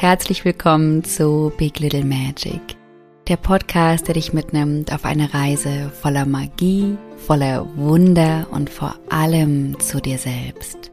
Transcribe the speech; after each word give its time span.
Herzlich 0.00 0.46
willkommen 0.46 1.04
zu 1.04 1.52
Big 1.58 1.78
Little 1.78 2.06
Magic, 2.06 2.62
der 3.28 3.36
Podcast, 3.36 4.08
der 4.08 4.14
dich 4.14 4.32
mitnimmt 4.32 4.94
auf 4.94 5.04
eine 5.04 5.34
Reise 5.34 5.90
voller 5.90 6.24
Magie, 6.24 6.96
voller 7.18 7.66
Wunder 7.76 8.46
und 8.50 8.70
vor 8.70 8.94
allem 9.10 9.78
zu 9.78 10.00
dir 10.00 10.16
selbst. 10.16 10.90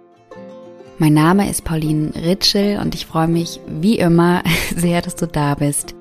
Mein 0.98 1.14
Name 1.14 1.50
ist 1.50 1.64
Pauline 1.64 2.12
Ritschel 2.16 2.80
und 2.80 2.96
ich 2.96 3.06
freue 3.06 3.30
mich 3.30 3.62
wie 3.66 3.98
immer 3.98 4.44
sehr, 4.76 5.02
dass 5.02 5.16
du 5.16 5.26
da 5.26 5.56
bist, 5.56 5.96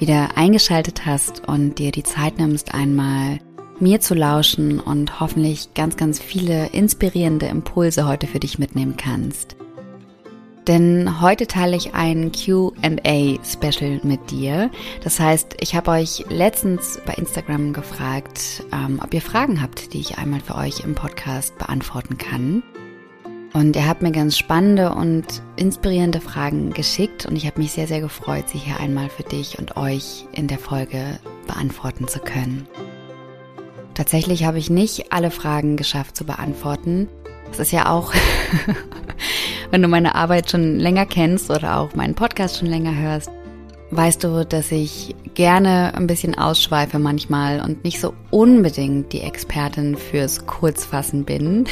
wieder 0.00 0.36
eingeschaltet 0.36 1.06
hast 1.06 1.46
und 1.46 1.78
dir 1.78 1.92
die 1.92 2.02
Zeit 2.02 2.38
nimmst, 2.38 2.74
einmal 2.74 3.38
mir 3.78 4.00
zu 4.00 4.16
lauschen 4.16 4.80
und 4.80 5.20
hoffentlich 5.20 5.72
ganz, 5.74 5.96
ganz 5.96 6.18
viele 6.18 6.66
inspirierende 6.70 7.46
Impulse 7.46 8.08
heute 8.08 8.26
für 8.26 8.40
dich 8.40 8.58
mitnehmen 8.58 8.96
kannst. 8.96 9.54
Denn 10.70 11.20
heute 11.20 11.48
teile 11.48 11.76
ich 11.76 11.94
ein 11.94 12.30
QA-Special 12.30 14.02
mit 14.04 14.30
dir. 14.30 14.70
Das 15.02 15.18
heißt, 15.18 15.56
ich 15.58 15.74
habe 15.74 15.90
euch 15.90 16.24
letztens 16.28 17.00
bei 17.04 17.14
Instagram 17.14 17.72
gefragt, 17.72 18.62
ähm, 18.72 19.00
ob 19.02 19.12
ihr 19.12 19.20
Fragen 19.20 19.60
habt, 19.60 19.92
die 19.92 19.98
ich 19.98 20.18
einmal 20.18 20.38
für 20.38 20.54
euch 20.54 20.84
im 20.84 20.94
Podcast 20.94 21.58
beantworten 21.58 22.18
kann. 22.18 22.62
Und 23.52 23.74
ihr 23.74 23.88
habt 23.88 24.02
mir 24.02 24.12
ganz 24.12 24.38
spannende 24.38 24.94
und 24.94 25.42
inspirierende 25.56 26.20
Fragen 26.20 26.70
geschickt 26.72 27.26
und 27.26 27.34
ich 27.34 27.46
habe 27.46 27.58
mich 27.60 27.72
sehr, 27.72 27.88
sehr 27.88 28.00
gefreut, 28.00 28.48
sie 28.48 28.58
hier 28.58 28.78
einmal 28.78 29.08
für 29.08 29.24
dich 29.24 29.58
und 29.58 29.76
euch 29.76 30.24
in 30.30 30.46
der 30.46 30.60
Folge 30.60 31.18
beantworten 31.48 32.06
zu 32.06 32.20
können. 32.20 32.68
Tatsächlich 33.94 34.44
habe 34.44 34.60
ich 34.60 34.70
nicht 34.70 35.12
alle 35.12 35.32
Fragen 35.32 35.76
geschafft 35.76 36.16
zu 36.16 36.24
beantworten. 36.24 37.08
Das 37.48 37.58
ist 37.58 37.72
ja 37.72 37.90
auch 37.90 38.12
Wenn 39.70 39.82
du 39.82 39.88
meine 39.88 40.16
Arbeit 40.16 40.50
schon 40.50 40.80
länger 40.80 41.06
kennst 41.06 41.48
oder 41.48 41.78
auch 41.78 41.94
meinen 41.94 42.16
Podcast 42.16 42.58
schon 42.58 42.66
länger 42.66 42.94
hörst, 42.94 43.30
weißt 43.92 44.24
du, 44.24 44.44
dass 44.44 44.72
ich 44.72 45.14
gerne 45.34 45.94
ein 45.94 46.08
bisschen 46.08 46.36
ausschweife 46.36 46.98
manchmal 46.98 47.60
und 47.60 47.84
nicht 47.84 48.00
so 48.00 48.12
unbedingt 48.30 49.12
die 49.12 49.20
Expertin 49.20 49.96
fürs 49.96 50.44
Kurzfassen 50.46 51.24
bin. 51.24 51.66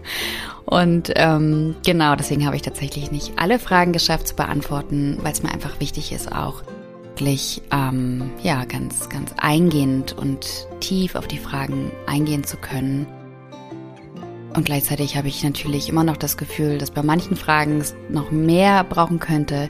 und 0.64 1.12
ähm, 1.16 1.76
genau, 1.84 2.16
deswegen 2.16 2.46
habe 2.46 2.56
ich 2.56 2.62
tatsächlich 2.62 3.10
nicht 3.10 3.32
alle 3.36 3.58
Fragen 3.58 3.92
geschafft 3.92 4.28
zu 4.28 4.36
beantworten, 4.36 5.18
weil 5.20 5.32
es 5.32 5.42
mir 5.42 5.52
einfach 5.52 5.80
wichtig 5.80 6.12
ist, 6.12 6.32
auch 6.32 6.62
wirklich 7.02 7.60
ähm, 7.70 8.30
ja 8.42 8.64
ganz 8.64 9.10
ganz 9.10 9.34
eingehend 9.36 10.16
und 10.16 10.66
tief 10.80 11.14
auf 11.14 11.28
die 11.28 11.38
Fragen 11.38 11.92
eingehen 12.06 12.42
zu 12.42 12.56
können 12.56 13.06
und 14.54 14.64
gleichzeitig 14.64 15.16
habe 15.16 15.28
ich 15.28 15.42
natürlich 15.42 15.88
immer 15.88 16.04
noch 16.04 16.16
das 16.16 16.36
Gefühl, 16.36 16.78
dass 16.78 16.92
bei 16.92 17.02
manchen 17.02 17.36
Fragen 17.36 17.80
es 17.80 17.94
noch 18.08 18.30
mehr 18.30 18.84
brauchen 18.84 19.18
könnte. 19.18 19.68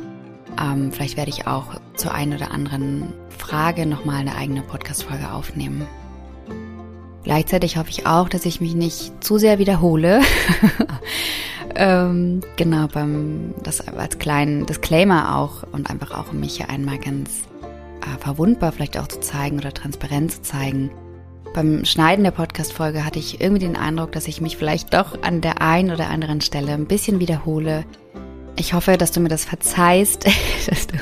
Ähm, 0.60 0.92
vielleicht 0.92 1.16
werde 1.16 1.30
ich 1.30 1.46
auch 1.46 1.80
zur 1.96 2.12
einen 2.12 2.34
oder 2.34 2.50
anderen 2.50 3.12
Frage 3.30 3.86
nochmal 3.86 4.20
eine 4.20 4.36
eigene 4.36 4.60
Podcast-Folge 4.60 5.32
aufnehmen. 5.32 5.86
Gleichzeitig 7.22 7.78
hoffe 7.78 7.88
ich 7.88 8.06
auch, 8.06 8.28
dass 8.28 8.44
ich 8.44 8.60
mich 8.60 8.74
nicht 8.74 9.24
zu 9.24 9.38
sehr 9.38 9.58
wiederhole. 9.58 10.20
ähm, 11.74 12.42
genau, 12.56 12.86
beim, 12.88 13.54
das 13.62 13.88
als 13.88 14.18
kleinen 14.18 14.66
Disclaimer 14.66 15.38
auch 15.38 15.64
und 15.72 15.88
einfach 15.88 16.10
auch 16.10 16.32
um 16.32 16.40
mich 16.40 16.58
hier 16.58 16.68
einmal 16.68 16.98
ganz 16.98 17.44
äh, 18.02 18.18
verwundbar 18.20 18.72
vielleicht 18.72 18.98
auch 18.98 19.08
zu 19.08 19.20
zeigen 19.20 19.58
oder 19.58 19.72
transparent 19.72 20.30
zu 20.32 20.42
zeigen 20.42 20.90
beim 21.54 21.84
Schneiden 21.84 22.24
der 22.24 22.32
Podcast-Folge 22.32 23.06
hatte 23.06 23.20
ich 23.20 23.40
irgendwie 23.40 23.64
den 23.64 23.76
Eindruck, 23.76 24.12
dass 24.12 24.26
ich 24.26 24.40
mich 24.40 24.56
vielleicht 24.56 24.92
doch 24.92 25.22
an 25.22 25.40
der 25.40 25.62
einen 25.62 25.92
oder 25.92 26.10
anderen 26.10 26.40
Stelle 26.40 26.72
ein 26.72 26.86
bisschen 26.86 27.20
wiederhole. 27.20 27.84
Ich 28.56 28.74
hoffe, 28.74 28.98
dass 28.98 29.12
du 29.12 29.20
mir 29.20 29.28
das 29.28 29.44
verzeihst, 29.44 30.26
dass 30.68 30.88
du 30.88 30.96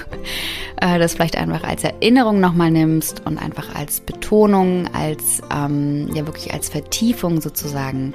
äh, 0.81 0.99
das 0.99 1.15
vielleicht 1.15 1.37
einfach 1.37 1.65
als 1.65 1.84
Erinnerung 1.84 2.38
nochmal 2.38 2.71
nimmst 2.71 3.27
und 3.27 3.38
einfach 3.38 3.75
als 3.75 4.00
Betonung, 4.00 4.88
als 4.94 5.41
ähm, 5.53 6.10
ja 6.15 6.27
wirklich 6.27 6.53
als 6.53 6.69
Vertiefung 6.69 7.41
sozusagen 7.41 8.15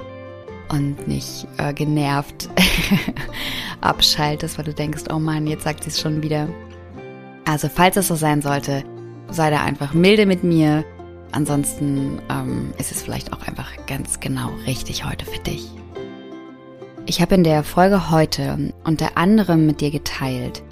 und 0.70 1.08
nicht 1.08 1.46
äh, 1.56 1.74
genervt 1.74 2.48
abschaltest, 3.80 4.58
weil 4.58 4.64
du 4.64 4.74
denkst, 4.74 5.04
oh 5.12 5.18
Mann, 5.18 5.46
jetzt 5.48 5.64
sagt 5.64 5.82
sie 5.82 5.90
es 5.90 6.00
schon 6.00 6.22
wieder. 6.22 6.48
Also 7.44 7.68
falls 7.68 7.96
es 7.96 8.06
so 8.06 8.14
sein 8.14 8.42
sollte, 8.42 8.84
sei 9.28 9.50
da 9.50 9.62
einfach 9.62 9.92
milde 9.92 10.24
mit 10.24 10.44
mir 10.44 10.84
Ansonsten 11.32 12.20
ähm, 12.30 12.72
ist 12.78 12.90
es 12.90 13.02
vielleicht 13.02 13.32
auch 13.32 13.46
einfach 13.46 13.70
ganz 13.86 14.20
genau 14.20 14.50
richtig 14.66 15.04
heute 15.04 15.26
für 15.26 15.38
dich. 15.40 15.68
Ich 17.06 17.20
habe 17.20 17.34
in 17.34 17.44
der 17.44 17.64
Folge 17.64 18.10
heute 18.10 18.72
unter 18.84 19.16
anderem 19.16 19.66
mit 19.66 19.80
dir 19.80 19.90
geteilt, 19.90 20.62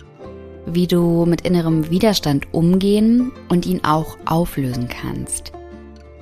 wie 0.66 0.86
du 0.86 1.24
mit 1.26 1.42
innerem 1.42 1.90
Widerstand 1.90 2.52
umgehen 2.52 3.32
und 3.48 3.66
ihn 3.66 3.84
auch 3.84 4.18
auflösen 4.24 4.88
kannst. 4.88 5.52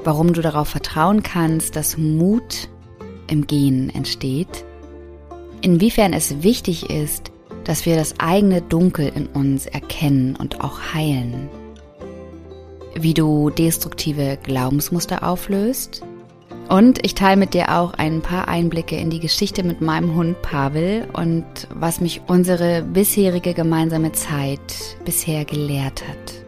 Warum 0.02 0.32
du 0.32 0.42
darauf 0.42 0.68
vertrauen 0.68 1.22
kannst, 1.22 1.76
dass 1.76 1.96
Mut 1.96 2.68
im 3.28 3.46
Gehen 3.46 3.90
entsteht. 3.90 4.64
Inwiefern 5.62 6.12
es 6.12 6.42
wichtig 6.42 6.90
ist, 6.90 7.32
dass 7.64 7.86
wir 7.86 7.96
das 7.96 8.20
eigene 8.20 8.60
Dunkel 8.60 9.10
in 9.14 9.26
uns 9.26 9.66
erkennen 9.66 10.36
und 10.36 10.60
auch 10.60 10.92
heilen 10.92 11.48
wie 12.94 13.14
du 13.14 13.50
destruktive 13.50 14.38
Glaubensmuster 14.42 15.22
auflöst. 15.26 16.02
Und 16.68 17.04
ich 17.04 17.14
teile 17.14 17.36
mit 17.36 17.52
dir 17.52 17.76
auch 17.76 17.92
ein 17.94 18.22
paar 18.22 18.48
Einblicke 18.48 18.96
in 18.96 19.10
die 19.10 19.20
Geschichte 19.20 19.62
mit 19.62 19.80
meinem 19.80 20.14
Hund 20.14 20.40
Pavel 20.40 21.06
und 21.12 21.44
was 21.74 22.00
mich 22.00 22.22
unsere 22.26 22.82
bisherige 22.82 23.52
gemeinsame 23.52 24.12
Zeit 24.12 24.96
bisher 25.04 25.44
gelehrt 25.44 26.02
hat. 26.08 26.44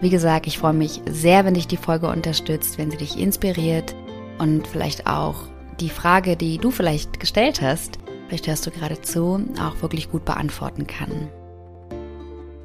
Wie 0.00 0.10
gesagt, 0.10 0.46
ich 0.46 0.58
freue 0.58 0.72
mich 0.72 1.00
sehr, 1.08 1.44
wenn 1.44 1.54
dich 1.54 1.68
die 1.68 1.76
Folge 1.76 2.08
unterstützt, 2.08 2.78
wenn 2.78 2.90
sie 2.90 2.96
dich 2.96 3.18
inspiriert 3.18 3.94
und 4.38 4.66
vielleicht 4.66 5.06
auch 5.06 5.36
die 5.78 5.90
Frage, 5.90 6.36
die 6.36 6.58
du 6.58 6.70
vielleicht 6.70 7.20
gestellt 7.20 7.60
hast, 7.60 7.98
vielleicht 8.26 8.46
hörst 8.46 8.66
du 8.66 8.70
gerade 8.70 9.00
zu, 9.00 9.44
auch 9.60 9.82
wirklich 9.82 10.10
gut 10.10 10.24
beantworten 10.24 10.86
kann. 10.86 11.28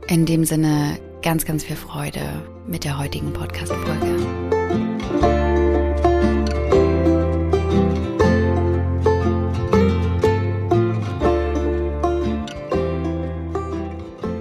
In 0.08 0.26
dem 0.26 0.46
Sinne 0.46 0.98
ganz, 1.28 1.44
ganz 1.44 1.66
viel 1.66 1.76
Freude 1.76 2.22
mit 2.68 2.86
der 2.86 2.98
heutigen 2.98 3.34
Podcast-Folge. 3.34 4.16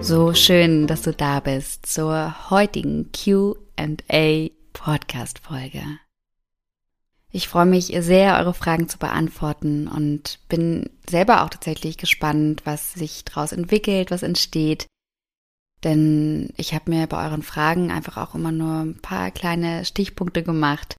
So 0.01 0.33
schön, 0.33 0.87
dass 0.87 1.03
du 1.03 1.13
da 1.13 1.41
bist 1.41 1.87
zur 1.87 2.51
heutigen 2.51 3.11
QA 3.11 4.51
Podcast-Folge. 4.73 5.83
Ich 7.33 7.49
freue 7.49 7.67
mich 7.67 7.87
sehr, 7.99 8.39
eure 8.39 8.55
Fragen 8.55 8.89
zu 8.89 8.99
beantworten 8.99 9.89
und 9.89 10.39
bin 10.49 10.89
selber 11.11 11.43
auch 11.43 11.51
tatsächlich 11.51 11.99
gespannt, 11.99 12.63
was 12.65 12.95
sich 12.95 13.25
daraus 13.25 13.51
entwickelt, 13.51 14.13
was 14.13 14.23
entsteht. 14.23 14.87
Denn 15.87 16.53
ich 16.57 16.75
habe 16.75 16.91
mir 16.91 17.07
bei 17.07 17.25
euren 17.25 17.45
Fragen 17.45 17.93
einfach 17.93 18.17
auch 18.17 18.35
immer 18.35 18.51
nur 18.51 18.81
ein 18.81 18.99
paar 18.99 19.31
kleine 19.31 19.85
Stichpunkte 19.85 20.43
gemacht 20.43 20.97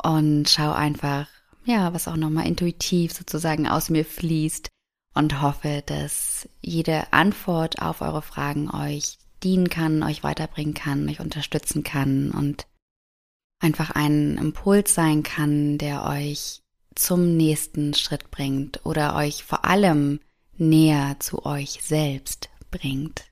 und 0.00 0.48
schau 0.48 0.70
einfach, 0.70 1.26
ja, 1.64 1.92
was 1.92 2.06
auch 2.06 2.14
nochmal 2.14 2.46
intuitiv 2.46 3.12
sozusagen 3.12 3.66
aus 3.66 3.90
mir 3.90 4.04
fließt 4.04 4.68
und 5.16 5.42
hoffe, 5.42 5.82
dass 5.84 6.48
jede 6.60 7.12
Antwort 7.12 7.82
auf 7.82 8.02
eure 8.02 8.22
Fragen 8.22 8.70
euch 8.70 9.18
dienen 9.42 9.68
kann, 9.68 10.04
euch 10.04 10.22
weiterbringen 10.22 10.74
kann, 10.74 11.08
euch 11.08 11.18
unterstützen 11.18 11.82
kann 11.82 12.30
und 12.30 12.68
einfach 13.58 13.90
ein 13.90 14.38
Impuls 14.38 14.94
sein 14.94 15.24
kann, 15.24 15.76
der 15.76 16.04
euch 16.04 16.62
zum 16.94 17.36
nächsten 17.36 17.94
Schritt 17.94 18.30
bringt 18.30 18.86
oder 18.86 19.16
euch 19.16 19.42
vor 19.42 19.64
allem 19.64 20.20
näher 20.56 21.16
zu 21.18 21.44
euch 21.44 21.80
selbst 21.82 22.48
bringt. 22.70 23.29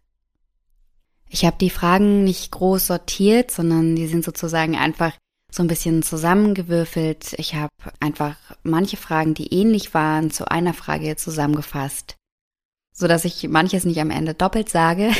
Ich 1.30 1.44
habe 1.44 1.56
die 1.60 1.70
Fragen 1.70 2.25
nicht 2.25 2.50
groß 2.50 2.86
sortiert, 2.86 3.50
sondern 3.50 3.96
die 3.96 4.06
sind 4.06 4.25
sozusagen 4.25 4.76
einfach 4.76 5.12
so 5.50 5.62
ein 5.62 5.69
bisschen 5.69 6.02
zusammengewürfelt. 6.02 7.34
Ich 7.38 7.54
habe 7.54 7.70
einfach 8.00 8.36
manche 8.62 8.96
Fragen, 8.96 9.34
die 9.34 9.52
ähnlich 9.52 9.94
waren, 9.94 10.30
zu 10.30 10.50
einer 10.50 10.75
Frage 10.75 11.16
zusammengefasst, 11.16 12.16
so 12.92 13.08
dass 13.08 13.25
ich 13.25 13.48
manches 13.48 13.84
nicht 13.84 14.00
am 14.00 14.10
Ende 14.10 14.34
doppelt 14.34 14.69
sage, 14.69 15.12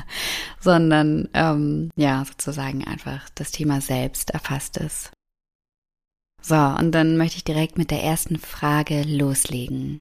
sondern 0.60 1.28
ähm, 1.34 1.90
ja 1.96 2.24
sozusagen 2.24 2.84
einfach 2.84 3.28
das 3.34 3.50
Thema 3.50 3.80
selbst 3.80 4.30
erfasst 4.30 4.76
ist. 4.76 5.12
So, 6.40 6.56
und 6.56 6.92
dann 6.92 7.16
möchte 7.16 7.36
ich 7.36 7.44
direkt 7.44 7.78
mit 7.78 7.90
der 7.90 8.02
ersten 8.02 8.38
Frage 8.38 9.02
loslegen. 9.02 9.98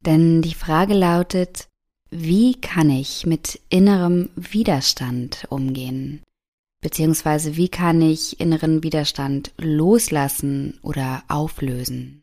Denn 0.00 0.42
die 0.42 0.54
Frage 0.54 0.94
lautet, 0.94 1.68
wie 2.10 2.54
kann 2.60 2.90
ich 2.90 3.26
mit 3.26 3.60
innerem 3.68 4.30
Widerstand 4.36 5.46
umgehen? 5.50 6.22
Beziehungsweise 6.80 7.56
wie 7.56 7.68
kann 7.68 8.00
ich 8.00 8.38
inneren 8.38 8.82
Widerstand 8.82 9.52
loslassen 9.58 10.78
oder 10.82 11.24
auflösen? 11.28 12.22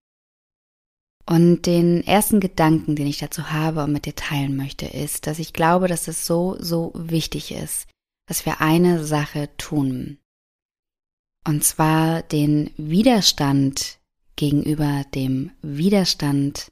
Und 1.26 1.66
den 1.66 2.06
ersten 2.06 2.40
Gedanken, 2.40 2.96
den 2.96 3.08
ich 3.08 3.18
dazu 3.18 3.52
habe 3.52 3.84
und 3.84 3.94
mit 3.94 4.06
dir 4.06 4.16
teilen 4.16 4.56
möchte, 4.56 4.86
ist, 4.86 5.26
dass 5.26 5.40
ich 5.40 5.54
glaube, 5.54 5.88
dass 5.88 6.08
es 6.08 6.26
so, 6.26 6.58
so 6.60 6.92
wichtig 6.96 7.52
ist, 7.52 7.88
dass 8.28 8.46
wir 8.46 8.62
eine 8.62 9.04
Sache 9.04 9.50
tun. 9.58 10.18
Und 11.46 11.64
zwar 11.64 12.22
den 12.24 12.72
Widerstand 12.78 14.00
gegenüber 14.36 15.06
dem 15.14 15.52
Widerstand 15.62 16.72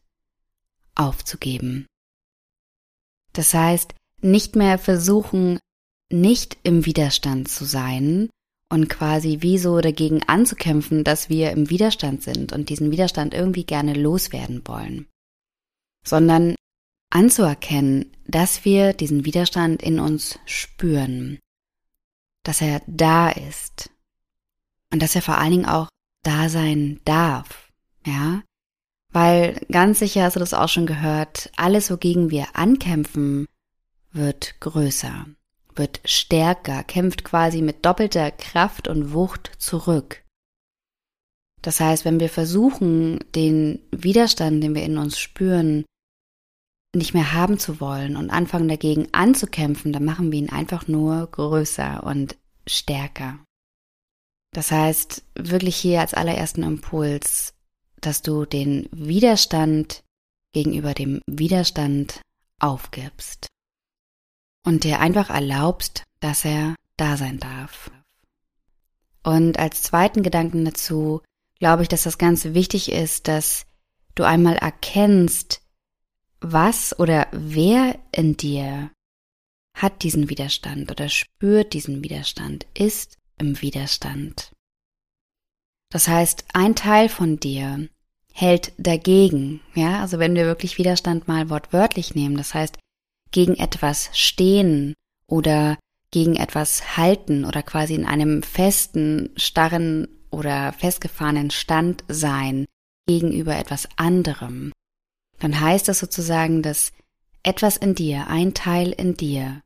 aufzugeben. 0.95 1.87
Das 3.33 3.53
heißt, 3.53 3.93
nicht 4.21 4.55
mehr 4.55 4.77
versuchen, 4.77 5.59
nicht 6.11 6.57
im 6.63 6.85
Widerstand 6.85 7.47
zu 7.47 7.65
sein 7.65 8.29
und 8.69 8.89
quasi 8.89 9.37
wie 9.41 9.57
so 9.57 9.79
dagegen 9.81 10.23
anzukämpfen, 10.23 11.03
dass 11.03 11.29
wir 11.29 11.51
im 11.51 11.69
Widerstand 11.69 12.23
sind 12.23 12.53
und 12.53 12.69
diesen 12.69 12.91
Widerstand 12.91 13.33
irgendwie 13.33 13.65
gerne 13.65 13.93
loswerden 13.93 14.61
wollen, 14.65 15.07
sondern 16.05 16.55
anzuerkennen, 17.09 18.11
dass 18.27 18.65
wir 18.65 18.93
diesen 18.93 19.25
Widerstand 19.25 19.81
in 19.81 19.99
uns 19.99 20.39
spüren, 20.45 21.39
dass 22.43 22.61
er 22.61 22.81
da 22.87 23.29
ist 23.29 23.89
und 24.91 25.01
dass 25.01 25.15
er 25.15 25.21
vor 25.21 25.37
allen 25.37 25.51
Dingen 25.51 25.65
auch 25.65 25.89
da 26.23 26.49
sein 26.49 27.01
darf, 27.05 27.71
ja, 28.05 28.41
weil 29.11 29.59
ganz 29.71 29.99
sicher 29.99 30.23
hast 30.23 30.35
du 30.35 30.39
das 30.39 30.53
auch 30.53 30.69
schon 30.69 30.85
gehört, 30.85 31.51
alles, 31.57 31.91
wogegen 31.91 32.31
wir 32.31 32.47
ankämpfen, 32.53 33.47
wird 34.11 34.59
größer, 34.59 35.25
wird 35.75 36.01
stärker, 36.05 36.83
kämpft 36.83 37.23
quasi 37.23 37.61
mit 37.61 37.85
doppelter 37.85 38.31
Kraft 38.31 38.87
und 38.87 39.13
Wucht 39.13 39.51
zurück. 39.57 40.23
Das 41.61 41.79
heißt, 41.79 42.05
wenn 42.05 42.19
wir 42.19 42.29
versuchen, 42.29 43.19
den 43.35 43.79
Widerstand, 43.91 44.63
den 44.63 44.75
wir 44.75 44.83
in 44.83 44.97
uns 44.97 45.19
spüren, 45.19 45.85
nicht 46.93 47.13
mehr 47.13 47.33
haben 47.33 47.57
zu 47.57 47.79
wollen 47.79 48.17
und 48.17 48.29
anfangen 48.29 48.67
dagegen 48.67 49.07
anzukämpfen, 49.13 49.93
dann 49.93 50.03
machen 50.03 50.31
wir 50.31 50.39
ihn 50.39 50.49
einfach 50.49 50.87
nur 50.87 51.27
größer 51.27 52.03
und 52.03 52.35
stärker. 52.67 53.39
Das 54.53 54.71
heißt, 54.71 55.23
wirklich 55.35 55.77
hier 55.77 56.01
als 56.01 56.13
allerersten 56.13 56.63
Impuls, 56.63 57.53
dass 58.01 58.21
du 58.21 58.45
den 58.45 58.87
Widerstand 58.91 60.03
gegenüber 60.53 60.93
dem 60.93 61.21
Widerstand 61.27 62.21
aufgibst 62.59 63.47
und 64.65 64.83
dir 64.83 64.99
einfach 64.99 65.29
erlaubst, 65.29 66.03
dass 66.19 66.45
er 66.45 66.75
da 66.97 67.17
sein 67.17 67.39
darf. 67.39 67.91
Und 69.23 69.59
als 69.59 69.81
zweiten 69.81 70.23
Gedanken 70.23 70.65
dazu 70.65 71.21
glaube 71.59 71.83
ich, 71.83 71.89
dass 71.89 72.03
das 72.03 72.17
ganz 72.17 72.45
wichtig 72.45 72.91
ist, 72.91 73.27
dass 73.27 73.65
du 74.15 74.23
einmal 74.23 74.55
erkennst, 74.55 75.61
was 76.39 76.97
oder 76.99 77.27
wer 77.31 77.99
in 78.11 78.35
dir 78.35 78.91
hat 79.73 80.03
diesen 80.03 80.29
Widerstand 80.29 80.91
oder 80.91 81.07
spürt 81.07 81.73
diesen 81.73 82.03
Widerstand, 82.03 82.65
ist 82.73 83.17
im 83.37 83.61
Widerstand. 83.61 84.51
Das 85.91 86.07
heißt, 86.07 86.45
ein 86.53 86.73
Teil 86.73 87.09
von 87.09 87.39
dir 87.39 87.87
hält 88.33 88.71
dagegen, 88.77 89.59
ja, 89.75 90.01
also 90.01 90.17
wenn 90.17 90.33
wir 90.33 90.45
wirklich 90.45 90.77
Widerstand 90.77 91.27
mal 91.27 91.49
wortwörtlich 91.49 92.15
nehmen, 92.15 92.37
das 92.37 92.53
heißt, 92.53 92.77
gegen 93.31 93.55
etwas 93.55 94.09
stehen 94.13 94.95
oder 95.27 95.77
gegen 96.09 96.35
etwas 96.35 96.97
halten 96.97 97.45
oder 97.45 97.61
quasi 97.61 97.93
in 97.93 98.05
einem 98.05 98.41
festen, 98.41 99.29
starren 99.35 100.07
oder 100.29 100.73
festgefahrenen 100.73 101.51
Stand 101.51 102.03
sein 102.07 102.65
gegenüber 103.05 103.57
etwas 103.57 103.87
anderem, 103.97 104.71
dann 105.39 105.59
heißt 105.59 105.87
das 105.87 105.99
sozusagen, 105.99 106.61
dass 106.61 106.93
etwas 107.43 107.75
in 107.75 107.95
dir, 107.95 108.27
ein 108.27 108.53
Teil 108.53 108.91
in 108.91 109.17
dir, 109.17 109.61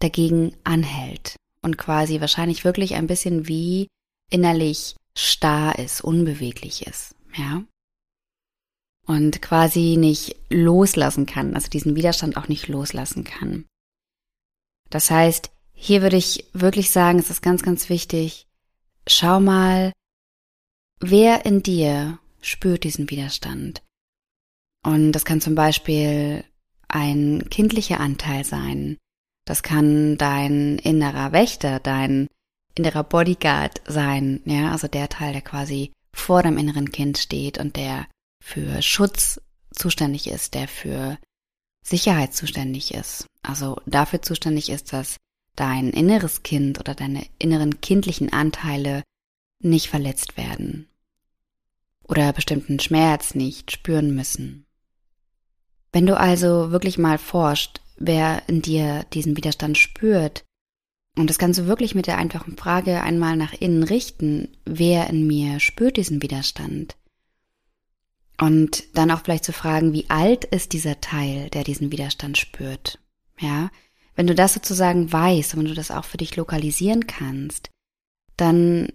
dagegen 0.00 0.56
anhält 0.64 1.36
und 1.62 1.78
quasi 1.78 2.20
wahrscheinlich 2.20 2.64
wirklich 2.64 2.94
ein 2.94 3.06
bisschen 3.06 3.46
wie 3.46 3.86
innerlich 4.30 4.96
starr 5.16 5.78
ist, 5.78 6.02
unbeweglich 6.02 6.86
ist, 6.86 7.16
ja 7.36 7.64
und 9.06 9.40
quasi 9.40 9.96
nicht 9.96 10.36
loslassen 10.50 11.26
kann, 11.26 11.54
also 11.54 11.68
diesen 11.68 11.94
Widerstand 11.94 12.36
auch 12.36 12.48
nicht 12.48 12.68
loslassen 12.68 13.24
kann. 13.24 13.64
Das 14.90 15.10
heißt, 15.10 15.50
hier 15.72 16.02
würde 16.02 16.16
ich 16.16 16.48
wirklich 16.52 16.90
sagen, 16.90 17.18
es 17.18 17.30
ist 17.30 17.42
ganz, 17.42 17.62
ganz 17.62 17.88
wichtig, 17.88 18.46
schau 19.06 19.40
mal, 19.40 19.92
wer 21.00 21.46
in 21.46 21.62
dir 21.62 22.18
spürt 22.40 22.84
diesen 22.84 23.08
Widerstand. 23.10 23.82
Und 24.84 25.12
das 25.12 25.24
kann 25.24 25.40
zum 25.40 25.54
Beispiel 25.54 26.44
ein 26.88 27.48
kindlicher 27.50 28.00
Anteil 28.00 28.44
sein. 28.44 28.96
Das 29.44 29.62
kann 29.62 30.16
dein 30.18 30.78
innerer 30.78 31.32
Wächter, 31.32 31.80
dein 31.80 32.28
innerer 32.76 33.04
Bodyguard 33.04 33.80
sein, 33.86 34.40
ja, 34.44 34.70
also 34.70 34.88
der 34.88 35.08
Teil, 35.08 35.32
der 35.32 35.42
quasi 35.42 35.92
vor 36.12 36.42
deinem 36.42 36.58
inneren 36.58 36.92
Kind 36.92 37.18
steht 37.18 37.58
und 37.58 37.76
der 37.76 38.06
für 38.42 38.80
Schutz 38.82 39.40
zuständig 39.72 40.28
ist, 40.28 40.54
der 40.54 40.68
für 40.68 41.18
Sicherheit 41.82 42.34
zuständig 42.34 42.94
ist. 42.94 43.26
Also 43.42 43.80
dafür 43.86 44.22
zuständig 44.22 44.70
ist, 44.70 44.92
dass 44.92 45.16
dein 45.54 45.90
inneres 45.90 46.42
Kind 46.42 46.78
oder 46.78 46.94
deine 46.94 47.26
inneren 47.38 47.80
kindlichen 47.80 48.32
Anteile 48.32 49.02
nicht 49.60 49.88
verletzt 49.88 50.36
werden 50.36 50.88
oder 52.04 52.32
bestimmten 52.32 52.78
Schmerz 52.78 53.34
nicht 53.34 53.72
spüren 53.72 54.14
müssen. 54.14 54.66
Wenn 55.92 56.06
du 56.06 56.18
also 56.18 56.70
wirklich 56.70 56.98
mal 56.98 57.18
forscht, 57.18 57.80
wer 57.96 58.42
in 58.48 58.62
dir 58.62 59.04
diesen 59.12 59.36
Widerstand 59.36 59.78
spürt, 59.78 60.44
und 61.16 61.28
das 61.30 61.38
Ganze 61.38 61.66
wirklich 61.66 61.94
mit 61.94 62.06
der 62.06 62.18
einfachen 62.18 62.56
Frage 62.56 63.02
einmal 63.02 63.36
nach 63.36 63.52
innen 63.52 63.82
richten, 63.82 64.48
wer 64.64 65.08
in 65.08 65.26
mir 65.26 65.60
spürt 65.60 65.96
diesen 65.96 66.22
Widerstand, 66.22 66.96
und 68.38 68.84
dann 68.96 69.10
auch 69.10 69.20
vielleicht 69.22 69.44
zu 69.44 69.52
fragen, 69.52 69.92
wie 69.92 70.10
alt 70.10 70.44
ist 70.44 70.72
dieser 70.72 71.00
Teil, 71.00 71.48
der 71.50 71.64
diesen 71.64 71.90
Widerstand 71.90 72.36
spürt? 72.36 72.98
Ja, 73.38 73.70
wenn 74.14 74.26
du 74.26 74.34
das 74.34 74.54
sozusagen 74.54 75.12
weißt 75.12 75.54
und 75.54 75.60
wenn 75.60 75.68
du 75.68 75.74
das 75.74 75.90
auch 75.90 76.04
für 76.04 76.16
dich 76.16 76.36
lokalisieren 76.36 77.06
kannst, 77.06 77.70
dann 78.36 78.88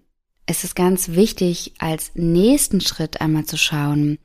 ist 0.48 0.64
es 0.64 0.76
ganz 0.76 1.10
wichtig, 1.10 1.74
als 1.80 2.12
nächsten 2.16 2.82
Schritt 2.82 3.22
einmal 3.22 3.46
zu 3.46 3.58
schauen, 3.58 4.18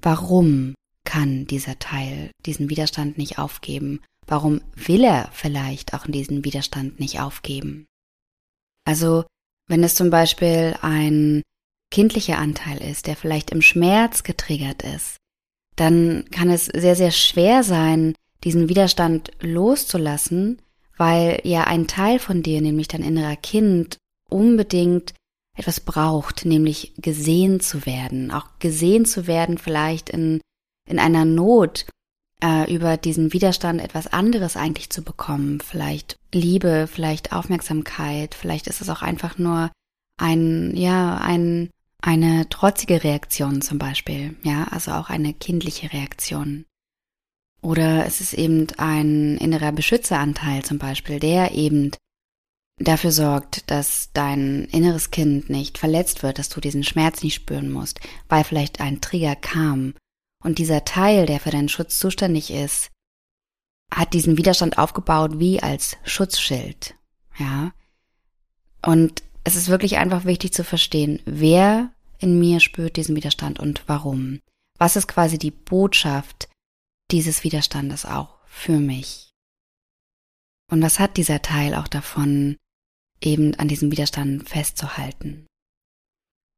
warum 0.00 0.74
kann 1.04 1.46
dieser 1.46 1.78
Teil 1.78 2.30
diesen 2.44 2.68
Widerstand 2.68 3.18
nicht 3.18 3.38
aufgeben? 3.38 4.00
Warum 4.26 4.60
will 4.74 5.04
er 5.04 5.30
vielleicht 5.32 5.94
auch 5.94 6.06
diesen 6.06 6.44
Widerstand 6.44 6.98
nicht 6.98 7.20
aufgeben? 7.20 7.86
Also, 8.84 9.24
wenn 9.68 9.84
es 9.84 9.94
zum 9.94 10.10
Beispiel 10.10 10.76
ein 10.82 11.42
kindlicher 11.90 12.38
Anteil 12.38 12.78
ist, 12.78 13.06
der 13.06 13.16
vielleicht 13.16 13.50
im 13.50 13.62
Schmerz 13.62 14.22
getriggert 14.22 14.82
ist, 14.82 15.16
dann 15.76 16.24
kann 16.30 16.50
es 16.50 16.66
sehr, 16.66 16.96
sehr 16.96 17.10
schwer 17.10 17.62
sein, 17.62 18.14
diesen 18.44 18.68
Widerstand 18.68 19.30
loszulassen, 19.40 20.62
weil 20.96 21.40
ja 21.44 21.64
ein 21.64 21.86
Teil 21.86 22.18
von 22.18 22.42
dir, 22.42 22.60
nämlich 22.60 22.88
dein 22.88 23.02
innerer 23.02 23.36
Kind, 23.36 23.98
unbedingt 24.28 25.14
etwas 25.56 25.80
braucht, 25.80 26.44
nämlich 26.44 26.94
gesehen 26.98 27.60
zu 27.60 27.86
werden, 27.86 28.30
auch 28.30 28.58
gesehen 28.58 29.04
zu 29.04 29.26
werden 29.26 29.58
vielleicht 29.58 30.10
in, 30.10 30.40
in 30.88 30.98
einer 30.98 31.24
Not, 31.24 31.86
äh, 32.42 32.72
über 32.72 32.96
diesen 32.96 33.32
Widerstand 33.32 33.80
etwas 33.80 34.06
anderes 34.06 34.56
eigentlich 34.56 34.90
zu 34.90 35.02
bekommen, 35.02 35.60
vielleicht 35.60 36.16
Liebe, 36.32 36.88
vielleicht 36.90 37.32
Aufmerksamkeit, 37.32 38.34
vielleicht 38.34 38.66
ist 38.66 38.80
es 38.80 38.90
auch 38.90 39.02
einfach 39.02 39.38
nur 39.38 39.70
ein, 40.18 40.76
ja, 40.76 41.18
ein, 41.18 41.70
eine 42.02 42.48
trotzige 42.48 43.04
Reaktion 43.04 43.62
zum 43.62 43.78
Beispiel, 43.78 44.36
ja, 44.42 44.66
also 44.70 44.92
auch 44.92 45.10
eine 45.10 45.32
kindliche 45.32 45.92
Reaktion. 45.92 46.64
Oder 47.62 48.06
es 48.06 48.20
ist 48.20 48.34
eben 48.34 48.66
ein 48.76 49.38
innerer 49.38 49.72
Beschützeranteil 49.72 50.62
zum 50.64 50.78
Beispiel, 50.78 51.18
der 51.18 51.52
eben 51.52 51.90
dafür 52.78 53.10
sorgt, 53.10 53.70
dass 53.70 54.10
dein 54.12 54.66
inneres 54.66 55.10
Kind 55.10 55.48
nicht 55.50 55.78
verletzt 55.78 56.22
wird, 56.22 56.38
dass 56.38 56.48
du 56.48 56.60
diesen 56.60 56.84
Schmerz 56.84 57.22
nicht 57.22 57.34
spüren 57.34 57.70
musst, 57.70 58.00
weil 58.28 58.44
vielleicht 58.44 58.80
ein 58.80 59.00
Trigger 59.00 59.34
kam. 59.36 59.94
Und 60.42 60.58
dieser 60.58 60.84
Teil, 60.84 61.26
der 61.26 61.40
für 61.40 61.50
deinen 61.50 61.68
Schutz 61.68 61.98
zuständig 61.98 62.50
ist, 62.50 62.90
hat 63.92 64.14
diesen 64.14 64.36
Widerstand 64.36 64.78
aufgebaut 64.78 65.38
wie 65.38 65.62
als 65.62 65.96
Schutzschild. 66.04 66.94
Ja. 67.38 67.72
Und 68.84 69.22
es 69.44 69.56
ist 69.56 69.68
wirklich 69.68 69.96
einfach 69.96 70.24
wichtig 70.24 70.52
zu 70.52 70.64
verstehen, 70.64 71.22
wer 71.24 71.92
in 72.18 72.38
mir 72.38 72.60
spürt 72.60 72.96
diesen 72.96 73.14
Widerstand 73.14 73.60
und 73.60 73.82
warum. 73.86 74.40
Was 74.78 74.96
ist 74.96 75.06
quasi 75.06 75.38
die 75.38 75.50
Botschaft 75.50 76.48
dieses 77.10 77.44
Widerstandes 77.44 78.04
auch 78.04 78.38
für 78.46 78.78
mich? 78.78 79.30
Und 80.70 80.82
was 80.82 80.98
hat 80.98 81.16
dieser 81.16 81.42
Teil 81.42 81.74
auch 81.74 81.88
davon, 81.88 82.56
eben 83.20 83.54
an 83.54 83.68
diesem 83.68 83.90
Widerstand 83.90 84.48
festzuhalten? 84.48 85.46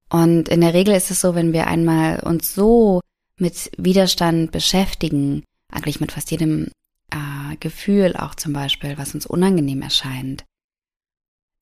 Und 0.09 0.49
in 0.49 0.63
der 0.63 0.73
Regel 0.73 0.95
ist 0.95 1.11
es 1.11 1.21
so, 1.21 1.35
wenn 1.35 1.53
wir 1.53 1.67
einmal 1.67 2.21
uns 2.21 2.55
so 2.55 3.01
mit 3.39 3.71
Widerstand 3.77 4.53
beschäftigen, 4.53 5.45
eigentlich 5.73 6.01
mit 6.01 6.13
fast 6.13 6.31
jedem 6.31 6.71
äh, 7.11 7.57
Gefühl 7.61 8.17
auch 8.17 8.35
zum 8.35 8.53
Beispiel, 8.53 8.99
was 8.99 9.15
uns 9.15 9.27
unangenehm 9.27 9.83
erscheint, 9.83 10.45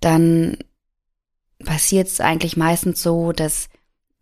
dann 0.01 0.59
passiert 1.65 2.09
es 2.09 2.21
eigentlich 2.21 2.57
meistens 2.57 3.03
so, 3.03 3.33
dass 3.33 3.69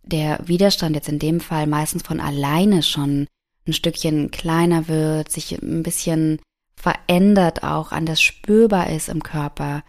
der 0.02 0.38
Widerstand 0.46 0.94
jetzt 0.94 1.08
in 1.08 1.18
dem 1.18 1.40
Fall 1.40 1.66
meistens 1.66 2.02
von 2.02 2.20
alleine 2.20 2.82
schon 2.82 3.26
ein 3.66 3.72
Stückchen 3.72 4.30
kleiner 4.30 4.88
wird, 4.88 5.30
sich 5.30 5.52
ein 5.52 5.82
bisschen 5.82 6.40
verändert 6.76 7.62
auch, 7.62 7.92
anders 7.92 8.20
spürbar 8.20 8.90
ist 8.90 9.08
im 9.08 9.22
Körper 9.22 9.82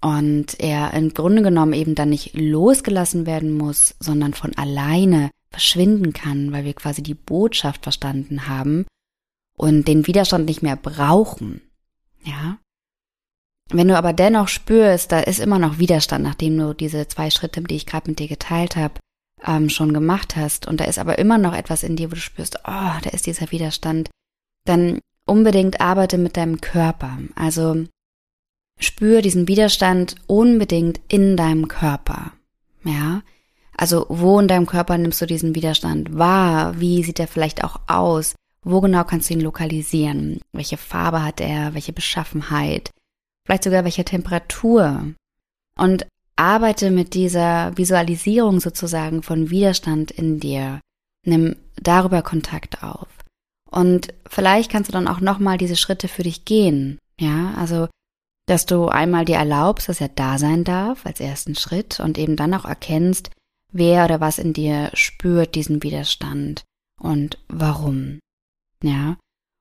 und 0.00 0.58
er 0.58 0.92
im 0.94 1.14
Grunde 1.14 1.42
genommen 1.42 1.72
eben 1.72 1.94
dann 1.94 2.10
nicht 2.10 2.34
losgelassen 2.34 3.26
werden 3.26 3.56
muss, 3.56 3.94
sondern 4.00 4.34
von 4.34 4.56
alleine 4.56 5.30
verschwinden 5.56 6.12
kann, 6.12 6.52
weil 6.52 6.66
wir 6.66 6.74
quasi 6.74 7.02
die 7.02 7.14
Botschaft 7.14 7.84
verstanden 7.84 8.46
haben 8.46 8.84
und 9.56 9.88
den 9.88 10.06
Widerstand 10.06 10.44
nicht 10.44 10.62
mehr 10.62 10.76
brauchen. 10.76 11.62
Ja. 12.24 12.58
Wenn 13.70 13.88
du 13.88 13.96
aber 13.96 14.12
dennoch 14.12 14.48
spürst, 14.48 15.12
da 15.12 15.20
ist 15.20 15.40
immer 15.40 15.58
noch 15.58 15.78
Widerstand, 15.78 16.22
nachdem 16.22 16.58
du 16.58 16.74
diese 16.74 17.08
zwei 17.08 17.30
Schritte, 17.30 17.62
die 17.62 17.74
ich 17.74 17.86
gerade 17.86 18.10
mit 18.10 18.18
dir 18.18 18.28
geteilt 18.28 18.76
habe, 18.76 19.00
ähm, 19.46 19.70
schon 19.70 19.94
gemacht 19.94 20.36
hast, 20.36 20.66
und 20.66 20.78
da 20.78 20.84
ist 20.84 20.98
aber 20.98 21.18
immer 21.18 21.38
noch 21.38 21.54
etwas 21.54 21.82
in 21.82 21.96
dir, 21.96 22.10
wo 22.10 22.14
du 22.16 22.20
spürst, 22.20 22.58
oh, 22.64 23.00
da 23.02 23.10
ist 23.12 23.24
dieser 23.24 23.50
Widerstand, 23.50 24.10
dann 24.66 25.00
unbedingt 25.24 25.80
arbeite 25.80 26.18
mit 26.18 26.36
deinem 26.36 26.60
Körper. 26.60 27.18
Also 27.34 27.86
spür 28.78 29.22
diesen 29.22 29.48
Widerstand 29.48 30.16
unbedingt 30.26 31.00
in 31.08 31.38
deinem 31.38 31.66
Körper. 31.66 32.32
Ja. 32.84 33.22
Also 33.76 34.06
wo 34.08 34.40
in 34.40 34.48
deinem 34.48 34.66
Körper 34.66 34.96
nimmst 34.96 35.20
du 35.20 35.26
diesen 35.26 35.54
Widerstand 35.54 36.16
wahr? 36.16 36.80
Wie 36.80 37.02
sieht 37.02 37.20
er 37.20 37.28
vielleicht 37.28 37.62
auch 37.62 37.80
aus? 37.86 38.34
Wo 38.62 38.80
genau 38.80 39.04
kannst 39.04 39.30
du 39.30 39.34
ihn 39.34 39.40
lokalisieren? 39.40 40.40
Welche 40.52 40.76
Farbe 40.76 41.22
hat 41.22 41.40
er? 41.40 41.74
Welche 41.74 41.92
Beschaffenheit? 41.92 42.90
Vielleicht 43.44 43.64
sogar 43.64 43.84
welche 43.84 44.04
Temperatur? 44.04 45.12
Und 45.78 46.06
arbeite 46.36 46.90
mit 46.90 47.14
dieser 47.14 47.76
Visualisierung 47.76 48.60
sozusagen 48.60 49.22
von 49.22 49.50
Widerstand 49.50 50.10
in 50.10 50.40
dir. 50.40 50.80
Nimm 51.24 51.56
darüber 51.80 52.22
Kontakt 52.22 52.82
auf. 52.82 53.08
Und 53.70 54.14
vielleicht 54.28 54.70
kannst 54.70 54.88
du 54.88 54.92
dann 54.92 55.08
auch 55.08 55.20
nochmal 55.20 55.58
diese 55.58 55.76
Schritte 55.76 56.08
für 56.08 56.22
dich 56.22 56.44
gehen. 56.44 56.98
Ja, 57.18 57.54
also, 57.56 57.88
dass 58.46 58.66
du 58.66 58.88
einmal 58.88 59.24
dir 59.24 59.36
erlaubst, 59.36 59.88
dass 59.88 60.00
er 60.00 60.08
da 60.08 60.38
sein 60.38 60.64
darf 60.64 61.04
als 61.04 61.20
ersten 61.20 61.54
Schritt 61.54 62.00
und 62.00 62.16
eben 62.18 62.36
dann 62.36 62.54
auch 62.54 62.64
erkennst, 62.64 63.30
wer 63.72 64.04
oder 64.04 64.20
was 64.20 64.38
in 64.38 64.52
dir 64.52 64.90
spürt 64.94 65.54
diesen 65.54 65.82
Widerstand 65.82 66.64
und 67.00 67.38
warum. 67.48 68.18
Ja, 68.82 69.16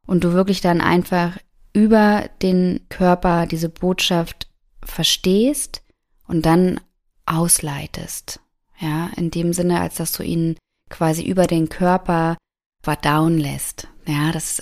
und 0.05 0.23
du 0.23 0.33
wirklich 0.33 0.61
dann 0.61 0.81
einfach 0.81 1.37
über 1.73 2.29
den 2.41 2.81
Körper 2.89 3.45
diese 3.47 3.69
Botschaft 3.69 4.47
verstehst 4.83 5.83
und 6.27 6.45
dann 6.45 6.79
ausleitest. 7.25 8.39
Ja, 8.79 9.09
in 9.15 9.31
dem 9.31 9.53
Sinne, 9.53 9.81
als 9.81 9.95
dass 9.95 10.11
du 10.11 10.23
ihn 10.23 10.57
quasi 10.89 11.23
über 11.23 11.47
den 11.47 11.69
Körper 11.69 12.37
verdauen 12.83 13.37
lässt. 13.37 13.87
Ja, 14.05 14.31
das 14.31 14.61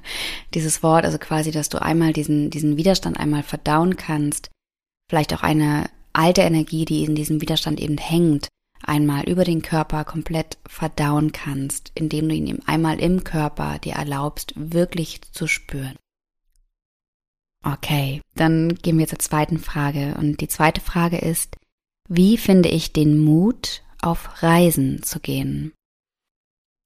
dieses 0.54 0.82
Wort, 0.82 1.04
also 1.04 1.18
quasi, 1.18 1.50
dass 1.50 1.68
du 1.68 1.80
einmal 1.80 2.12
diesen, 2.12 2.50
diesen 2.50 2.76
Widerstand 2.76 3.18
einmal 3.18 3.42
verdauen 3.42 3.96
kannst. 3.96 4.50
Vielleicht 5.08 5.32
auch 5.32 5.42
eine 5.42 5.88
alte 6.12 6.42
Energie, 6.42 6.84
die 6.84 7.04
in 7.04 7.14
diesem 7.14 7.40
Widerstand 7.40 7.80
eben 7.80 7.98
hängt, 7.98 8.48
einmal 8.82 9.28
über 9.28 9.44
den 9.44 9.62
Körper 9.62 10.04
komplett 10.04 10.58
verdauen 10.66 11.32
kannst, 11.32 11.92
indem 11.94 12.28
du 12.28 12.34
ihn 12.34 12.62
einmal 12.66 13.00
im 13.00 13.24
Körper 13.24 13.78
dir 13.78 13.94
erlaubst, 13.94 14.52
wirklich 14.56 15.22
zu 15.32 15.46
spüren. 15.46 15.96
Okay, 17.64 18.20
dann 18.34 18.74
gehen 18.74 18.98
wir 18.98 19.06
zur 19.06 19.20
zweiten 19.20 19.58
Frage. 19.58 20.16
Und 20.18 20.40
die 20.40 20.48
zweite 20.48 20.80
Frage 20.80 21.18
ist, 21.18 21.56
wie 22.08 22.36
finde 22.36 22.68
ich 22.68 22.92
den 22.92 23.18
Mut, 23.18 23.82
auf 24.00 24.42
Reisen 24.42 25.02
zu 25.02 25.20
gehen? 25.20 25.72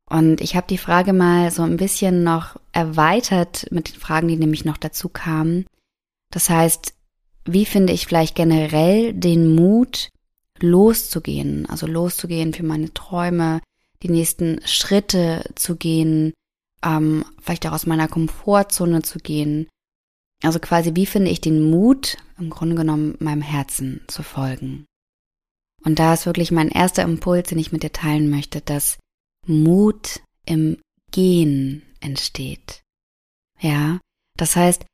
Und 0.09 0.41
ich 0.41 0.55
habe 0.55 0.67
die 0.69 0.79
Frage 0.79 1.13
mal 1.13 1.51
so 1.51 1.63
ein 1.63 1.79
bisschen 1.79 2.23
noch 2.23 2.61
erweitert 2.73 3.67
mit 3.71 3.93
den 3.93 4.01
Fragen, 4.01 4.29
die 4.29 4.37
nämlich 4.37 4.65
noch 4.65 4.77
dazu 4.77 5.09
kamen. 5.09 5.67
Das 6.31 6.49
heißt, 6.51 6.95
wie 7.45 7.65
finde 7.65 7.93
ich 7.93 8.07
vielleicht 8.07 8.35
generell 8.35 9.15
den 9.15 9.55
Mut, 9.55 10.11
loszugehen, 10.61 11.67
also 11.67 11.87
loszugehen 11.87 12.53
für 12.53 12.65
meine 12.65 12.93
Träume, 12.93 13.61
die 14.03 14.09
nächsten 14.09 14.61
Schritte 14.65 15.45
zu 15.55 15.77
gehen, 15.77 16.33
ähm, 16.85 17.25
vielleicht 17.41 17.67
auch 17.67 17.73
aus 17.73 17.87
meiner 17.87 18.09
Komfortzone 18.09 19.03
zu 19.03 19.19
gehen. 19.19 19.69
Also 20.43 20.59
quasi, 20.59 20.95
wie 20.95 21.07
finde 21.07 21.31
ich 21.31 21.41
den 21.41 21.71
Mut, 21.71 22.19
im 22.39 22.51
Grunde 22.51 22.77
genommen 22.77 23.17
meinem 23.21 23.43
Herzen 23.43 24.03
zu 24.07 24.23
folgen. 24.23 24.85
Und 25.85 25.99
da 25.99 26.15
ist 26.15 26.27
wirklich 26.27 26.51
mein 26.51 26.69
erster 26.69 27.03
Impuls, 27.03 27.49
den 27.49 27.59
ich 27.59 27.73
mit 27.73 27.83
dir 27.83 27.93
teilen 27.93 28.29
möchte, 28.29 28.61
dass 28.61 28.99
Mut 29.47 30.21
im 30.45 30.79
Gehen 31.13 31.83
entsteht. 32.01 32.83
Ja, 33.61 34.01
das 34.37 34.57
heißt, 34.57 34.85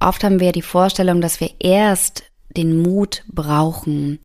oft 0.00 0.24
haben 0.24 0.40
wir 0.40 0.52
die 0.52 0.62
Vorstellung, 0.62 1.20
dass 1.20 1.40
wir 1.40 1.50
erst 1.58 2.24
den 2.56 2.80
Mut 2.80 3.24
brauchen, 3.28 4.20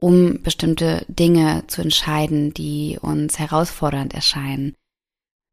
um 0.00 0.42
bestimmte 0.42 1.04
Dinge 1.08 1.64
zu 1.68 1.82
entscheiden, 1.82 2.52
die 2.54 2.98
uns 3.00 3.38
herausfordernd 3.38 4.14
erscheinen, 4.14 4.74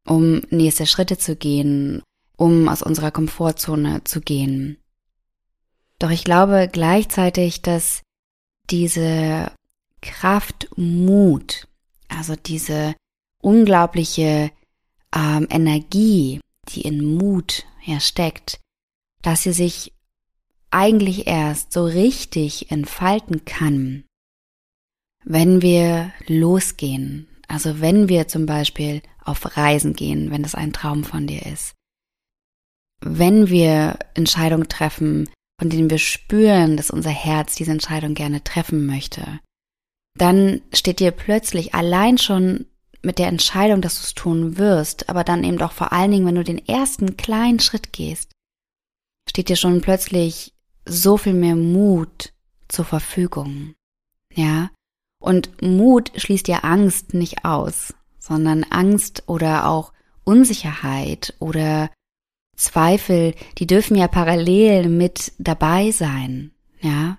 um 0.06 0.40
nächste 0.50 0.86
Schritte 0.86 1.18
zu 1.18 1.36
gehen, 1.36 2.02
um 2.36 2.68
aus 2.68 2.82
unserer 2.82 3.10
Komfortzone 3.10 4.04
zu 4.04 4.20
gehen. 4.20 4.78
Doch 5.98 6.10
ich 6.10 6.24
glaube 6.24 6.68
gleichzeitig, 6.72 7.60
dass 7.62 8.02
diese 8.70 9.52
Kraft 10.00 10.68
Mut, 10.76 11.66
also 12.08 12.34
diese 12.34 12.94
unglaubliche 13.42 14.50
ähm, 15.14 15.46
Energie, 15.50 16.40
die 16.68 16.82
in 16.82 17.04
Mut 17.04 17.64
ja 17.84 18.00
steckt, 18.00 18.60
dass 19.22 19.42
sie 19.42 19.52
sich 19.52 19.92
eigentlich 20.70 21.26
erst 21.26 21.72
so 21.72 21.84
richtig 21.84 22.70
entfalten 22.70 23.44
kann, 23.44 24.04
wenn 25.24 25.62
wir 25.62 26.12
losgehen, 26.26 27.28
also 27.48 27.80
wenn 27.80 28.08
wir 28.08 28.28
zum 28.28 28.46
Beispiel 28.46 29.02
auf 29.24 29.56
Reisen 29.56 29.94
gehen, 29.94 30.30
wenn 30.30 30.42
das 30.42 30.54
ein 30.54 30.72
Traum 30.72 31.04
von 31.04 31.26
dir 31.26 31.44
ist, 31.46 31.74
wenn 33.00 33.48
wir 33.48 33.98
Entscheidungen 34.14 34.68
treffen, 34.68 35.28
von 35.58 35.70
denen 35.70 35.90
wir 35.90 35.98
spüren, 35.98 36.76
dass 36.76 36.90
unser 36.90 37.10
Herz 37.10 37.56
diese 37.56 37.72
Entscheidung 37.72 38.14
gerne 38.14 38.44
treffen 38.44 38.86
möchte, 38.86 39.40
dann 40.16 40.62
steht 40.72 41.00
dir 41.00 41.10
plötzlich 41.10 41.74
allein 41.74 42.18
schon 42.18 42.66
mit 43.02 43.18
der 43.18 43.28
Entscheidung, 43.28 43.80
dass 43.80 43.96
du 43.96 44.02
es 44.02 44.14
tun 44.14 44.58
wirst, 44.58 45.08
aber 45.08 45.24
dann 45.24 45.44
eben 45.44 45.60
auch 45.62 45.72
vor 45.72 45.92
allen 45.92 46.10
Dingen, 46.10 46.26
wenn 46.26 46.34
du 46.34 46.44
den 46.44 46.66
ersten 46.66 47.16
kleinen 47.16 47.60
Schritt 47.60 47.92
gehst, 47.92 48.32
steht 49.28 49.48
dir 49.48 49.56
schon 49.56 49.80
plötzlich 49.80 50.52
so 50.84 51.16
viel 51.16 51.34
mehr 51.34 51.56
Mut 51.56 52.32
zur 52.68 52.84
Verfügung. 52.84 53.74
Ja? 54.34 54.70
Und 55.20 55.62
Mut 55.62 56.12
schließt 56.16 56.48
ja 56.48 56.58
Angst 56.58 57.14
nicht 57.14 57.44
aus, 57.44 57.94
sondern 58.18 58.64
Angst 58.64 59.24
oder 59.26 59.68
auch 59.68 59.92
Unsicherheit 60.24 61.34
oder 61.38 61.90
Zweifel, 62.56 63.34
die 63.58 63.66
dürfen 63.66 63.96
ja 63.96 64.08
parallel 64.08 64.88
mit 64.88 65.32
dabei 65.38 65.90
sein. 65.90 66.52
Ja? 66.80 67.18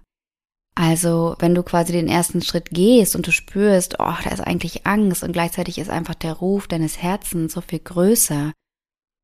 Also, 0.75 1.35
wenn 1.39 1.55
du 1.55 1.63
quasi 1.63 1.91
den 1.91 2.07
ersten 2.07 2.41
Schritt 2.41 2.69
gehst 2.69 3.15
und 3.15 3.27
du 3.27 3.31
spürst, 3.31 3.95
oh, 3.99 4.13
da 4.23 4.29
ist 4.29 4.41
eigentlich 4.41 4.85
Angst 4.85 5.23
und 5.23 5.33
gleichzeitig 5.33 5.77
ist 5.77 5.89
einfach 5.89 6.15
der 6.15 6.33
Ruf 6.33 6.67
deines 6.67 7.01
Herzens 7.01 7.53
so 7.53 7.61
viel 7.61 7.79
größer, 7.79 8.53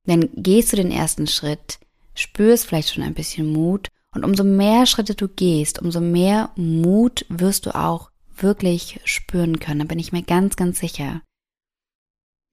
dann 0.06 0.30
gehst 0.36 0.74
du 0.74 0.78
den 0.78 0.92
ersten 0.92 1.28
Schritt, 1.28 1.80
spürst 2.14 2.66
vielleicht 2.66 2.94
schon 2.94 3.04
ein 3.04 3.14
bisschen 3.14 3.52
Mut 3.52 3.90
und 4.14 4.24
umso 4.24 4.44
mehr 4.44 4.86
Schritte 4.86 5.16
du 5.16 5.28
gehst, 5.28 5.82
umso 5.82 6.02
mehr 6.02 6.50
Mut 6.56 7.26
wirst 7.30 7.66
du 7.66 7.76
auch 7.76 8.12
wirklich 8.38 9.00
spüren 9.06 9.60
können. 9.60 9.80
Da 9.80 9.86
bin 9.86 10.00
ich 10.00 10.12
mir 10.12 10.24
ganz, 10.24 10.56
ganz 10.56 10.80
sicher. 10.80 11.22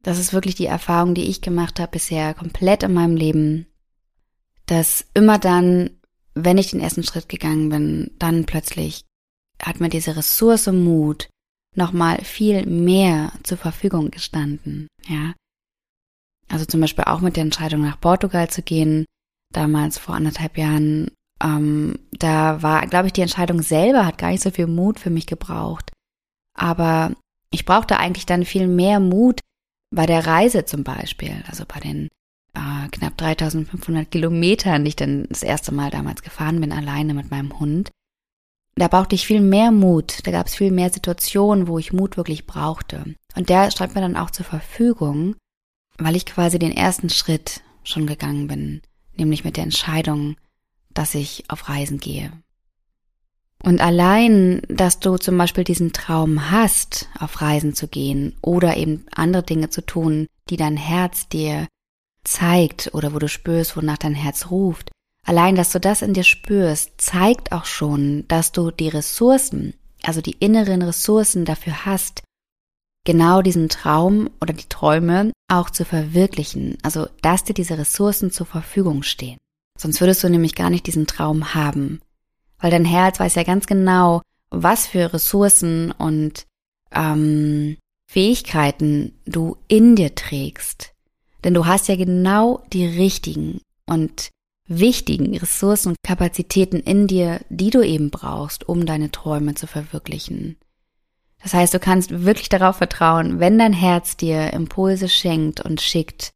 Das 0.02 0.18
ist 0.18 0.32
wirklich 0.32 0.54
die 0.54 0.66
Erfahrung, 0.66 1.14
die 1.14 1.28
ich 1.28 1.40
gemacht 1.40 1.78
habe 1.78 1.92
bisher 1.92 2.34
komplett 2.34 2.82
in 2.82 2.92
meinem 2.92 3.16
Leben, 3.16 3.66
dass 4.66 5.06
immer 5.14 5.38
dann, 5.38 5.90
wenn 6.34 6.58
ich 6.58 6.70
den 6.70 6.80
ersten 6.80 7.04
Schritt 7.04 7.28
gegangen 7.28 7.68
bin, 7.68 8.10
dann 8.18 8.44
plötzlich 8.44 9.04
hat 9.60 9.80
mir 9.80 9.88
diese 9.88 10.16
Ressource 10.16 10.66
Mut 10.66 11.28
nochmal 11.76 12.24
viel 12.24 12.66
mehr 12.66 13.32
zur 13.44 13.58
Verfügung 13.58 14.10
gestanden, 14.10 14.88
ja. 15.06 15.34
Also 16.48 16.66
zum 16.66 16.80
Beispiel 16.80 17.04
auch 17.04 17.20
mit 17.20 17.36
der 17.36 17.44
Entscheidung 17.44 17.82
nach 17.82 18.00
Portugal 18.00 18.50
zu 18.50 18.62
gehen, 18.62 19.06
damals 19.52 19.98
vor 19.98 20.14
anderthalb 20.14 20.58
Jahren, 20.58 21.10
ähm, 21.42 21.99
da 22.12 22.62
war, 22.62 22.87
glaube 22.87 23.08
ich, 23.08 23.12
die 23.12 23.22
Entscheidung 23.22 23.62
selber 23.62 24.06
hat 24.06 24.18
gar 24.18 24.30
nicht 24.30 24.42
so 24.42 24.50
viel 24.50 24.66
Mut 24.66 25.00
für 25.00 25.11
mich 25.11 25.26
gebraucht. 25.26 25.90
Aber 26.54 27.12
ich 27.50 27.64
brauchte 27.64 27.99
eigentlich 27.99 28.26
dann 28.26 28.44
viel 28.44 28.68
mehr 28.68 29.00
Mut, 29.00 29.40
bei 29.92 30.06
der 30.06 30.26
Reise 30.26 30.64
zum 30.64 30.84
Beispiel, 30.84 31.42
also 31.49 31.64
bei 31.66 31.78
den 31.78 32.08
äh, 32.54 32.88
knapp 32.90 33.16
3500 33.18 34.11
Kilometern, 34.11 34.84
die 34.84 34.88
ich 34.88 34.96
dann 34.96 35.26
das 35.28 35.42
erste 35.42 35.72
Mal 35.72 35.90
damals 35.90 36.22
gefahren 36.22 36.61
bin, 36.61 36.72
alleine 36.72 37.14
mit 37.14 37.30
meinem 37.30 37.58
Hund, 37.58 37.90
da 38.75 38.88
brauchte 38.88 39.14
ich 39.14 39.26
viel 39.26 39.40
mehr 39.40 39.70
Mut. 39.70 40.26
Da 40.26 40.30
gab 40.30 40.46
es 40.46 40.54
viel 40.54 40.72
mehr 40.72 40.90
Situationen, 40.90 41.68
wo 41.68 41.78
ich 41.78 41.92
Mut 41.92 42.16
wirklich 42.16 42.46
brauchte. 42.46 43.14
Und 43.37 43.49
der 43.49 43.70
stand 43.70 43.94
mir 43.94 44.00
dann 44.00 44.16
auch 44.16 44.30
zur 44.30 44.46
Verfügung, 44.46 45.37
weil 45.99 46.16
ich 46.16 46.25
quasi 46.25 46.58
den 46.58 46.72
ersten 46.72 47.11
Schritt 47.11 47.61
schon 47.84 48.06
gegangen 48.06 48.46
bin, 48.46 48.80
nämlich 49.14 49.44
mit 49.44 49.56
der 49.56 49.64
Entscheidung, 49.64 50.37
dass 50.94 51.14
ich 51.14 51.44
auf 51.49 51.68
Reisen 51.68 51.99
gehe. 51.99 52.32
Und 53.62 53.80
allein, 53.80 54.62
dass 54.68 54.99
du 54.99 55.16
zum 55.18 55.38
Beispiel 55.38 55.62
diesen 55.62 55.92
Traum 55.92 56.50
hast, 56.50 57.08
auf 57.18 57.40
Reisen 57.40 57.75
zu 57.75 57.87
gehen 57.87 58.37
oder 58.42 58.76
eben 58.76 59.06
andere 59.14 59.44
Dinge 59.44 59.70
zu 59.70 59.87
tun, 59.87 60.26
die 60.50 60.56
dein 60.56 60.76
Herz 60.76 61.28
dir 61.28 61.68
zeigt 62.25 62.90
oder 62.92 63.14
wo 63.14 63.18
du 63.18 63.28
spürst, 63.28 63.76
wonach 63.76 63.99
dein 63.99 64.14
Herz 64.14 64.50
ruft, 64.50 64.90
allein, 65.26 65.54
dass 65.54 65.70
du 65.70 65.78
das 65.78 66.02
in 66.02 66.14
dir 66.14 66.25
spürst, 66.25 67.00
zeigt 67.00 67.52
auch 67.52 67.64
schon, 67.64 68.26
dass 68.26 68.50
du 68.50 68.72
die 68.72 68.88
Ressourcen, 68.88 69.75
also 70.02 70.20
die 70.20 70.37
inneren 70.38 70.82
Ressourcen 70.82 71.44
dafür 71.44 71.84
hast, 71.84 72.22
genau 73.04 73.42
diesen 73.42 73.68
Traum 73.68 74.30
oder 74.40 74.54
die 74.54 74.68
Träume 74.68 75.32
auch 75.49 75.70
zu 75.70 75.84
verwirklichen, 75.84 76.78
also 76.82 77.06
dass 77.20 77.44
dir 77.44 77.54
diese 77.54 77.78
Ressourcen 77.78 78.32
zur 78.32 78.46
Verfügung 78.46 79.04
stehen. 79.04 79.38
Sonst 79.82 80.00
würdest 80.00 80.22
du 80.24 80.30
nämlich 80.30 80.54
gar 80.54 80.70
nicht 80.70 80.86
diesen 80.86 81.06
Traum 81.06 81.54
haben 81.54 82.00
weil 82.62 82.70
dein 82.70 82.86
Herz 82.86 83.20
weiß 83.20 83.34
ja 83.34 83.42
ganz 83.42 83.66
genau, 83.66 84.22
was 84.48 84.86
für 84.86 85.12
Ressourcen 85.12 85.90
und 85.90 86.46
ähm, 86.92 87.76
Fähigkeiten 88.06 89.18
du 89.26 89.58
in 89.68 89.96
dir 89.96 90.14
trägst. 90.14 90.94
Denn 91.44 91.54
du 91.54 91.66
hast 91.66 91.88
ja 91.88 91.96
genau 91.96 92.62
die 92.72 92.86
richtigen 92.86 93.60
und 93.84 94.30
wichtigen 94.68 95.36
Ressourcen 95.36 95.88
und 95.88 95.96
Kapazitäten 96.04 96.78
in 96.78 97.08
dir, 97.08 97.40
die 97.48 97.70
du 97.70 97.82
eben 97.82 98.10
brauchst, 98.10 98.68
um 98.68 98.86
deine 98.86 99.10
Träume 99.10 99.54
zu 99.54 99.66
verwirklichen. 99.66 100.56
Das 101.42 101.54
heißt, 101.54 101.74
du 101.74 101.80
kannst 101.80 102.24
wirklich 102.24 102.48
darauf 102.48 102.76
vertrauen, 102.76 103.40
wenn 103.40 103.58
dein 103.58 103.72
Herz 103.72 104.16
dir 104.16 104.52
Impulse 104.52 105.08
schenkt 105.08 105.60
und 105.60 105.80
schickt 105.80 106.30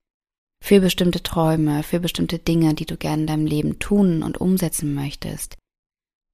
für 0.67 0.81
bestimmte 0.81 1.23
Träume, 1.23 1.85
für 1.85 2.01
bestimmte 2.01 2.41
Dinge, 2.41 2.75
die 2.75 2.87
du 2.87 2.97
gerne 2.97 3.23
in 3.23 3.27
deinem 3.29 3.47
Leben 3.47 3.79
tun 3.79 4.25
und 4.25 4.41
umsetzen 4.41 4.95
möchtest, 4.95 5.55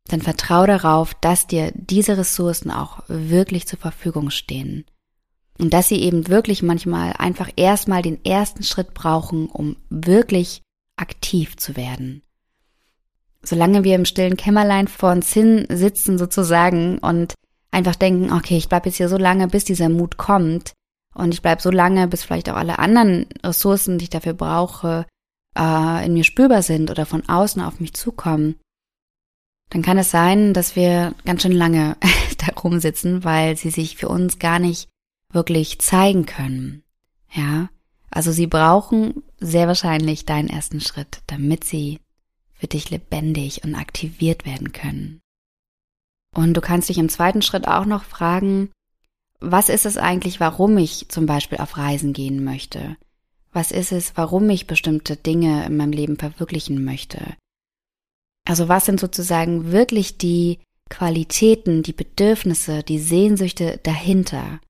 dann 0.09 0.23
vertrau 0.23 0.65
darauf, 0.65 1.13
dass 1.13 1.47
dir 1.47 1.71
diese 1.75 2.17
Ressourcen 2.17 2.71
auch 2.71 3.03
wirklich 3.09 3.67
zur 3.67 3.79
Verfügung 3.79 4.31
stehen. 4.31 4.87
Und 5.59 5.75
dass 5.75 5.89
sie 5.89 6.01
eben 6.01 6.29
wirklich 6.29 6.63
manchmal 6.63 7.13
einfach 7.19 7.51
erstmal 7.57 8.01
den 8.01 8.25
ersten 8.25 8.63
Schritt 8.63 8.95
brauchen, 8.95 9.51
um 9.51 9.77
wirklich 9.91 10.63
aktiv 10.97 11.59
zu 11.59 11.77
werden. 11.77 12.23
Solange 13.43 13.85
wir 13.85 13.97
im 13.97 14.07
stillen 14.07 14.39
Kämmerlein 14.39 14.89
vor 14.89 15.13
uns 15.13 15.31
hin 15.31 15.67
sitzen 15.69 16.17
sozusagen 16.17 16.97
und 17.01 17.35
einfach 17.71 17.97
denken, 17.97 18.33
okay, 18.33 18.57
ich 18.57 18.71
bleib 18.71 18.87
jetzt 18.87 18.97
hier 18.97 19.11
so 19.11 19.19
lange, 19.19 19.47
bis 19.49 19.65
dieser 19.65 19.91
Mut 19.91 20.17
kommt 20.17 20.73
und 21.15 21.35
ich 21.35 21.43
bleib 21.43 21.61
so 21.61 21.71
lange, 21.71 22.09
bis 22.09 22.25
vielleicht 22.25 22.49
auch 22.49 22.57
alle 22.57 22.79
anderen 22.79 23.27
Ressourcen, 23.45 23.99
die 23.99 24.05
ich 24.05 24.11
dafür 24.11 24.35
brauche, 24.35 25.07
äh, 25.57 26.07
in 26.07 26.15
mir 26.15 26.25
spürbar 26.25 26.63
sind 26.63 26.91
oder 26.91 27.07
von 27.07 27.29
außen 27.29 27.63
auf 27.63 27.81
mich 27.81 27.93
zukommen, 27.95 28.57
dann 29.71 29.83
kann 29.83 29.99
es 29.99 30.11
sein, 30.11 30.53
dass 30.53 30.77
wir 30.77 31.15
ganz 31.25 31.43
schön 31.43 31.53
lange 31.53 31.97
da 32.39 32.53
rumsitzen, 32.61 33.25
weil 33.25 33.57
sie 33.57 33.71
sich 33.71 33.97
für 33.97 34.09
uns 34.09 34.39
gar 34.39 34.59
nicht 34.59 34.89
wirklich 35.31 35.79
zeigen 35.81 36.27
können. 36.27 36.83
Ja, 37.31 37.71
also 38.11 38.31
sie 38.31 38.47
brauchen 38.47 39.23
sehr 39.41 39.67
wahrscheinlich 39.69 40.27
deinen 40.27 40.49
ersten 40.49 40.81
Schritt, 40.81 41.23
damit 41.27 41.65
sie 41.65 42.01
für 42.53 42.67
dich 42.67 42.91
lebendig 42.91 43.65
und 43.65 43.75
aktiviert 43.75 44.45
werden 44.45 44.73
können. 44.73 45.21
Und 46.35 46.55
du 46.55 46.61
kannst 46.61 46.89
dich 46.89 46.99
im 46.99 47.09
zweiten 47.09 47.43
Schritt 47.43 47.67
auch 47.67 47.87
noch 47.87 48.05
fragen, 48.05 48.71
was 49.43 49.69
ist 49.69 49.87
es 49.87 49.97
eigentlich, 49.97 50.41
warum 50.41 50.79
ich 50.79 51.09
zum 51.09 51.27
Beispiel 51.27 51.59
auf 51.59 51.77
Reisen 51.77 52.13
gehen 52.13 52.45
möchte? 52.45 52.97
Was 53.53 53.71
ist 53.71 53.93
es, 53.93 54.13
warum 54.17 54.49
ich 54.49 54.67
bestimmte 54.67 55.17
Dinge 55.17 55.67
in 55.67 55.77
meinem 55.77 55.93
Leben 55.93 56.17
verwirklichen 56.17 56.85
möchte? 56.85 57.37
Also 58.49 58.69
was 58.69 58.87
sind 58.87 58.99
sozusagen 58.99 59.71
wirklich 59.71 60.17
die 60.17 60.59
Qualitäten, 60.89 61.83
die 61.83 61.93
Bedürfnisse, 61.93 62.83
die 62.83 62.99
Sehnsüchte 62.99 63.79
dahinter? 63.83 64.61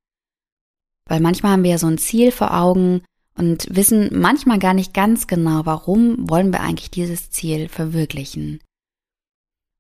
Weil 1.07 1.21
manchmal 1.21 1.53
haben 1.53 1.65
wir 1.65 1.73
ja 1.73 1.79
so 1.79 1.87
ein 1.87 1.99
Ziel 1.99 2.33
vor 2.33 2.55
Augen 2.55 3.03
und 3.37 3.67
wissen 3.75 4.11
manchmal 4.13 4.59
gar 4.59 4.75
nicht 4.75 4.95
ganz 4.95 5.27
genau, 5.27 5.65
warum 5.65 6.29
wollen 6.29 6.53
wir 6.53 6.61
eigentlich 6.61 6.91
dieses 6.91 7.31
Ziel 7.31 7.69
verwirklichen. 7.69 8.61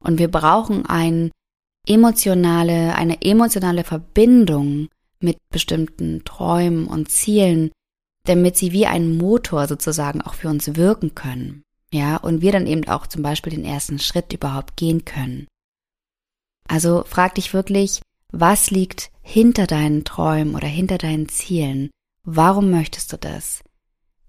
Und 0.02 0.18
wir 0.18 0.30
brauchen 0.30 0.86
ein 0.86 1.30
emotionale, 1.86 2.94
eine 2.94 3.22
emotionale 3.22 3.84
Verbindung 3.84 4.88
mit 5.20 5.38
bestimmten 5.50 6.24
Träumen 6.24 6.86
und 6.86 7.10
Zielen, 7.10 7.70
damit 8.24 8.56
sie 8.56 8.72
wie 8.72 8.86
ein 8.86 9.16
Motor 9.16 9.66
sozusagen 9.66 10.20
auch 10.20 10.34
für 10.34 10.48
uns 10.48 10.76
wirken 10.76 11.14
können. 11.14 11.62
Ja, 11.92 12.16
und 12.16 12.40
wir 12.40 12.52
dann 12.52 12.66
eben 12.66 12.88
auch 12.88 13.06
zum 13.06 13.22
Beispiel 13.22 13.52
den 13.52 13.64
ersten 13.64 13.98
Schritt 13.98 14.32
überhaupt 14.32 14.76
gehen 14.76 15.04
können. 15.04 15.46
Also 16.66 17.04
frag 17.06 17.34
dich 17.34 17.52
wirklich, 17.52 18.00
was 18.30 18.70
liegt 18.70 19.10
hinter 19.20 19.66
deinen 19.66 20.04
Träumen 20.04 20.54
oder 20.54 20.68
hinter 20.68 20.96
deinen 20.96 21.28
Zielen? 21.28 21.90
Warum 22.24 22.70
möchtest 22.70 23.12
du 23.12 23.18
das? 23.18 23.62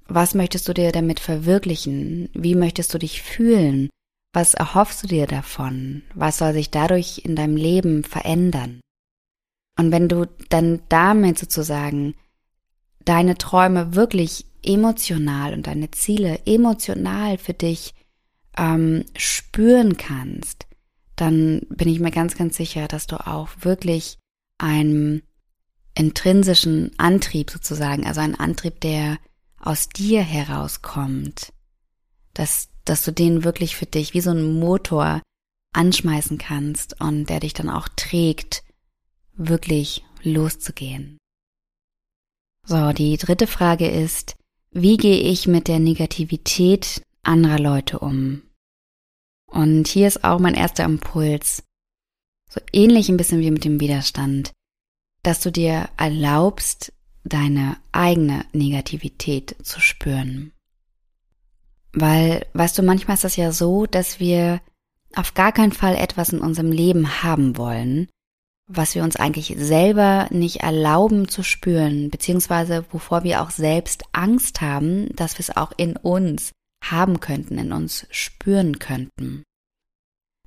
Was 0.07 0.33
möchtest 0.33 0.67
du 0.67 0.73
dir 0.73 0.91
damit 0.91 1.21
verwirklichen? 1.21 2.29
Wie 2.33 2.55
möchtest 2.55 2.93
du 2.93 2.97
dich 2.97 3.21
fühlen? 3.21 3.89
Was 4.33 4.55
erhoffst 4.55 5.03
du 5.03 5.07
dir 5.07 5.27
davon? 5.27 6.01
Was 6.15 6.39
soll 6.39 6.53
sich 6.53 6.71
dadurch 6.71 7.21
in 7.23 7.35
deinem 7.35 7.55
Leben 7.55 8.03
verändern? 8.03 8.81
Und 9.77 9.91
wenn 9.91 10.09
du 10.09 10.27
dann 10.49 10.81
damit 10.89 11.37
sozusagen 11.39 12.15
deine 13.05 13.37
Träume 13.37 13.95
wirklich 13.95 14.45
emotional 14.63 15.53
und 15.53 15.67
deine 15.67 15.91
Ziele 15.91 16.39
emotional 16.45 17.37
für 17.37 17.53
dich 17.53 17.93
ähm, 18.57 19.05
spüren 19.15 19.97
kannst, 19.97 20.67
dann 21.15 21.61
bin 21.69 21.87
ich 21.87 21.99
mir 21.99 22.11
ganz, 22.11 22.35
ganz 22.35 22.57
sicher, 22.57 22.87
dass 22.87 23.07
du 23.07 23.27
auch 23.27 23.49
wirklich 23.59 24.17
einen 24.57 25.21
intrinsischen 25.95 26.91
Antrieb 26.97 27.51
sozusagen, 27.51 28.05
also 28.05 28.21
einen 28.21 28.35
Antrieb, 28.35 28.79
der 28.81 29.17
aus 29.59 29.89
dir 29.89 30.21
herauskommt, 30.21 31.53
dass, 32.33 32.69
dass 32.85 33.03
du 33.03 33.11
den 33.11 33.43
wirklich 33.43 33.75
für 33.75 33.85
dich 33.85 34.13
wie 34.13 34.21
so 34.21 34.31
ein 34.31 34.59
Motor 34.59 35.21
anschmeißen 35.73 36.37
kannst 36.37 36.99
und 37.01 37.29
der 37.29 37.39
dich 37.39 37.53
dann 37.53 37.69
auch 37.69 37.87
trägt, 37.95 38.63
wirklich 39.35 40.03
loszugehen. 40.21 41.17
So, 42.65 42.93
die 42.93 43.17
dritte 43.17 43.47
Frage 43.47 43.89
ist, 43.89 44.35
wie 44.71 44.97
gehe 44.97 45.19
ich 45.19 45.47
mit 45.47 45.67
der 45.67 45.79
Negativität 45.79 47.03
anderer 47.23 47.59
Leute 47.59 47.99
um? 47.99 48.43
Und 49.47 49.87
hier 49.87 50.07
ist 50.07 50.23
auch 50.23 50.39
mein 50.39 50.55
erster 50.55 50.83
Impuls, 50.83 51.63
so 52.49 52.61
ähnlich 52.71 53.09
ein 53.09 53.17
bisschen 53.17 53.39
wie 53.39 53.51
mit 53.51 53.65
dem 53.65 53.79
Widerstand, 53.79 54.51
dass 55.23 55.41
du 55.41 55.51
dir 55.51 55.89
erlaubst, 55.97 56.93
deine 57.23 57.77
eigene 57.91 58.45
Negativität 58.51 59.55
zu 59.63 59.79
spüren. 59.79 60.51
Weil, 61.93 62.45
weißt 62.53 62.77
du, 62.77 62.83
manchmal 62.83 63.15
ist 63.15 63.23
das 63.23 63.35
ja 63.35 63.51
so, 63.51 63.85
dass 63.85 64.19
wir 64.19 64.61
auf 65.15 65.33
gar 65.33 65.51
keinen 65.51 65.71
Fall 65.71 65.95
etwas 65.95 66.29
in 66.29 66.39
unserem 66.39 66.71
Leben 66.71 67.23
haben 67.23 67.57
wollen, 67.57 68.09
was 68.67 68.95
wir 68.95 69.03
uns 69.03 69.15
eigentlich 69.15 69.55
selber 69.57 70.27
nicht 70.31 70.57
erlauben 70.61 71.27
zu 71.27 71.43
spüren, 71.43 72.09
beziehungsweise 72.09 72.85
wovor 72.91 73.23
wir 73.23 73.41
auch 73.41 73.51
selbst 73.51 74.03
Angst 74.11 74.61
haben, 74.61 75.15
dass 75.15 75.35
wir 75.35 75.41
es 75.41 75.55
auch 75.55 75.71
in 75.77 75.95
uns 75.95 76.51
haben 76.83 77.19
könnten, 77.19 77.57
in 77.57 77.71
uns 77.71 78.07
spüren 78.09 78.79
könnten. 78.79 79.43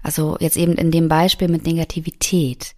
Also 0.02 0.36
jetzt 0.40 0.56
eben 0.56 0.74
in 0.74 0.90
dem 0.90 1.08
Beispiel 1.08 1.48
mit 1.48 1.64
Negativität. 1.64 2.75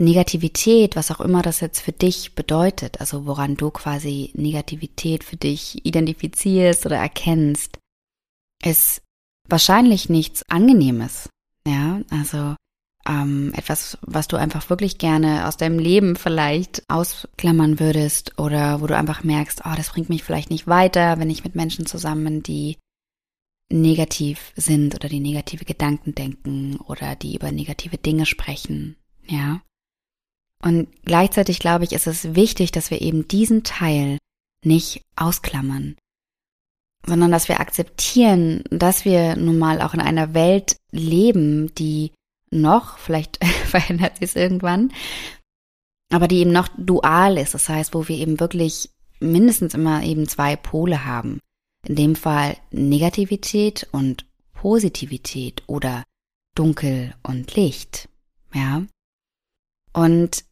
Negativität, 0.00 0.96
was 0.96 1.10
auch 1.10 1.20
immer 1.20 1.42
das 1.42 1.60
jetzt 1.60 1.80
für 1.80 1.92
dich 1.92 2.34
bedeutet, 2.34 3.00
also 3.00 3.26
woran 3.26 3.56
du 3.56 3.70
quasi 3.70 4.30
Negativität 4.34 5.24
für 5.24 5.36
dich 5.36 5.84
identifizierst 5.84 6.86
oder 6.86 6.96
erkennst, 6.96 7.78
ist 8.64 9.02
wahrscheinlich 9.46 10.08
nichts 10.08 10.42
Angenehmes. 10.48 11.28
Ja, 11.66 12.00
also 12.10 12.54
ähm, 13.06 13.52
etwas, 13.54 13.98
was 14.00 14.26
du 14.26 14.36
einfach 14.36 14.70
wirklich 14.70 14.96
gerne 14.96 15.46
aus 15.46 15.58
deinem 15.58 15.78
Leben 15.78 16.16
vielleicht 16.16 16.82
ausklammern 16.88 17.78
würdest 17.78 18.38
oder 18.38 18.80
wo 18.80 18.86
du 18.86 18.96
einfach 18.96 19.22
merkst, 19.22 19.62
oh, 19.66 19.74
das 19.76 19.90
bringt 19.90 20.08
mich 20.08 20.24
vielleicht 20.24 20.50
nicht 20.50 20.66
weiter, 20.66 21.18
wenn 21.18 21.30
ich 21.30 21.44
mit 21.44 21.54
Menschen 21.54 21.84
zusammen 21.84 22.42
die 22.42 22.78
negativ 23.70 24.52
sind 24.56 24.94
oder 24.94 25.08
die 25.08 25.20
negative 25.20 25.64
Gedanken 25.64 26.14
denken 26.14 26.76
oder 26.76 27.16
die 27.16 27.36
über 27.36 27.52
negative 27.52 27.98
Dinge 27.98 28.26
sprechen, 28.26 28.96
ja. 29.26 29.60
Und 30.62 30.88
gleichzeitig 31.04 31.58
glaube 31.58 31.84
ich, 31.84 31.92
ist 31.92 32.06
es 32.06 32.34
wichtig, 32.34 32.70
dass 32.70 32.90
wir 32.90 33.00
eben 33.00 33.26
diesen 33.26 33.64
Teil 33.64 34.18
nicht 34.64 35.02
ausklammern, 35.16 35.96
sondern 37.06 37.30
dass 37.30 37.48
wir 37.48 37.60
akzeptieren, 37.60 38.62
dass 38.70 39.04
wir 39.04 39.36
nun 39.36 39.58
mal 39.58 39.80
auch 39.80 39.94
in 39.94 40.00
einer 40.00 40.34
Welt 40.34 40.76
leben, 40.90 41.74
die 41.74 42.12
noch, 42.50 42.98
vielleicht 42.98 43.42
verändert 43.66 44.18
sie 44.18 44.24
es 44.24 44.36
irgendwann, 44.36 44.92
aber 46.12 46.28
die 46.28 46.38
eben 46.38 46.52
noch 46.52 46.68
dual 46.76 47.38
ist. 47.38 47.54
Das 47.54 47.68
heißt, 47.68 47.94
wo 47.94 48.08
wir 48.08 48.16
eben 48.16 48.40
wirklich 48.40 48.90
mindestens 49.20 49.74
immer 49.74 50.02
eben 50.02 50.28
zwei 50.28 50.56
Pole 50.56 51.04
haben. 51.04 51.40
In 51.86 51.96
dem 51.96 52.16
Fall 52.16 52.56
Negativität 52.70 53.88
und 53.92 54.26
Positivität 54.52 55.62
oder 55.66 56.04
Dunkel 56.54 57.14
und 57.22 57.54
Licht. 57.54 58.08
Ja. 58.52 58.82
Und 59.92 60.44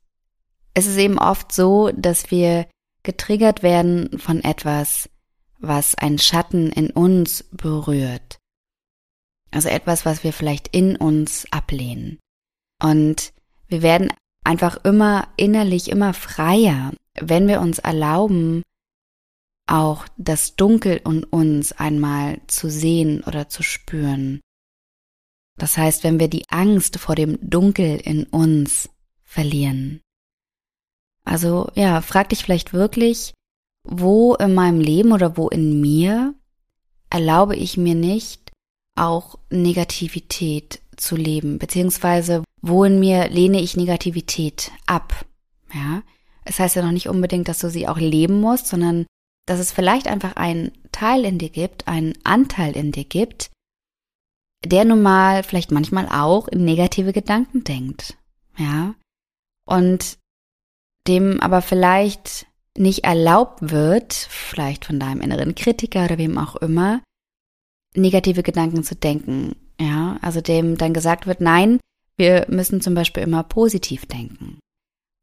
es 0.79 0.87
ist 0.87 0.97
eben 0.97 1.19
oft 1.19 1.51
so, 1.51 1.91
dass 1.91 2.31
wir 2.31 2.69
getriggert 3.03 3.64
werden 3.64 4.19
von 4.19 4.45
etwas, 4.45 5.11
was 5.59 5.97
einen 5.97 6.19
Schatten 6.19 6.71
in 6.71 6.91
uns 6.91 7.45
berührt. 7.51 8.38
Also 9.51 9.69
etwas, 9.69 10.07
was 10.07 10.23
wir 10.23 10.33
vielleicht 10.33 10.69
in 10.69 10.95
uns 10.95 11.47
ablehnen. 11.51 12.19
Und 12.81 13.33
wir 13.67 13.83
werden 13.83 14.12
einfach 14.45 14.85
immer 14.85 15.27
innerlich 15.37 15.91
immer 15.91 16.14
freier, 16.14 16.93
wenn 17.21 17.49
wir 17.49 17.61
uns 17.61 17.81
erlauben, 17.81 18.62
auch 19.67 20.07
das 20.17 20.55
Dunkel 20.55 21.01
in 21.05 21.25
uns 21.25 21.73
einmal 21.73 22.41
zu 22.47 22.71
sehen 22.71 23.25
oder 23.25 23.49
zu 23.49 23.64
spüren. 23.64 24.41
Das 25.57 25.77
heißt, 25.77 26.05
wenn 26.05 26.21
wir 26.21 26.29
die 26.29 26.45
Angst 26.51 27.01
vor 27.01 27.17
dem 27.17 27.37
Dunkel 27.43 27.97
in 27.97 28.25
uns 28.25 28.88
verlieren. 29.25 30.01
Also 31.29 31.71
ja, 31.75 32.01
frag 32.01 32.31
dich 32.31 32.43
vielleicht 32.43 32.73
wirklich, 32.73 33.35
wo 33.85 34.35
in 34.35 34.55
meinem 34.55 34.81
Leben 34.81 35.12
oder 35.12 35.37
wo 35.37 35.49
in 35.49 35.81
mir 35.81 36.35
erlaube 37.11 37.55
ich 37.55 37.77
mir 37.77 37.95
nicht, 37.95 38.51
auch 38.97 39.38
Negativität 39.51 40.81
zu 40.97 41.17
leben, 41.17 41.59
beziehungsweise 41.59 42.43
wo 42.62 42.85
in 42.85 42.99
mir 42.99 43.29
lehne 43.29 43.61
ich 43.61 43.77
Negativität 43.77 44.73
ab. 44.87 45.27
Ja, 45.73 46.03
es 46.45 46.59
heißt 46.59 46.77
ja 46.77 46.83
noch 46.83 46.93
nicht 46.93 47.09
unbedingt, 47.09 47.49
dass 47.49 47.59
du 47.59 47.69
sie 47.69 47.87
auch 47.87 47.99
leben 47.99 48.41
musst, 48.41 48.67
sondern 48.67 49.07
dass 49.47 49.61
es 49.61 49.71
vielleicht 49.71 50.09
einfach 50.09 50.37
einen 50.37 50.73
Teil 50.93 51.25
in 51.27 51.38
dir 51.38 51.51
gibt, 51.51 51.88
einen 51.88 52.14
Anteil 52.25 52.75
in 52.75 52.91
dir 52.91 53.05
gibt, 53.05 53.51
der 54.64 54.87
nun 54.87 55.03
mal 55.03 55.43
vielleicht 55.43 55.71
manchmal 55.73 56.09
auch 56.09 56.49
in 56.49 56.64
negative 56.64 57.12
Gedanken 57.12 57.64
denkt. 57.64 58.17
Ja, 58.57 58.95
und 59.67 60.19
dem 61.09 61.40
aber 61.40 61.62
vielleicht 61.62 62.47
nicht 62.77 63.05
erlaubt 63.05 63.71
wird, 63.71 64.12
vielleicht 64.12 64.85
von 64.85 65.01
deinem 65.01 65.21
inneren 65.21 65.55
Kritiker 65.55 66.05
oder 66.05 66.18
wem 66.18 66.38
auch 66.38 66.57
immer, 66.57 67.03
negative 67.94 68.42
Gedanken 68.42 68.85
zu 68.85 68.94
denken. 68.94 69.57
Ja, 69.81 70.18
also 70.23 70.40
dem 70.40 70.77
dann 70.77 70.94
gesagt 70.94 71.27
wird, 71.27 71.40
nein, 71.40 71.81
wir 72.16 72.47
müssen 72.49 72.81
zum 72.81 72.94
Beispiel 72.94 73.23
immer 73.23 73.42
positiv 73.44 74.07
denken. 74.07 74.59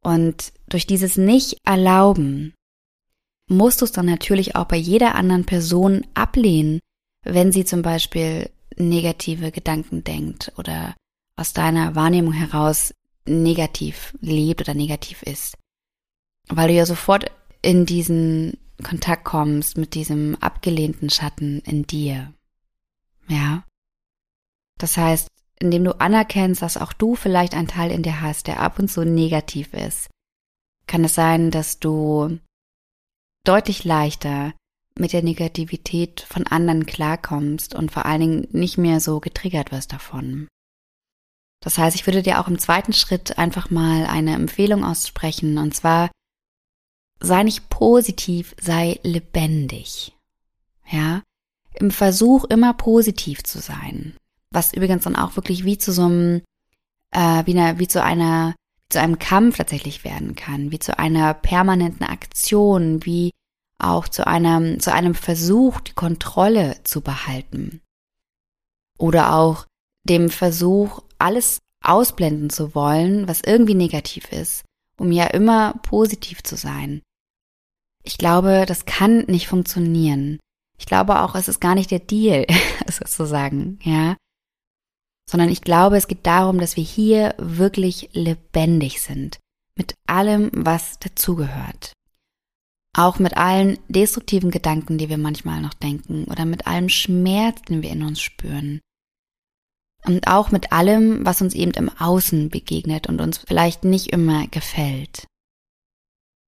Und 0.04 0.54
durch 0.70 0.88
dieses 0.88 1.18
Nicht-Erlauben 1.18 2.54
musst 3.50 3.82
du 3.82 3.86
es 3.86 3.92
dann 3.92 4.06
natürlich 4.06 4.56
auch 4.56 4.66
bei 4.66 4.78
jeder 4.78 5.16
anderen 5.16 5.46
Person 5.46 6.06
ablehnen, 6.14 6.80
wenn 7.24 7.52
sie 7.52 7.66
zum 7.66 7.82
Beispiel 7.82 8.50
negative 8.78 9.52
Gedanken 9.52 10.04
denkt 10.04 10.52
oder 10.58 10.96
aus 11.38 11.54
deiner 11.54 11.96
Wahrnehmung 11.96 12.34
heraus 12.34 12.94
negativ 13.28 14.16
lebt 14.22 14.62
oder 14.62 14.74
negativ 14.74 15.24
ist. 15.24 15.56
Weil 16.48 16.70
du 16.70 16.74
ja 16.74 16.86
sofort 16.86 17.32
in 17.62 17.86
diesen 17.86 18.58
Kontakt 18.84 19.24
kommst 19.26 19.78
mit 19.78 19.94
diesem 19.96 20.36
abgelehnten 20.42 21.10
Schatten 21.10 21.60
in 21.62 21.88
dir. 21.88 22.34
Ja. 23.28 23.64
Das 24.78 24.98
heißt, 24.98 25.28
indem 25.60 25.84
du 25.86 26.00
anerkennst, 26.00 26.62
dass 26.62 26.78
auch 26.78 26.94
du 26.94 27.16
vielleicht 27.16 27.56
einen 27.56 27.68
Teil 27.68 27.92
in 27.92 28.04
dir 28.04 28.22
hast, 28.22 28.48
der 28.48 28.60
ab 28.60 28.78
und 28.80 28.90
zu 28.90 29.06
negativ 29.06 29.74
ist, 29.74 30.10
kann 30.88 31.04
es 31.04 31.16
sein, 31.16 31.50
dass 31.50 31.80
du 31.80 32.40
deutlich 33.46 33.84
leichter 33.84 34.54
mit 34.98 35.14
der 35.14 35.24
Negativität 35.24 36.22
von 36.22 36.48
anderen 36.48 36.86
klarkommst 36.86 37.76
und 37.76 37.92
vor 37.92 38.06
allen 38.06 38.22
Dingen 38.22 38.48
nicht 38.52 38.78
mehr 38.78 39.00
so 39.00 39.20
getriggert 39.20 39.72
wirst 39.72 39.92
davon. 39.92 40.48
Das 41.62 41.78
heißt, 41.78 41.96
ich 41.96 42.06
würde 42.06 42.22
dir 42.22 42.40
auch 42.40 42.48
im 42.48 42.60
zweiten 42.60 42.94
Schritt 42.94 43.38
einfach 43.38 43.72
mal 43.72 44.06
eine 44.06 44.36
Empfehlung 44.36 44.84
aussprechen 44.84 45.58
und 45.58 45.74
zwar 45.74 46.10
sei 47.20 47.44
nicht 47.44 47.70
positiv, 47.70 48.56
sei 48.60 49.00
lebendig. 49.04 50.14
Ja, 50.90 51.24
im 51.74 51.92
Versuch 51.92 52.46
immer 52.46 52.74
positiv 52.74 53.44
zu 53.44 53.60
sein, 53.60 54.16
was 54.52 54.74
übrigens 54.74 55.04
dann 55.04 55.16
auch 55.16 55.36
wirklich 55.36 55.66
wie 55.66 55.78
zu 55.78 55.92
so 55.92 56.04
einem, 56.04 56.42
äh, 57.12 57.46
wie, 57.46 57.58
einer, 57.58 57.80
wie 57.80 57.88
zu 57.88 58.02
einer, 58.02 58.56
zu 58.90 59.00
einem 59.00 59.20
Kampf 59.20 59.58
tatsächlich 59.58 60.04
werden 60.04 60.36
kann, 60.36 60.72
wie 60.72 60.80
zu 60.80 60.98
einer 60.98 61.34
permanenten 61.34 62.06
Aktion, 62.06 63.06
wie 63.06 63.32
auch 63.80 64.08
zu 64.08 64.26
einem, 64.26 64.80
zu 64.80 64.94
einem 64.94 65.16
Versuch, 65.16 65.82
die 65.82 65.94
Kontrolle 65.94 66.78
zu 66.84 67.02
behalten. 67.02 67.82
Oder 68.98 69.34
auch 69.34 69.66
dem 70.04 70.30
Versuch, 70.30 71.02
alles 71.18 71.60
ausblenden 71.84 72.50
zu 72.50 72.74
wollen, 72.74 73.28
was 73.28 73.42
irgendwie 73.42 73.76
negativ 73.76 74.32
ist, 74.32 74.65
um 74.98 75.12
ja 75.12 75.26
immer 75.28 75.74
positiv 75.84 76.44
zu 76.44 76.56
sein. 76.56 77.02
Ich 78.04 78.18
glaube, 78.18 78.66
das 78.68 78.86
kann 78.86 79.26
nicht 79.28 79.48
funktionieren. 79.48 80.40
Ich 80.78 80.86
glaube 80.86 81.22
auch, 81.22 81.36
es 81.36 81.48
ist 81.48 81.60
gar 81.60 81.76
nicht 81.76 81.92
der 81.92 82.00
Deal, 82.00 82.46
sozusagen, 82.88 83.80
ja. 83.82 84.16
Sondern 85.30 85.50
ich 85.50 85.62
glaube, 85.62 85.98
es 85.98 86.08
geht 86.08 86.26
darum, 86.26 86.60
dass 86.60 86.76
wir 86.76 86.84
hier 86.84 87.34
wirklich 87.38 88.10
lebendig 88.14 89.02
sind. 89.02 89.40
Mit 89.76 89.96
allem, 90.08 90.52
was 90.54 91.00
dazugehört. 91.00 91.94
Auch 92.96 93.20
mit 93.20 93.36
allen 93.36 93.78
destruktiven 93.90 94.52
Gedanken, 94.52 94.98
die 94.98 95.10
wir 95.10 95.18
manchmal 95.18 95.62
noch 95.62 95.74
denken 95.74 96.26
oder 96.26 96.46
mit 96.46 96.68
allem 96.68 96.88
Schmerz, 96.88 97.62
den 97.64 97.82
wir 97.82 97.90
in 97.90 98.04
uns 98.04 98.22
spüren. 98.22 98.80
Und 100.06 100.28
auch 100.28 100.52
mit 100.52 100.72
allem, 100.72 101.26
was 101.26 101.42
uns 101.42 101.56
eben 101.56 101.72
im 101.72 101.90
Außen 101.90 102.50
begegnet 102.50 103.08
und 103.08 103.22
uns 103.22 103.40
vielleicht 103.40 103.84
nicht 103.84 104.12
immer 104.14 104.48
gefällt. 104.48 105.28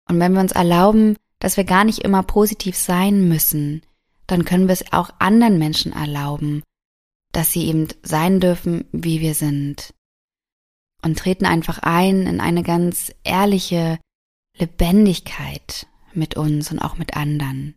Und 0.09 0.19
wenn 0.19 0.33
wir 0.33 0.41
uns 0.41 0.51
erlauben, 0.51 1.15
dass 1.39 1.57
wir 1.57 1.63
gar 1.63 1.83
nicht 1.83 1.99
immer 1.99 2.23
positiv 2.23 2.75
sein 2.75 3.27
müssen, 3.27 3.81
dann 4.27 4.45
können 4.45 4.67
wir 4.67 4.73
es 4.73 4.91
auch 4.91 5.09
anderen 5.19 5.57
Menschen 5.57 5.93
erlauben, 5.93 6.63
dass 7.31 7.51
sie 7.51 7.65
eben 7.67 7.87
sein 8.03 8.39
dürfen, 8.39 8.85
wie 8.91 9.21
wir 9.21 9.35
sind. 9.35 9.93
Und 11.03 11.19
treten 11.19 11.45
einfach 11.45 11.79
ein 11.79 12.25
in 12.25 12.39
eine 12.39 12.63
ganz 12.63 13.11
ehrliche 13.23 13.99
Lebendigkeit 14.57 15.87
mit 16.13 16.35
uns 16.35 16.71
und 16.71 16.79
auch 16.79 16.97
mit 16.97 17.15
anderen. 17.15 17.75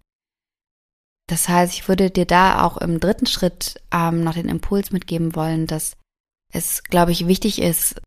Das 1.29 1.49
heißt, 1.49 1.75
ich 1.75 1.88
würde 1.88 2.11
dir 2.11 2.25
da 2.25 2.64
auch 2.64 2.79
im 2.79 3.01
dritten 3.01 3.27
Schritt 3.27 3.81
ähm, 3.93 4.25
noch 4.25 4.35
den 4.35 4.49
Impuls 4.49 4.91
mitgeben 4.91 5.37
wollen, 5.37 5.67
dass 5.67 5.97
es, 6.53 6.83
glaube 6.83 7.12
ich, 7.12 7.27
wichtig 7.27 7.61
ist, 7.61 8.01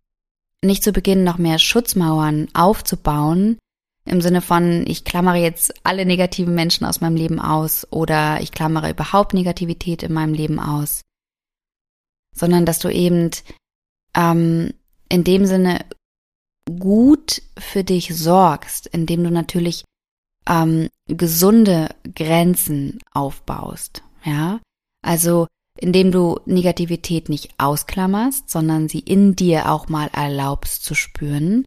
nicht 0.64 0.84
zu 0.84 0.92
Beginn 0.92 1.24
noch 1.24 1.38
mehr 1.38 1.60
Schutzmauern 1.60 2.50
aufzubauen, 2.54 3.58
im 4.06 4.22
Sinne 4.22 4.42
von, 4.42 4.86
ich 4.88 5.06
klammere 5.06 5.38
jetzt 5.38 5.74
alle 5.86 6.06
negativen 6.06 6.56
Menschen 6.56 6.86
aus 6.86 7.02
meinem 7.02 7.16
Leben 7.16 7.40
aus 7.40 7.88
oder 7.92 8.42
ich 8.42 8.52
klammere 8.52 8.90
überhaupt 8.90 9.34
Negativität 9.36 10.02
in 10.02 10.14
meinem 10.14 10.34
Leben 10.34 10.60
aus, 10.60 11.02
sondern 12.36 12.66
dass 12.66 12.80
du 12.80 12.90
eben 12.90 13.30
ähm, 14.16 14.74
in 15.10 15.24
dem 15.24 15.46
Sinne 15.46 15.86
gut 16.80 17.44
für 17.58 17.84
dich 17.84 18.16
sorgst, 18.16 18.88
indem 18.88 19.24
du 19.24 19.30
natürlich 19.30 19.84
ähm, 20.47 20.89
gesunde 21.08 21.89
Grenzen 22.15 22.99
aufbaust. 23.12 24.04
Ja, 24.23 24.60
also 25.04 25.47
indem 25.80 26.12
du 26.12 26.39
Negativität 26.45 27.30
nicht 27.30 27.54
ausklammerst, 27.58 28.49
sondern 28.49 28.89
sie 28.89 28.99
in 28.99 29.36
dir 29.36 29.71
auch 29.71 29.88
mal 29.88 30.10
erlaubst 30.13 30.84
zu 30.84 30.95
spüren 30.95 31.65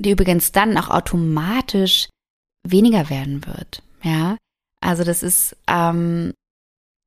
die 0.00 0.10
übrigens 0.10 0.52
dann 0.52 0.76
auch 0.78 0.88
automatisch 0.88 2.08
weniger 2.66 3.10
werden 3.10 3.46
wird. 3.46 3.82
Ja, 4.02 4.36
also 4.80 5.04
das 5.04 5.22
ist, 5.22 5.56
ähm, 5.66 6.34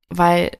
weil 0.08 0.56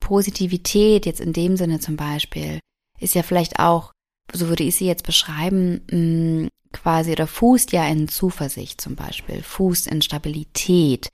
Positivität 0.00 1.06
jetzt 1.06 1.20
in 1.20 1.32
dem 1.32 1.56
Sinne 1.56 1.80
zum 1.80 1.96
Beispiel 1.96 2.60
ist 3.00 3.14
ja 3.14 3.22
vielleicht 3.22 3.58
auch, 3.58 3.92
so 4.32 4.48
würde 4.48 4.64
ich 4.64 4.76
sie 4.76 4.86
jetzt 4.86 5.04
beschreiben, 5.04 5.82
mm, 5.90 6.48
quasi 6.74 7.12
oder 7.12 7.26
fußt 7.26 7.72
ja 7.72 7.86
in 7.86 8.08
Zuversicht 8.08 8.80
zum 8.80 8.96
Beispiel, 8.96 9.42
fußt 9.42 9.86
in 9.86 10.02
Stabilität, 10.02 11.08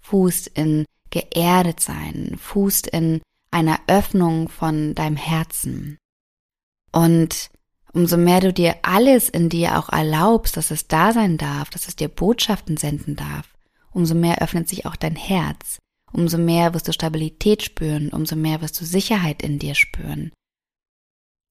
fußt 0.00 0.46
in 0.48 0.84
geerdet 1.10 1.80
sein, 1.80 2.36
fußt 2.38 2.86
in 2.86 3.20
einer 3.50 3.80
Öffnung 3.86 4.48
von 4.48 4.94
deinem 4.94 5.16
Herzen. 5.16 5.98
Und 6.92 7.50
umso 7.92 8.16
mehr 8.16 8.40
du 8.40 8.52
dir 8.52 8.76
alles 8.82 9.28
in 9.28 9.48
dir 9.48 9.78
auch 9.78 9.88
erlaubst, 9.88 10.56
dass 10.56 10.70
es 10.70 10.86
da 10.86 11.12
sein 11.12 11.38
darf, 11.38 11.70
dass 11.70 11.88
es 11.88 11.96
dir 11.96 12.08
Botschaften 12.08 12.76
senden 12.76 13.16
darf, 13.16 13.54
umso 13.92 14.14
mehr 14.14 14.42
öffnet 14.42 14.68
sich 14.68 14.86
auch 14.86 14.96
dein 14.96 15.16
Herz, 15.16 15.78
umso 16.12 16.38
mehr 16.38 16.74
wirst 16.74 16.88
du 16.88 16.92
Stabilität 16.92 17.62
spüren, 17.62 18.10
umso 18.10 18.36
mehr 18.36 18.60
wirst 18.60 18.80
du 18.80 18.84
Sicherheit 18.84 19.42
in 19.42 19.58
dir 19.58 19.74
spüren. 19.74 20.32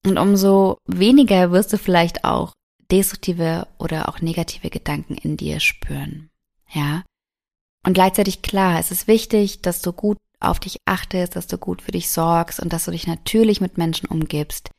Und 0.06 0.18
umso 0.18 0.78
weniger 0.86 1.50
wirst 1.50 1.72
du 1.72 1.78
vielleicht 1.78 2.24
auch 2.24 2.52
destruktive 2.90 3.66
oder 3.78 4.08
auch 4.08 4.20
negative 4.20 4.70
Gedanken 4.70 5.14
in 5.14 5.36
dir 5.36 5.60
spüren. 5.60 6.30
Ja? 6.72 7.04
Und 7.84 7.94
gleichzeitig 7.94 8.42
klar, 8.42 8.78
es 8.78 8.90
ist 8.90 9.06
wichtig, 9.06 9.62
dass 9.62 9.82
du 9.82 9.92
gut 9.92 10.18
auf 10.40 10.60
dich 10.60 10.78
achtest, 10.84 11.36
dass 11.36 11.46
du 11.46 11.58
gut 11.58 11.82
für 11.82 11.92
dich 11.92 12.10
sorgst 12.10 12.60
und 12.60 12.72
dass 12.72 12.84
du 12.84 12.90
dich 12.90 13.06
natürlich 13.06 13.60
mit 13.60 13.78
Menschen 13.78 14.08
umgibst, 14.08 14.70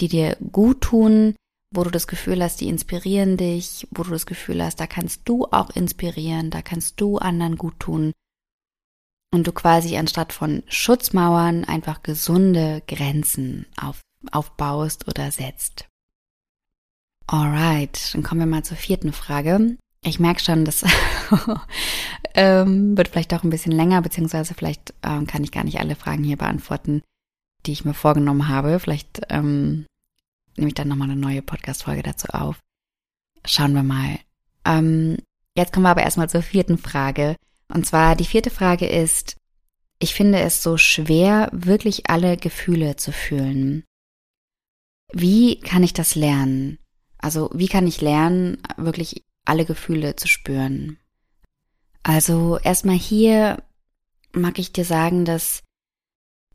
die 0.00 0.08
dir 0.08 0.36
gut 0.52 0.80
tun, 0.80 1.36
wo 1.74 1.84
du 1.84 1.90
das 1.90 2.06
Gefühl 2.06 2.42
hast, 2.42 2.60
die 2.60 2.68
inspirieren 2.68 3.36
dich, 3.36 3.86
wo 3.90 4.02
du 4.02 4.10
das 4.10 4.26
Gefühl 4.26 4.62
hast, 4.62 4.80
da 4.80 4.86
kannst 4.86 5.22
du 5.24 5.46
auch 5.46 5.70
inspirieren, 5.70 6.50
da 6.50 6.62
kannst 6.62 7.00
du 7.00 7.18
anderen 7.18 7.56
gut 7.56 7.78
tun. 7.78 8.12
Und 9.32 9.46
du 9.46 9.52
quasi 9.52 9.96
anstatt 9.96 10.32
von 10.32 10.62
Schutzmauern 10.68 11.64
einfach 11.64 12.02
gesunde 12.02 12.82
Grenzen 12.86 13.66
auf, 13.76 14.00
aufbaust 14.32 15.08
oder 15.08 15.30
setzt. 15.30 15.88
Alright, 17.26 18.14
dann 18.14 18.22
kommen 18.22 18.40
wir 18.40 18.46
mal 18.46 18.64
zur 18.64 18.76
vierten 18.76 19.12
Frage. 19.12 19.76
Ich 20.02 20.20
merke 20.20 20.40
schon, 20.40 20.64
das 20.64 20.84
ähm, 22.34 22.96
wird 22.96 23.08
vielleicht 23.08 23.34
auch 23.34 23.42
ein 23.42 23.50
bisschen 23.50 23.72
länger, 23.72 24.00
beziehungsweise 24.02 24.54
vielleicht 24.54 24.94
ähm, 25.02 25.26
kann 25.26 25.42
ich 25.42 25.50
gar 25.50 25.64
nicht 25.64 25.80
alle 25.80 25.96
Fragen 25.96 26.22
hier 26.22 26.36
beantworten, 26.36 27.02
die 27.66 27.72
ich 27.72 27.84
mir 27.84 27.94
vorgenommen 27.94 28.48
habe. 28.48 28.78
Vielleicht 28.78 29.22
ähm, 29.30 29.86
nehme 30.56 30.68
ich 30.68 30.74
dann 30.74 30.86
nochmal 30.86 31.10
eine 31.10 31.20
neue 31.20 31.42
Podcast-Folge 31.42 32.04
dazu 32.04 32.28
auf. 32.28 32.60
Schauen 33.44 33.72
wir 33.72 33.82
mal. 33.82 34.20
Ähm, 34.64 35.16
jetzt 35.56 35.72
kommen 35.72 35.84
wir 35.84 35.90
aber 35.90 36.02
erstmal 36.02 36.30
zur 36.30 36.42
vierten 36.42 36.78
Frage. 36.78 37.34
Und 37.68 37.86
zwar 37.86 38.14
die 38.14 38.24
vierte 38.24 38.50
Frage 38.50 38.86
ist, 38.86 39.36
ich 39.98 40.14
finde 40.14 40.38
es 40.38 40.62
so 40.62 40.76
schwer, 40.76 41.48
wirklich 41.52 42.08
alle 42.08 42.36
Gefühle 42.36 42.94
zu 42.94 43.10
fühlen. 43.10 43.82
Wie 45.12 45.58
kann 45.58 45.82
ich 45.82 45.94
das 45.94 46.14
lernen? 46.14 46.78
Also 47.18 47.50
wie 47.52 47.68
kann 47.68 47.86
ich 47.86 48.00
lernen, 48.00 48.58
wirklich 48.76 49.24
alle 49.44 49.64
Gefühle 49.64 50.16
zu 50.16 50.28
spüren? 50.28 50.98
Also 52.02 52.58
erstmal 52.58 52.96
hier 52.96 53.62
mag 54.32 54.58
ich 54.58 54.72
dir 54.72 54.84
sagen, 54.84 55.24
dass 55.24 55.62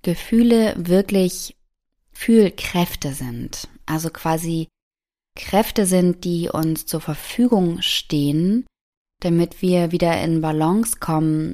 Gefühle 0.02 0.74
wirklich 0.78 1.58
Fühlkräfte 2.12 3.14
sind. 3.14 3.68
Also 3.86 4.10
quasi 4.10 4.68
Kräfte 5.36 5.86
sind, 5.86 6.24
die 6.24 6.50
uns 6.50 6.86
zur 6.86 7.02
Verfügung 7.02 7.82
stehen, 7.82 8.66
damit 9.20 9.62
wir 9.62 9.92
wieder 9.92 10.22
in 10.22 10.42
Balance 10.42 10.98
kommen 11.00 11.54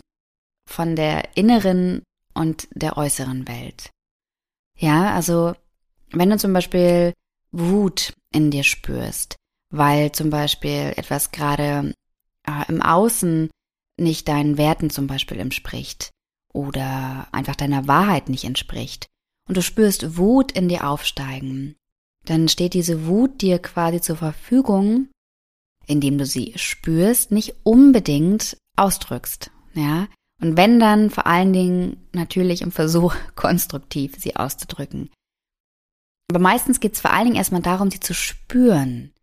von 0.67 0.96
der 0.96 1.36
inneren 1.38 2.04
und 2.34 2.67
der 2.72 2.98
äußeren 2.98 3.48
Welt. 3.48 3.89
Ja, 4.78 5.13
also 5.13 5.54
wenn 6.12 6.30
du 6.30 6.38
zum 6.38 6.54
Beispiel 6.54 7.13
Wut 7.51 8.13
in 8.33 8.51
dir 8.51 8.63
spürst, 8.63 9.36
weil 9.69 10.12
zum 10.12 10.29
Beispiel 10.29 10.93
etwas 10.95 11.31
gerade 11.31 11.93
äh, 12.43 12.69
im 12.69 12.81
Außen 12.81 13.49
nicht 13.99 14.27
deinen 14.27 14.57
Werten 14.57 14.89
zum 14.89 15.07
Beispiel 15.07 15.39
entspricht 15.39 16.12
oder 16.53 17.27
einfach 17.31 17.55
deiner 17.55 17.88
Wahrheit 17.88 18.29
nicht 18.29 18.43
entspricht 18.43 19.07
und 19.47 19.57
du 19.57 19.62
spürst 19.62 20.17
Wut 20.17 20.51
in 20.51 20.69
dir 20.69 20.88
aufsteigen, 20.88 21.75
dann 22.25 22.49
steht 22.49 22.73
diese 22.73 23.07
Wut 23.07 23.41
dir 23.41 23.60
quasi 23.60 24.01
zur 24.01 24.17
Verfügung, 24.17 25.07
indem 25.86 26.17
du 26.17 26.25
sie 26.25 26.53
spürst, 26.57 27.31
nicht 27.31 27.55
unbedingt 27.63 28.57
ausdrückst, 28.75 29.51
ja? 29.73 30.07
Und 30.39 30.55
wenn 30.55 30.79
dann 30.79 31.10
vor 31.10 31.25
allen 31.25 31.51
Dingen 31.51 32.07
natürlich 32.13 32.62
im 32.62 32.71
Versuch, 32.71 33.15
konstruktiv 33.36 34.15
sie 34.17 34.36
auszudrücken. 34.36 35.10
Aber 36.30 36.40
meistens 36.40 36.80
geht 36.80 36.94
es 36.94 37.02
vor 37.02 37.12
allen 37.12 37.26
Dingen 37.26 37.38
erstmal 37.38 37.62
darum, 37.62 37.90
sie 37.90 38.00
zu 38.00 38.13
spüren. 38.13 39.13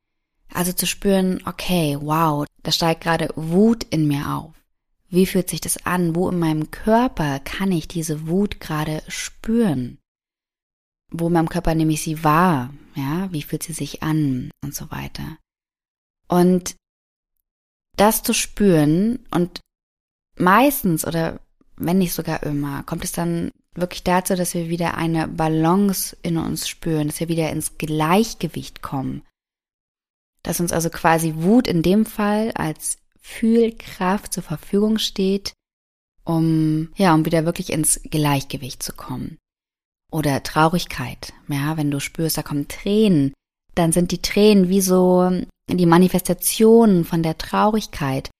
Also 0.52 0.72
zu 0.72 0.86
spüren, 0.86 1.42
okay, 1.46 1.98
wow, 2.00 2.46
da 2.62 2.72
steigt 2.72 3.02
gerade 3.02 3.28
Wut 3.36 3.84
in 3.84 4.06
mir 4.06 4.30
auf. 4.30 4.54
Wie 5.08 5.26
fühlt 5.26 5.50
sich 5.50 5.60
das 5.60 5.84
an? 5.86 6.16
Wo 6.16 6.28
in 6.28 6.38
meinem 6.38 6.70
Körper 6.70 7.40
kann 7.40 7.70
ich 7.72 7.88
diese 7.88 8.26
Wut 8.26 8.60
gerade 8.60 9.02
spüren? 9.08 9.98
Wo 11.10 11.26
in 11.26 11.34
meinem 11.34 11.48
Körper 11.48 11.74
nehme 11.74 11.92
ich 11.92 12.02
sie 12.02 12.24
wahr? 12.24 12.72
Ja, 12.94 13.30
wie 13.32 13.42
fühlt 13.42 13.62
sie 13.62 13.72
sich 13.72 14.02
an? 14.02 14.50
Und 14.62 14.74
so 14.74 14.90
weiter. 14.90 15.38
Und 16.26 16.74
das 17.96 18.22
zu 18.22 18.32
spüren 18.34 19.24
und 19.30 19.60
meistens 20.36 21.06
oder 21.06 21.40
wenn 21.76 21.98
nicht 21.98 22.12
sogar 22.12 22.42
immer, 22.42 22.82
kommt 22.84 23.04
es 23.04 23.12
dann 23.12 23.50
wirklich 23.74 24.04
dazu, 24.04 24.34
dass 24.34 24.54
wir 24.54 24.68
wieder 24.68 24.96
eine 24.96 25.28
Balance 25.28 26.16
in 26.22 26.38
uns 26.38 26.68
spüren, 26.68 27.08
dass 27.08 27.20
wir 27.20 27.28
wieder 27.28 27.50
ins 27.50 27.76
Gleichgewicht 27.78 28.82
kommen. 28.82 29.22
Dass 30.42 30.60
uns 30.60 30.72
also 30.72 30.90
quasi 30.90 31.34
Wut 31.36 31.66
in 31.66 31.82
dem 31.82 32.06
Fall 32.06 32.52
als 32.52 32.98
Fühlkraft 33.18 34.32
zur 34.32 34.42
Verfügung 34.42 34.98
steht, 34.98 35.54
um, 36.24 36.92
ja, 36.96 37.14
um 37.14 37.24
wieder 37.24 37.44
wirklich 37.44 37.72
ins 37.72 38.00
Gleichgewicht 38.04 38.82
zu 38.82 38.92
kommen. 38.92 39.38
Oder 40.12 40.42
Traurigkeit, 40.42 41.32
ja, 41.48 41.76
wenn 41.76 41.90
du 41.90 42.00
spürst, 42.00 42.38
da 42.38 42.42
kommen 42.42 42.68
Tränen, 42.68 43.32
dann 43.74 43.90
sind 43.90 44.12
die 44.12 44.22
Tränen 44.22 44.68
wie 44.68 44.80
so 44.80 45.28
die 45.68 45.86
Manifestationen 45.86 47.04
von 47.04 47.22
der 47.22 47.36
Traurigkeit, 47.38 48.30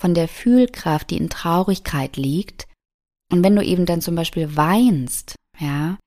von 0.00 0.14
der 0.14 0.28
Fühlkraft, 0.28 1.10
die 1.10 1.16
in 1.16 1.30
Traurigkeit 1.30 2.16
liegt 2.16 2.67
und 3.30 3.44
wenn 3.44 3.56
du 3.56 3.62
eben 3.62 3.86
dann 3.86 4.00
zum 4.00 4.14
Beispiel 4.14 4.56
weinst, 4.56 5.34
ja, 5.58 5.98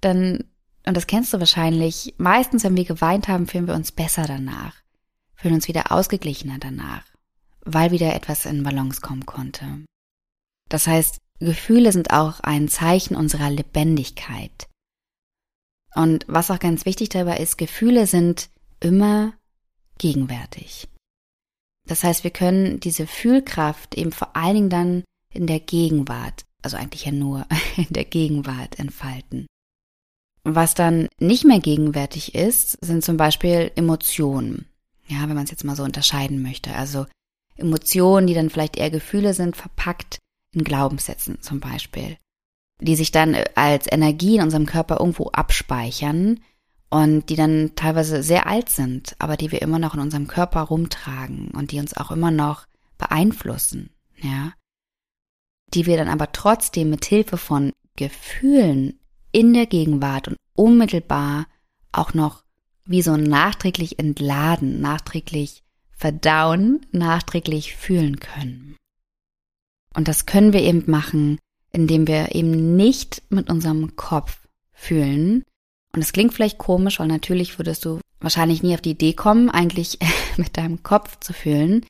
dann, 0.00 0.44
und 0.86 0.96
das 0.96 1.06
kennst 1.06 1.32
du 1.32 1.38
wahrscheinlich, 1.38 2.14
meistens, 2.18 2.64
wenn 2.64 2.76
wir 2.76 2.84
geweint 2.84 3.28
haben, 3.28 3.46
fühlen 3.46 3.68
wir 3.68 3.74
uns 3.74 3.92
besser 3.92 4.26
danach, 4.26 4.74
fühlen 5.34 5.54
uns 5.54 5.68
wieder 5.68 5.92
ausgeglichener 5.92 6.58
danach, 6.58 7.04
weil 7.64 7.90
wieder 7.90 8.14
etwas 8.14 8.44
in 8.44 8.62
Balance 8.62 9.00
kommen 9.00 9.24
konnte. 9.24 9.84
Das 10.68 10.86
heißt, 10.86 11.18
Gefühle 11.38 11.92
sind 11.92 12.10
auch 12.12 12.40
ein 12.40 12.68
Zeichen 12.68 13.16
unserer 13.16 13.50
Lebendigkeit. 13.50 14.68
Und 15.94 16.24
was 16.26 16.50
auch 16.50 16.58
ganz 16.58 16.86
wichtig 16.86 17.10
dabei 17.10 17.38
ist, 17.38 17.56
Gefühle 17.56 18.06
sind 18.06 18.50
immer 18.80 19.34
gegenwärtig. 19.98 20.88
Das 21.86 22.02
heißt, 22.02 22.24
wir 22.24 22.30
können 22.30 22.80
diese 22.80 23.06
Fühlkraft 23.06 23.94
eben 23.94 24.10
vor 24.10 24.34
allen 24.34 24.54
Dingen 24.54 24.70
dann 24.70 25.04
in 25.30 25.46
der 25.46 25.60
Gegenwart 25.60 26.44
also 26.64 26.76
eigentlich 26.76 27.04
ja 27.04 27.12
nur 27.12 27.46
in 27.76 27.86
der 27.90 28.04
Gegenwart 28.04 28.78
entfalten. 28.78 29.46
Was 30.44 30.74
dann 30.74 31.08
nicht 31.18 31.44
mehr 31.44 31.60
gegenwärtig 31.60 32.34
ist, 32.34 32.78
sind 32.84 33.02
zum 33.02 33.16
Beispiel 33.16 33.72
Emotionen. 33.76 34.66
Ja, 35.06 35.22
wenn 35.22 35.34
man 35.34 35.44
es 35.44 35.50
jetzt 35.50 35.64
mal 35.64 35.76
so 35.76 35.84
unterscheiden 35.84 36.42
möchte. 36.42 36.74
Also 36.74 37.06
Emotionen, 37.56 38.26
die 38.26 38.34
dann 38.34 38.50
vielleicht 38.50 38.76
eher 38.76 38.90
Gefühle 38.90 39.32
sind, 39.32 39.56
verpackt 39.56 40.18
in 40.54 40.64
Glaubenssätzen 40.64 41.40
zum 41.40 41.60
Beispiel. 41.60 42.18
Die 42.80 42.96
sich 42.96 43.10
dann 43.10 43.36
als 43.54 43.90
Energie 43.90 44.36
in 44.36 44.42
unserem 44.42 44.66
Körper 44.66 44.98
irgendwo 45.00 45.28
abspeichern 45.28 46.40
und 46.90 47.28
die 47.30 47.36
dann 47.36 47.72
teilweise 47.74 48.22
sehr 48.22 48.46
alt 48.46 48.68
sind, 48.68 49.16
aber 49.18 49.36
die 49.36 49.50
wir 49.50 49.62
immer 49.62 49.78
noch 49.78 49.94
in 49.94 50.00
unserem 50.00 50.26
Körper 50.26 50.62
rumtragen 50.62 51.48
und 51.52 51.70
die 51.70 51.80
uns 51.80 51.96
auch 51.96 52.10
immer 52.10 52.30
noch 52.30 52.66
beeinflussen. 52.98 53.90
Ja 54.20 54.52
die 55.72 55.86
wir 55.86 55.96
dann 55.96 56.08
aber 56.08 56.32
trotzdem 56.32 56.90
mit 56.90 57.04
Hilfe 57.04 57.36
von 57.36 57.72
Gefühlen 57.96 58.98
in 59.32 59.54
der 59.54 59.66
Gegenwart 59.66 60.28
und 60.28 60.36
unmittelbar 60.54 61.46
auch 61.92 62.14
noch 62.14 62.44
wie 62.84 63.02
so 63.02 63.16
nachträglich 63.16 63.98
entladen, 63.98 64.80
nachträglich 64.80 65.62
verdauen, 65.92 66.84
nachträglich 66.92 67.76
fühlen 67.76 68.20
können. 68.20 68.76
Und 69.94 70.08
das 70.08 70.26
können 70.26 70.52
wir 70.52 70.60
eben 70.60 70.84
machen, 70.86 71.38
indem 71.72 72.06
wir 72.06 72.34
eben 72.34 72.76
nicht 72.76 73.22
mit 73.30 73.48
unserem 73.48 73.96
Kopf 73.96 74.38
fühlen. 74.72 75.44
Und 75.94 76.02
es 76.02 76.12
klingt 76.12 76.34
vielleicht 76.34 76.58
komisch, 76.58 76.98
weil 76.98 77.06
natürlich 77.06 77.58
würdest 77.58 77.84
du 77.84 78.00
wahrscheinlich 78.20 78.62
nie 78.62 78.74
auf 78.74 78.80
die 78.80 78.90
Idee 78.90 79.14
kommen, 79.14 79.50
eigentlich 79.50 79.98
mit 80.36 80.56
deinem 80.56 80.82
Kopf 80.82 81.18
zu 81.20 81.32
fühlen. 81.32 81.86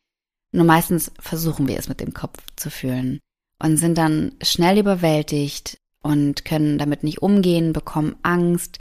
Nur 0.52 0.64
meistens 0.64 1.10
versuchen 1.18 1.66
wir 1.66 1.78
es 1.78 1.88
mit 1.88 2.00
dem 2.00 2.14
Kopf 2.14 2.38
zu 2.56 2.70
fühlen 2.70 3.20
und 3.58 3.76
sind 3.76 3.98
dann 3.98 4.32
schnell 4.42 4.78
überwältigt 4.78 5.78
und 6.02 6.44
können 6.44 6.78
damit 6.78 7.02
nicht 7.02 7.22
umgehen, 7.22 7.72
bekommen 7.72 8.16
Angst 8.22 8.78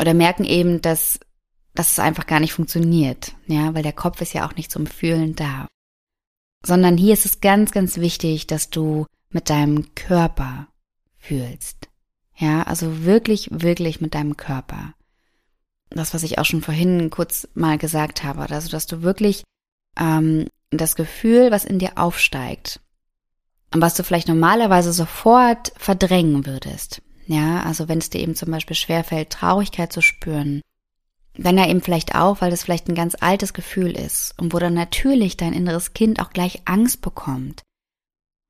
oder 0.00 0.14
merken 0.14 0.44
eben, 0.44 0.80
dass, 0.80 1.20
dass 1.74 1.92
es 1.92 1.98
einfach 1.98 2.26
gar 2.26 2.40
nicht 2.40 2.52
funktioniert, 2.52 3.34
ja, 3.46 3.74
weil 3.74 3.82
der 3.82 3.92
Kopf 3.92 4.20
ist 4.20 4.32
ja 4.32 4.46
auch 4.46 4.54
nicht 4.56 4.70
zum 4.70 4.86
Fühlen 4.86 5.34
da. 5.34 5.66
Sondern 6.64 6.96
hier 6.96 7.12
ist 7.12 7.26
es 7.26 7.40
ganz, 7.40 7.72
ganz 7.72 7.98
wichtig, 7.98 8.46
dass 8.46 8.70
du 8.70 9.06
mit 9.30 9.50
deinem 9.50 9.94
Körper 9.94 10.68
fühlst. 11.16 11.88
Ja, 12.36 12.62
also 12.62 13.04
wirklich, 13.04 13.48
wirklich 13.52 14.00
mit 14.00 14.14
deinem 14.14 14.36
Körper. 14.36 14.94
das, 15.90 16.14
was 16.14 16.22
ich 16.22 16.38
auch 16.38 16.44
schon 16.44 16.62
vorhin 16.62 17.10
kurz 17.10 17.48
mal 17.54 17.78
gesagt 17.78 18.24
habe, 18.24 18.48
also 18.50 18.68
dass 18.68 18.86
du 18.86 19.02
wirklich 19.02 19.44
ähm, 19.98 20.48
das 20.70 20.96
Gefühl, 20.96 21.50
was 21.50 21.64
in 21.64 21.78
dir 21.78 21.92
aufsteigt 21.96 22.80
was 23.82 23.94
du 23.94 24.04
vielleicht 24.04 24.28
normalerweise 24.28 24.92
sofort 24.92 25.72
verdrängen 25.76 26.46
würdest, 26.46 27.02
ja, 27.26 27.62
also 27.62 27.88
wenn 27.88 27.98
es 27.98 28.10
dir 28.10 28.20
eben 28.20 28.34
zum 28.34 28.50
Beispiel 28.50 28.76
schwerfällt, 28.76 29.30
Traurigkeit 29.30 29.92
zu 29.92 30.02
spüren, 30.02 30.60
dann 31.36 31.58
ja 31.58 31.66
eben 31.68 31.80
vielleicht 31.80 32.14
auch, 32.14 32.40
weil 32.40 32.50
das 32.50 32.62
vielleicht 32.62 32.88
ein 32.88 32.94
ganz 32.94 33.16
altes 33.18 33.52
Gefühl 33.54 33.92
ist 33.92 34.38
und 34.38 34.52
wo 34.52 34.58
dann 34.58 34.74
natürlich 34.74 35.36
dein 35.36 35.52
inneres 35.52 35.94
Kind 35.94 36.20
auch 36.20 36.30
gleich 36.30 36.62
Angst 36.64 37.00
bekommt. 37.00 37.62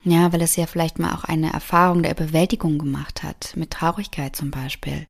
Ja, 0.02 0.32
weil 0.32 0.42
es 0.42 0.56
ja 0.56 0.66
vielleicht 0.66 0.98
mal 0.98 1.14
auch 1.14 1.24
eine 1.24 1.52
Erfahrung 1.52 2.02
der 2.02 2.12
Überwältigung 2.12 2.78
gemacht 2.78 3.22
hat, 3.22 3.54
mit 3.56 3.70
Traurigkeit 3.70 4.36
zum 4.36 4.50
Beispiel. 4.50 5.06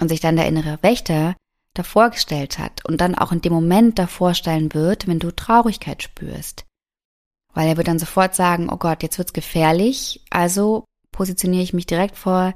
Und 0.00 0.08
sich 0.08 0.20
dann 0.20 0.36
der 0.36 0.46
innere 0.46 0.78
Wächter 0.82 1.34
davor 1.74 2.10
gestellt 2.10 2.58
hat 2.58 2.84
und 2.84 3.00
dann 3.00 3.16
auch 3.16 3.32
in 3.32 3.40
dem 3.40 3.52
Moment 3.52 3.98
davor 3.98 4.34
stellen 4.34 4.72
wird, 4.74 5.08
wenn 5.08 5.18
du 5.18 5.32
Traurigkeit 5.32 6.04
spürst. 6.04 6.65
Weil 7.56 7.68
er 7.68 7.78
wird 7.78 7.88
dann 7.88 7.98
sofort 7.98 8.34
sagen, 8.34 8.68
oh 8.70 8.76
Gott, 8.76 9.02
jetzt 9.02 9.16
wird's 9.16 9.32
gefährlich, 9.32 10.20
also 10.28 10.84
positioniere 11.10 11.62
ich 11.62 11.72
mich 11.72 11.86
direkt 11.86 12.18
vor 12.18 12.54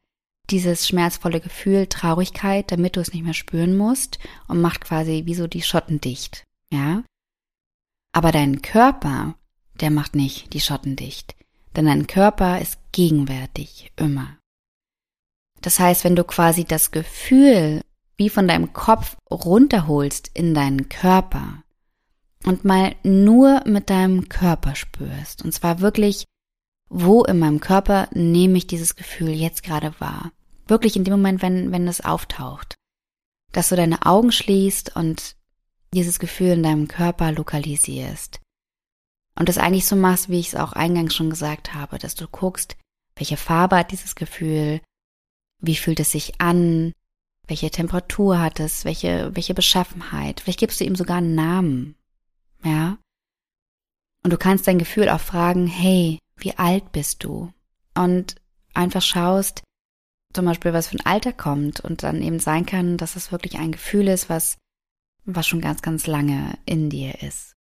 dieses 0.51 0.87
schmerzvolle 0.87 1.41
Gefühl 1.41 1.87
Traurigkeit, 1.87 2.71
damit 2.71 2.97
du 2.97 3.01
es 3.01 3.15
nicht 3.15 3.25
mehr 3.25 3.33
spüren 3.33 3.79
musst 3.79 4.19
und 4.47 4.61
macht 4.61 4.83
quasi 4.83 5.23
wie 5.25 5.35
so 5.35 5.47
die 5.47 5.63
Schotten 5.63 6.03
dicht, 6.03 6.45
ja? 6.71 7.03
Aber 8.13 8.31
dein 8.31 8.61
Körper, 8.61 9.37
der 9.81 9.91
macht 9.91 10.15
nicht 10.15 10.53
die 10.53 10.61
Schotten 10.61 10.97
dicht, 10.97 11.35
denn 11.77 11.87
dein 11.87 12.07
Körper 12.07 12.61
ist 12.61 12.79
gegenwärtig 12.93 13.93
immer. 13.97 14.37
Das 15.63 15.81
heißt, 15.81 16.05
wenn 16.05 16.17
du 16.17 16.25
quasi 16.25 16.65
das 16.65 16.91
Gefühl 16.91 17.81
wie 18.19 18.29
von 18.29 18.47
deinem 18.47 18.75
Kopf 18.75 19.17
runterholst 19.31 20.29
in 20.35 20.53
deinen 20.53 20.91
Körper 20.91 21.63
und 22.45 22.65
mal 22.65 22.95
nur 23.03 23.63
mit 23.67 23.91
deinem 23.91 24.29
Körper 24.29 24.75
spürst, 24.75 25.45
und 25.45 25.53
zwar 25.53 25.81
wirklich, 25.81 26.25
wo 26.89 27.23
in 27.25 27.39
meinem 27.39 27.61
Körper 27.61 28.09
nehme 28.13 28.59
ich 28.59 28.67
dieses 28.67 28.97
Gefühl 28.97 29.31
jetzt 29.31 29.63
gerade 29.63 29.95
wahr? 30.01 30.33
Wirklich 30.67 30.97
in 30.97 31.05
dem 31.05 31.13
Moment, 31.13 31.43
wenn, 31.43 31.73
wenn 31.73 31.87
es 31.87 32.01
auftaucht. 32.01 32.75
Dass 33.53 33.69
du 33.69 33.77
deine 33.77 34.07
Augen 34.07 34.33
schließt 34.33 34.97
und 34.97 35.37
dieses 35.93 36.19
Gefühl 36.19 36.51
in 36.51 36.63
deinem 36.63 36.89
Körper 36.89 37.33
lokalisierst. 37.33 38.41
Und 39.37 39.49
das 39.49 39.59
eigentlich 39.59 39.87
so 39.87 39.97
machst, 39.97 40.29
wie 40.29 40.41
ich 40.41 40.49
es 40.49 40.55
auch 40.55 40.73
eingangs 40.73 41.15
schon 41.15 41.31
gesagt 41.31 41.75
habe, 41.75 41.99
dass 41.99 42.15
du 42.15 42.27
guckst, 42.29 42.77
welche 43.17 43.37
Farbe 43.37 43.77
hat 43.77 43.93
dieses 43.93 44.15
Gefühl, 44.15 44.81
wie 45.61 45.77
fühlt 45.77 46.01
es 46.01 46.13
sich 46.13 46.41
an, 46.41 46.93
welche 47.47 47.71
Temperatur 47.71 48.41
hat 48.41 48.61
es, 48.61 48.85
welche, 48.85 49.35
welche 49.35 49.55
Beschaffenheit. 49.55 50.41
Vielleicht 50.41 50.61
gibst 50.61 50.81
du 50.81 50.85
ihm 50.85 50.97
sogar 50.97 51.19
einen 51.19 51.35
Namen. 51.35 51.97
Ja? 52.65 52.99
Und 54.23 54.33
du 54.33 54.37
kannst 54.37 54.67
dein 54.67 54.79
Gefühl 54.79 55.09
auch 55.09 55.21
fragen, 55.21 55.67
hey, 55.67 56.19
wie 56.37 56.57
alt 56.59 56.93
bist 56.93 57.25
du? 57.25 57.53
Und 57.95 58.37
einfach 58.75 59.03
schaust, 59.03 59.63
zum 60.35 60.45
Beispiel 60.45 60.73
was 60.73 60.89
für 60.89 60.97
ein 60.97 61.07
Alter 61.07 61.33
kommt 61.33 61.81
und 61.81 62.03
dann 62.03 62.23
eben 62.23 62.39
sein 62.39 62.67
kann, 62.67 62.97
dass 62.97 63.17
es 63.17 63.33
wirklich 63.33 63.59
ein 63.59 63.73
Gefühl 63.73 64.09
ist, 64.09 64.29
was, 64.29 64.59
was 65.25 65.47
schon 65.47 65.61
ganz, 65.61 65.83
ganz 65.83 66.07
lange 66.07 66.59
in 66.67 66.91
dir 66.91 67.23
ist. 67.23 67.55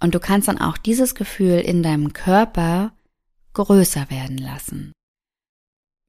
Und 0.00 0.14
du 0.14 0.20
kannst 0.20 0.48
dann 0.48 0.58
auch 0.60 0.78
dieses 0.78 1.14
Gefühl 1.14 1.58
in 1.58 1.82
deinem 1.82 2.12
Körper 2.12 2.92
größer 3.54 4.10
werden 4.10 4.38
lassen. 4.38 4.92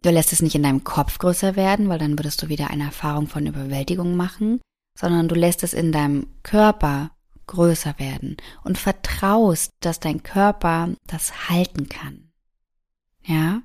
Du 0.04 0.12
lässt 0.12 0.32
es 0.32 0.42
nicht 0.42 0.56
in 0.56 0.64
deinem 0.64 0.84
Kopf 0.84 1.18
größer 1.18 1.56
werden, 1.56 1.90
weil 1.90 2.00
dann 2.00 2.18
würdest 2.18 2.42
du 2.42 2.50
wieder 2.50 2.70
eine 2.70 2.86
Erfahrung 2.86 3.28
von 3.28 3.48
Überwältigung 3.48 4.16
machen, 4.16 4.62
sondern 4.98 5.28
du 5.28 5.36
lässt 5.36 5.64
es 5.64 5.74
in 5.74 5.92
deinem 5.92 6.28
Körper 6.44 7.12
größer 7.50 7.98
werden 7.98 8.38
und 8.64 8.78
vertraust, 8.78 9.72
dass 9.82 10.00
dein 10.00 10.24
Körper 10.24 10.94
das 11.08 11.50
halten 11.50 11.90
kann. 11.90 12.32
Ja? 13.26 13.64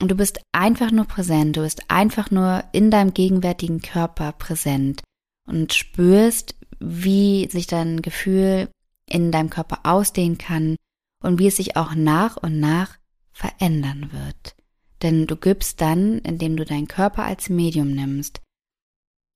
Und 0.00 0.10
du 0.10 0.14
bist 0.14 0.40
einfach 0.52 0.90
nur 0.90 1.04
präsent, 1.04 1.56
du 1.56 1.62
bist 1.62 1.82
einfach 1.88 2.30
nur 2.30 2.64
in 2.72 2.90
deinem 2.90 3.12
gegenwärtigen 3.12 3.82
Körper 3.82 4.32
präsent 4.32 5.02
und 5.46 5.74
spürst, 5.74 6.54
wie 6.78 7.48
sich 7.50 7.66
dein 7.66 8.00
Gefühl 8.00 8.70
in 9.06 9.32
deinem 9.32 9.50
Körper 9.50 9.80
ausdehnen 9.82 10.38
kann 10.38 10.76
und 11.22 11.38
wie 11.38 11.48
es 11.48 11.56
sich 11.56 11.76
auch 11.76 11.94
nach 11.94 12.36
und 12.36 12.60
nach 12.60 12.96
verändern 13.32 14.10
wird. 14.12 14.54
Denn 15.02 15.26
du 15.26 15.36
gibst 15.36 15.80
dann, 15.80 16.18
indem 16.20 16.56
du 16.56 16.64
deinen 16.64 16.88
Körper 16.88 17.24
als 17.24 17.50
Medium 17.50 17.90
nimmst, 17.90 18.40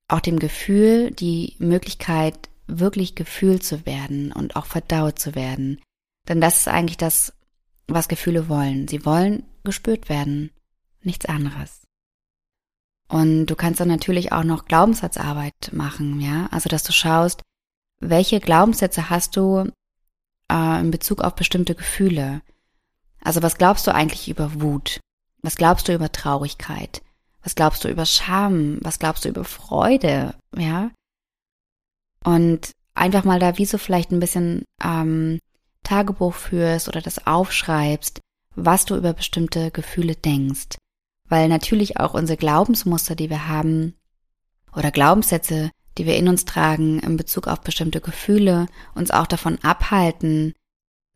auch 0.08 0.20
dem 0.20 0.38
Gefühl 0.38 1.10
die 1.10 1.56
Möglichkeit, 1.58 2.48
wirklich 2.66 3.14
gefühlt 3.14 3.64
zu 3.64 3.87
werden 3.87 4.33
und 4.33 4.57
auch 4.57 4.66
verdaut 4.66 5.18
zu 5.18 5.35
werden. 5.35 5.81
Denn 6.29 6.40
das 6.40 6.61
ist 6.61 6.68
eigentlich 6.68 6.96
das, 6.96 7.33
was 7.87 8.09
Gefühle 8.09 8.48
wollen. 8.48 8.88
Sie 8.88 9.05
wollen 9.05 9.44
gespürt 9.64 10.09
werden, 10.09 10.50
nichts 11.03 11.27
anderes. 11.27 11.83
Und 13.09 13.46
du 13.46 13.55
kannst 13.55 13.81
dann 13.81 13.88
natürlich 13.88 14.33
auch 14.33 14.44
noch 14.44 14.64
Glaubenssatzarbeit 14.64 15.70
machen, 15.72 16.20
ja, 16.20 16.48
also 16.50 16.68
dass 16.68 16.83
du 16.83 16.92
schaust, 16.92 17.42
welche 18.00 18.40
Glaubenssätze 18.40 19.11
hast 19.11 19.37
du 19.37 19.70
äh, 20.50 20.81
in 20.81 20.90
Bezug 20.90 21.22
auf 21.22 21.35
bestimmte 21.35 21.74
Gefühle. 21.74 22.42
Also 23.20 23.42
was 23.42 23.57
glaubst 23.57 23.87
du 23.87 23.94
eigentlich 23.94 24.29
über 24.29 24.61
Wut? 24.61 25.00
Was 25.42 25.57
glaubst 25.57 25.88
du 25.88 25.94
über 25.94 26.11
Traurigkeit? 26.11 27.03
Was 27.42 27.55
glaubst 27.55 27.85
du 27.85 27.88
über 27.88 28.07
Scham? 28.07 28.79
Was 28.81 28.98
glaubst 28.98 29.24
du 29.24 29.29
über 29.29 29.44
Freude? 29.44 30.35
Ja. 30.57 30.90
Und 32.24 32.72
einfach 32.94 33.24
mal 33.24 33.38
da 33.38 33.58
wie 33.58 33.66
so 33.66 33.78
vielleicht 33.78 34.10
ein 34.10 34.20
bisschen 34.20 34.64
ähm, 34.82 35.38
Tagebuch 35.82 36.34
führst 36.34 36.88
oder 36.88 37.00
das 37.00 37.26
aufschreibst, 37.26 38.20
was 38.56 38.84
du 38.84 38.96
über 38.96 39.12
bestimmte 39.12 39.70
Gefühle 39.70 40.16
denkst. 40.16 40.76
Weil 41.28 41.48
natürlich 41.48 41.98
auch 41.98 42.14
unsere 42.14 42.37
Glaubensmuster, 42.37 43.14
die 43.14 43.30
wir 43.30 43.48
haben, 43.48 43.94
oder 44.74 44.90
Glaubenssätze, 44.90 45.70
die 45.98 46.06
wir 46.06 46.16
in 46.16 46.28
uns 46.28 46.44
tragen 46.44 46.98
in 47.00 47.16
Bezug 47.16 47.46
auf 47.46 47.60
bestimmte 47.60 48.00
Gefühle, 48.00 48.66
uns 48.94 49.10
auch 49.10 49.26
davon 49.26 49.58
abhalten, 49.62 50.54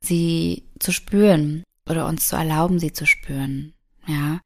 sie 0.00 0.64
zu 0.78 0.92
spüren 0.92 1.64
oder 1.88 2.06
uns 2.06 2.28
zu 2.28 2.36
erlauben, 2.36 2.78
sie 2.78 2.92
zu 2.92 3.06
spüren. 3.06 3.74
Ja, 4.06 4.40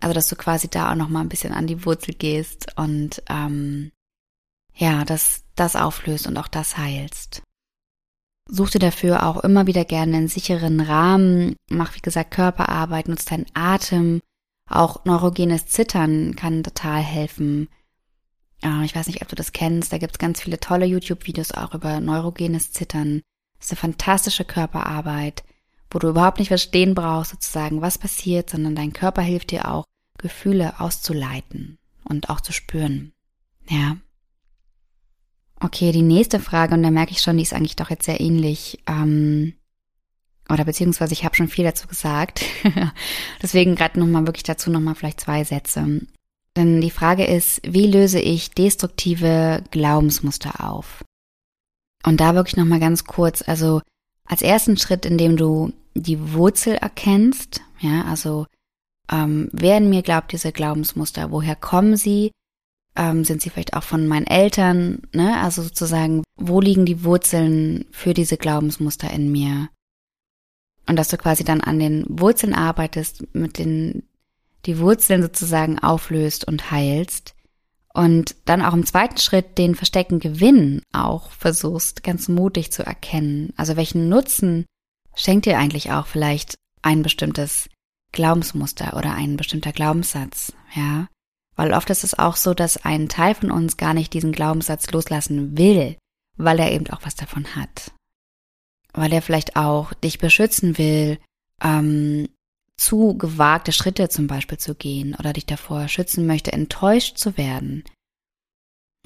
also 0.00 0.14
dass 0.14 0.28
du 0.28 0.36
quasi 0.36 0.68
da 0.68 0.90
auch 0.90 0.96
noch 0.96 1.08
mal 1.08 1.20
ein 1.20 1.28
bisschen 1.28 1.52
an 1.52 1.66
die 1.66 1.84
Wurzel 1.84 2.14
gehst 2.14 2.76
und 2.76 3.22
ähm, 3.28 3.92
ja, 4.76 5.04
dass 5.04 5.44
das 5.54 5.74
auflöst 5.74 6.26
und 6.26 6.36
auch 6.36 6.48
das 6.48 6.76
heilst. 6.76 7.42
Such 8.48 8.70
dir 8.70 8.78
dafür 8.78 9.26
auch 9.26 9.42
immer 9.42 9.66
wieder 9.66 9.84
gerne 9.84 10.18
einen 10.18 10.28
sicheren 10.28 10.80
Rahmen. 10.80 11.56
Mach, 11.68 11.96
wie 11.96 12.00
gesagt, 12.00 12.30
Körperarbeit, 12.30 13.08
nutzt 13.08 13.30
deinen 13.32 13.46
Atem. 13.54 14.20
Auch 14.68 15.04
neurogenes 15.04 15.66
Zittern 15.66 16.36
kann 16.36 16.62
total 16.62 17.00
helfen. 17.00 17.68
Ich 18.84 18.94
weiß 18.94 19.06
nicht, 19.08 19.22
ob 19.22 19.28
du 19.28 19.36
das 19.36 19.52
kennst. 19.52 19.92
Da 19.92 19.98
gibt 19.98 20.14
es 20.14 20.18
ganz 20.18 20.40
viele 20.40 20.60
tolle 20.60 20.86
YouTube-Videos 20.86 21.52
auch 21.52 21.74
über 21.74 22.00
neurogenes 22.00 22.72
Zittern. 22.72 23.22
Das 23.58 23.66
ist 23.66 23.72
eine 23.72 23.92
fantastische 23.92 24.44
Körperarbeit, 24.44 25.44
wo 25.90 25.98
du 25.98 26.08
überhaupt 26.08 26.38
nicht 26.38 26.48
verstehen 26.48 26.94
brauchst, 26.94 27.32
sozusagen, 27.32 27.80
was 27.80 27.98
passiert, 27.98 28.50
sondern 28.50 28.74
dein 28.74 28.92
Körper 28.92 29.22
hilft 29.22 29.50
dir 29.50 29.70
auch, 29.70 29.84
Gefühle 30.18 30.80
auszuleiten 30.80 31.78
und 32.04 32.30
auch 32.30 32.40
zu 32.40 32.52
spüren. 32.52 33.12
Ja. 33.68 33.96
Okay, 35.60 35.90
die 35.92 36.02
nächste 36.02 36.38
Frage, 36.38 36.74
und 36.74 36.82
da 36.82 36.90
merke 36.90 37.12
ich 37.12 37.20
schon, 37.20 37.36
die 37.36 37.42
ist 37.42 37.54
eigentlich 37.54 37.76
doch 37.76 37.90
jetzt 37.90 38.04
sehr 38.04 38.20
ähnlich. 38.20 38.78
Ähm, 38.86 39.54
oder 40.48 40.64
beziehungsweise 40.64 41.12
ich 41.12 41.24
habe 41.24 41.34
schon 41.34 41.48
viel 41.48 41.64
dazu 41.64 41.88
gesagt. 41.88 42.44
Deswegen 43.42 43.74
gerade 43.74 43.98
nochmal 43.98 44.26
wirklich 44.26 44.44
dazu 44.44 44.70
nochmal 44.70 44.94
vielleicht 44.94 45.20
zwei 45.20 45.44
Sätze. 45.44 46.02
Denn 46.56 46.80
die 46.80 46.90
Frage 46.90 47.26
ist, 47.26 47.60
wie 47.64 47.86
löse 47.86 48.20
ich 48.20 48.50
destruktive 48.50 49.62
Glaubensmuster 49.70 50.68
auf? 50.68 51.04
Und 52.04 52.20
da 52.20 52.34
wirklich 52.34 52.56
nochmal 52.56 52.80
ganz 52.80 53.04
kurz, 53.04 53.42
also 53.46 53.82
als 54.24 54.42
ersten 54.42 54.76
Schritt, 54.76 55.04
indem 55.04 55.36
du 55.36 55.72
die 55.94 56.32
Wurzel 56.32 56.74
erkennst, 56.74 57.62
ja, 57.80 58.04
also 58.04 58.46
ähm, 59.10 59.48
wer 59.52 59.78
in 59.78 59.90
mir 59.90 60.02
glaubt 60.02 60.32
diese 60.32 60.52
Glaubensmuster, 60.52 61.30
woher 61.30 61.56
kommen 61.56 61.96
sie, 61.96 62.32
ähm, 62.96 63.24
sind 63.24 63.42
sie 63.42 63.50
vielleicht 63.50 63.74
auch 63.74 63.82
von 63.82 64.06
meinen 64.06 64.26
Eltern, 64.26 65.02
ne? 65.12 65.38
Also 65.40 65.62
sozusagen, 65.62 66.22
wo 66.36 66.60
liegen 66.60 66.86
die 66.86 67.04
Wurzeln 67.04 67.86
für 67.90 68.14
diese 68.14 68.36
Glaubensmuster 68.36 69.10
in 69.10 69.30
mir? 69.30 69.68
Und 70.86 70.96
dass 70.96 71.08
du 71.08 71.16
quasi 71.16 71.44
dann 71.44 71.60
an 71.60 71.78
den 71.78 72.04
Wurzeln 72.08 72.54
arbeitest, 72.54 73.34
mit 73.34 73.58
den 73.58 74.04
die 74.66 74.78
Wurzeln 74.78 75.22
sozusagen 75.22 75.78
auflöst 75.78 76.46
und 76.46 76.70
heilst. 76.70 77.34
Und 77.94 78.36
dann 78.44 78.62
auch 78.62 78.74
im 78.74 78.84
zweiten 78.84 79.16
Schritt 79.16 79.56
den 79.56 79.74
versteckten 79.74 80.18
Gewinn 80.18 80.82
auch 80.92 81.30
versuchst, 81.30 82.02
ganz 82.02 82.28
mutig 82.28 82.70
zu 82.70 82.84
erkennen. 82.84 83.54
Also 83.56 83.76
welchen 83.76 84.08
Nutzen 84.08 84.66
schenkt 85.14 85.46
dir 85.46 85.58
eigentlich 85.58 85.92
auch 85.92 86.06
vielleicht 86.06 86.56
ein 86.82 87.02
bestimmtes 87.02 87.70
Glaubensmuster 88.12 88.96
oder 88.96 89.14
ein 89.14 89.36
bestimmter 89.36 89.72
Glaubenssatz, 89.72 90.52
ja? 90.74 91.08
Weil 91.56 91.72
oft 91.72 91.88
ist 91.90 92.04
es 92.04 92.18
auch 92.18 92.36
so, 92.36 92.54
dass 92.54 92.84
ein 92.84 93.08
Teil 93.08 93.34
von 93.34 93.50
uns 93.50 93.76
gar 93.76 93.94
nicht 93.94 94.12
diesen 94.12 94.32
Glaubenssatz 94.32 94.90
loslassen 94.92 95.56
will, 95.56 95.96
weil 96.36 96.58
er 96.58 96.70
eben 96.70 96.88
auch 96.90 97.00
was 97.02 97.16
davon 97.16 97.56
hat. 97.56 97.92
Weil 98.92 99.12
er 99.12 99.22
vielleicht 99.22 99.56
auch 99.56 99.94
dich 99.94 100.18
beschützen 100.18 100.78
will, 100.78 101.18
ähm, 101.62 102.28
zu 102.76 103.16
gewagte 103.16 103.72
Schritte 103.72 104.08
zum 104.10 104.26
Beispiel 104.26 104.58
zu 104.58 104.74
gehen 104.74 105.14
oder 105.18 105.32
dich 105.32 105.46
davor 105.46 105.88
schützen 105.88 106.26
möchte, 106.26 106.52
enttäuscht 106.52 107.16
zu 107.16 107.38
werden. 107.38 107.84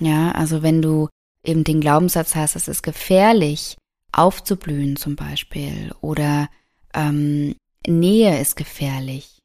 Ja, 0.01 0.33
also 0.33 0.63
wenn 0.63 0.83
du 0.83 1.09
eben 1.45 1.63
den 1.63 1.81
Glaubenssatz 1.81 2.35
hast, 2.35 2.57
es 2.57 2.67
ist 2.67 2.83
gefährlich, 2.83 3.77
aufzublühen 4.13 4.97
zum 4.97 5.15
Beispiel 5.15 5.95
oder 6.01 6.49
ähm, 6.95 7.55
Nähe 7.87 8.41
ist 8.41 8.57
gefährlich, 8.57 9.40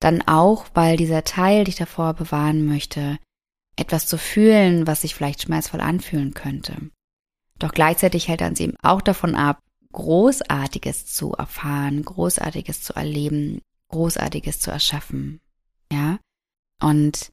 dann 0.00 0.22
auch, 0.22 0.66
weil 0.74 0.96
dieser 0.96 1.24
Teil 1.24 1.64
dich 1.64 1.76
davor 1.76 2.14
bewahren 2.14 2.66
möchte, 2.66 3.18
etwas 3.76 4.06
zu 4.06 4.18
fühlen, 4.18 4.86
was 4.86 5.02
sich 5.02 5.14
vielleicht 5.14 5.42
schmerzvoll 5.42 5.80
anfühlen 5.80 6.34
könnte. 6.34 6.90
Doch 7.58 7.72
gleichzeitig 7.72 8.28
hält 8.28 8.40
er 8.40 8.48
uns 8.48 8.60
eben 8.60 8.74
auch 8.82 9.00
davon 9.00 9.34
ab, 9.34 9.60
Großartiges 9.92 11.06
zu 11.06 11.32
erfahren, 11.32 12.04
Großartiges 12.04 12.82
zu 12.82 12.94
erleben, 12.94 13.60
Großartiges 13.88 14.60
zu 14.60 14.70
erschaffen. 14.70 15.40
Ja? 15.90 16.18
Und 16.82 17.30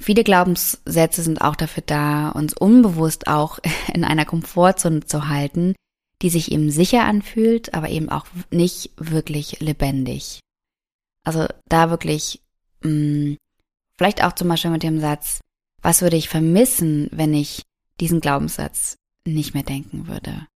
viele 0.00 0.24
Glaubenssätze 0.24 1.22
sind 1.22 1.42
auch 1.42 1.56
dafür 1.56 1.82
da, 1.86 2.30
uns 2.30 2.54
unbewusst 2.54 3.26
auch 3.26 3.58
in 3.92 4.04
einer 4.04 4.24
Komfortzone 4.24 5.04
zu 5.04 5.28
halten, 5.28 5.74
die 6.22 6.30
sich 6.30 6.52
eben 6.52 6.70
sicher 6.70 7.04
anfühlt, 7.04 7.74
aber 7.74 7.90
eben 7.90 8.08
auch 8.08 8.26
nicht 8.50 8.92
wirklich 8.96 9.60
lebendig. 9.60 10.40
Also 11.24 11.46
da 11.66 11.90
wirklich, 11.90 12.42
mh, 12.82 12.90
mm, 12.90 13.36
vielleicht 13.98 14.24
auch 14.24 14.32
zum 14.32 14.48
Beispiel 14.48 14.70
mit 14.70 14.82
dem 14.82 15.00
Satz, 15.00 15.40
was 15.80 16.02
würde 16.02 16.16
ich 16.16 16.28
vermissen, 16.28 17.08
wenn 17.12 17.34
ich 17.34 17.62
diesen 18.00 18.20
Glaubenssatz 18.20 18.96
nicht 19.26 19.54
mehr 19.54 19.62
denken 19.62 20.06
würde? 20.06 20.46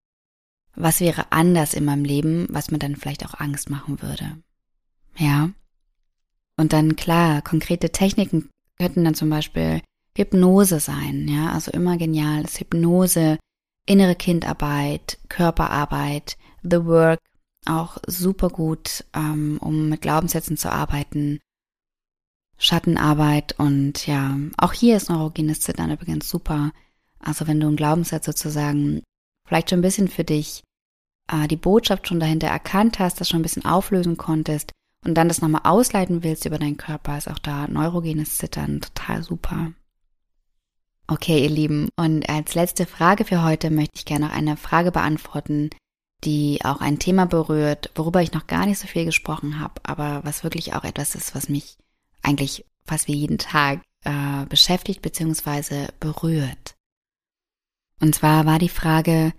Was 0.74 1.00
wäre 1.00 1.32
anders 1.32 1.74
in 1.74 1.84
meinem 1.84 2.04
Leben, 2.04 2.46
was 2.50 2.70
mir 2.70 2.78
dann 2.78 2.96
vielleicht 2.96 3.24
auch 3.24 3.34
Angst 3.34 3.70
machen 3.70 4.02
würde? 4.02 4.36
Ja. 5.16 5.50
Und 6.56 6.72
dann 6.72 6.96
klar, 6.96 7.42
konkrete 7.42 7.90
Techniken 7.90 8.50
könnten 8.78 9.04
dann 9.04 9.14
zum 9.14 9.30
Beispiel 9.30 9.82
Hypnose 10.16 10.80
sein, 10.80 11.28
ja, 11.28 11.52
also 11.52 11.70
immer 11.70 11.98
genial 11.98 12.44
ist 12.44 12.58
Hypnose, 12.58 13.38
innere 13.86 14.14
Kindarbeit, 14.14 15.18
Körperarbeit, 15.28 16.36
The 16.62 16.84
Work, 16.84 17.20
auch 17.66 17.98
super 18.06 18.48
gut, 18.48 19.04
ähm, 19.14 19.58
um 19.60 19.88
mit 19.88 20.02
Glaubenssätzen 20.02 20.56
zu 20.56 20.70
arbeiten. 20.72 21.40
Schattenarbeit 22.58 23.54
und 23.58 24.06
ja, 24.06 24.36
auch 24.56 24.72
hier 24.72 24.96
ist 24.96 25.10
neurogenes 25.10 25.60
Zittern 25.60 25.90
übrigens 25.90 26.28
super. 26.28 26.72
Also 27.18 27.46
wenn 27.46 27.60
du 27.60 27.66
einen 27.66 27.76
Glaubenssatz 27.76 28.24
sozusagen 28.24 29.02
vielleicht 29.46 29.70
schon 29.70 29.80
ein 29.80 29.82
bisschen 29.82 30.08
für 30.08 30.24
dich 30.24 30.62
äh, 31.30 31.48
die 31.48 31.56
Botschaft 31.56 32.08
schon 32.08 32.20
dahinter 32.20 32.48
erkannt 32.48 32.98
hast, 32.98 33.20
das 33.20 33.28
schon 33.28 33.40
ein 33.40 33.42
bisschen 33.42 33.64
auflösen 33.64 34.16
konntest 34.16 34.72
und 35.04 35.14
dann 35.14 35.28
das 35.28 35.40
nochmal 35.40 35.62
ausleiten 35.64 36.22
willst 36.22 36.46
über 36.46 36.58
deinen 36.58 36.76
Körper, 36.76 37.18
ist 37.18 37.28
auch 37.28 37.38
da 37.38 37.68
neurogenes 37.68 38.38
Zittern 38.38 38.80
total 38.80 39.22
super. 39.22 39.72
Okay, 41.08 41.44
ihr 41.44 41.50
Lieben, 41.50 41.88
und 41.96 42.28
als 42.28 42.54
letzte 42.54 42.84
Frage 42.84 43.24
für 43.24 43.44
heute 43.44 43.70
möchte 43.70 43.92
ich 43.94 44.04
gerne 44.04 44.26
noch 44.26 44.32
eine 44.32 44.56
Frage 44.56 44.90
beantworten, 44.90 45.70
die 46.24 46.60
auch 46.64 46.80
ein 46.80 46.98
Thema 46.98 47.26
berührt, 47.26 47.90
worüber 47.94 48.22
ich 48.22 48.32
noch 48.32 48.46
gar 48.46 48.66
nicht 48.66 48.78
so 48.78 48.86
viel 48.86 49.04
gesprochen 49.04 49.60
habe, 49.60 49.80
aber 49.84 50.24
was 50.24 50.44
wirklich 50.44 50.74
auch 50.74 50.84
etwas 50.84 51.14
ist, 51.14 51.34
was 51.34 51.48
mich 51.48 51.76
eigentlich 52.22 52.64
fast 52.84 53.08
wie 53.08 53.14
jeden 53.14 53.38
Tag 53.38 53.82
äh, 54.04 54.46
beschäftigt 54.48 55.02
bzw. 55.02 55.88
berührt. 56.00 56.76
Und 58.00 58.14
zwar 58.14 58.46
war 58.46 58.58
die 58.58 58.68
Frage, 58.68 59.32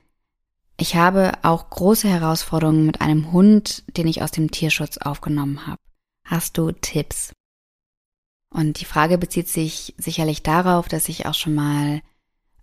ich 0.80 0.96
habe 0.96 1.34
auch 1.42 1.70
große 1.70 2.08
Herausforderungen 2.08 2.86
mit 2.86 3.02
einem 3.02 3.32
Hund, 3.32 3.84
den 3.98 4.08
ich 4.08 4.22
aus 4.22 4.32
dem 4.32 4.52
Tierschutz 4.52 4.98
aufgenommen 4.98 5.66
habe. 5.66 5.82
Hast 6.24 6.58
du 6.58 6.72
Tipps? 6.72 7.34
Und 8.50 8.80
die 8.80 8.86
Frage 8.86 9.18
bezieht 9.18 9.48
sich 9.48 9.96
sicherlich 9.98 10.44
darauf, 10.44 10.88
dass 10.88 11.10
ich 11.10 11.26
auch 11.26 11.34
schon 11.34 11.56
mal, 11.56 12.02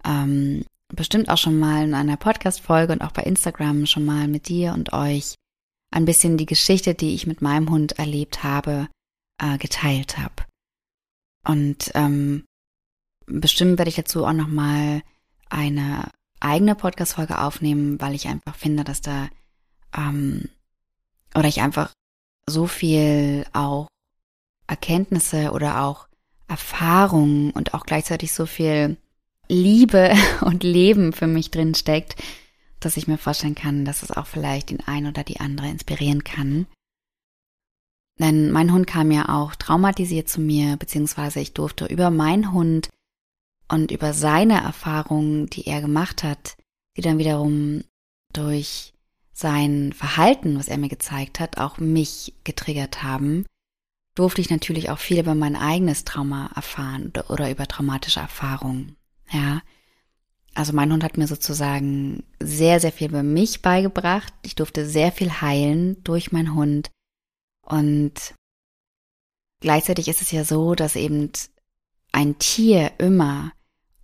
ähm, 0.04 0.64
bestimmt 0.94 1.28
auch 1.28 1.38
schon 1.38 1.58
mal 1.58 1.84
in 1.84 1.94
einer 1.94 2.16
Podcast-Folge 2.16 2.92
und 2.92 3.02
auch 3.02 3.12
bei 3.12 3.22
Instagram 3.22 3.86
schon 3.86 4.04
mal 4.04 4.28
mit 4.28 4.48
dir 4.48 4.72
und 4.72 4.92
euch 4.92 5.34
ein 5.90 6.04
bisschen 6.04 6.36
die 6.36 6.46
Geschichte, 6.46 6.94
die 6.94 7.14
ich 7.14 7.26
mit 7.26 7.42
meinem 7.42 7.70
Hund 7.70 7.98
erlebt 7.98 8.42
habe, 8.42 8.88
äh, 9.40 9.58
geteilt 9.58 10.18
habe. 10.18 10.34
Und 11.46 11.90
ähm, 11.94 12.44
bestimmt 13.26 13.78
werde 13.78 13.88
ich 13.88 13.96
dazu 13.96 14.24
auch 14.24 14.32
noch 14.32 14.48
mal 14.48 15.02
eine 15.50 16.10
eigene 16.40 16.74
Podcast-Folge 16.74 17.38
aufnehmen, 17.38 18.00
weil 18.00 18.14
ich 18.14 18.28
einfach 18.28 18.54
finde, 18.54 18.84
dass 18.84 19.00
da 19.00 19.28
ähm, 19.96 20.48
oder 21.34 21.48
ich 21.48 21.60
einfach 21.60 21.92
so 22.46 22.66
viel 22.66 23.46
auch 23.52 23.88
Erkenntnisse 24.66 25.52
oder 25.52 25.82
auch 25.82 26.08
Erfahrungen 26.48 27.50
und 27.50 27.74
auch 27.74 27.86
gleichzeitig 27.86 28.32
so 28.32 28.46
viel 28.46 28.96
Liebe 29.48 30.14
und 30.40 30.62
Leben 30.62 31.12
für 31.12 31.26
mich 31.26 31.50
drin 31.50 31.74
steckt, 31.74 32.16
dass 32.80 32.96
ich 32.96 33.08
mir 33.08 33.18
vorstellen 33.18 33.54
kann, 33.54 33.84
dass 33.84 34.02
es 34.02 34.10
auch 34.10 34.26
vielleicht 34.26 34.70
den 34.70 34.80
einen 34.80 35.08
oder 35.08 35.24
die 35.24 35.40
andere 35.40 35.68
inspirieren 35.68 36.24
kann. 36.24 36.66
Denn 38.20 38.52
mein 38.52 38.72
Hund 38.72 38.86
kam 38.86 39.10
ja 39.10 39.28
auch 39.28 39.54
traumatisiert 39.56 40.28
zu 40.28 40.40
mir, 40.40 40.76
beziehungsweise 40.76 41.40
ich 41.40 41.52
durfte 41.52 41.86
über 41.86 42.10
meinen 42.10 42.52
Hund 42.52 42.90
und 43.68 43.90
über 43.90 44.12
seine 44.12 44.62
Erfahrungen, 44.62 45.46
die 45.46 45.66
er 45.66 45.80
gemacht 45.80 46.22
hat, 46.22 46.56
die 46.96 47.00
dann 47.00 47.18
wiederum 47.18 47.82
durch 48.32 48.92
sein 49.32 49.92
Verhalten, 49.92 50.56
was 50.58 50.68
er 50.68 50.78
mir 50.78 50.88
gezeigt 50.88 51.40
hat, 51.40 51.58
auch 51.58 51.78
mich 51.78 52.34
getriggert 52.44 53.02
haben, 53.02 53.46
durfte 54.14 54.40
ich 54.40 54.50
natürlich 54.50 54.90
auch 54.90 54.98
viel 54.98 55.18
über 55.18 55.34
mein 55.34 55.56
eigenes 55.56 56.04
Trauma 56.04 56.50
erfahren 56.54 57.12
oder 57.28 57.50
über 57.50 57.66
traumatische 57.66 58.20
Erfahrungen. 58.20 58.96
Ja. 59.34 59.62
Also 60.54 60.72
mein 60.72 60.92
Hund 60.92 61.02
hat 61.02 61.18
mir 61.18 61.26
sozusagen 61.26 62.22
sehr, 62.40 62.78
sehr 62.78 62.92
viel 62.92 63.08
über 63.08 63.24
mich 63.24 63.60
beigebracht. 63.60 64.32
Ich 64.42 64.54
durfte 64.54 64.86
sehr 64.86 65.10
viel 65.10 65.40
heilen 65.40 66.02
durch 66.04 66.30
meinen 66.30 66.54
Hund. 66.54 66.90
Und 67.62 68.34
gleichzeitig 69.60 70.06
ist 70.06 70.22
es 70.22 70.30
ja 70.30 70.44
so, 70.44 70.76
dass 70.76 70.94
eben 70.94 71.32
ein 72.12 72.38
Tier 72.38 72.92
immer 72.98 73.52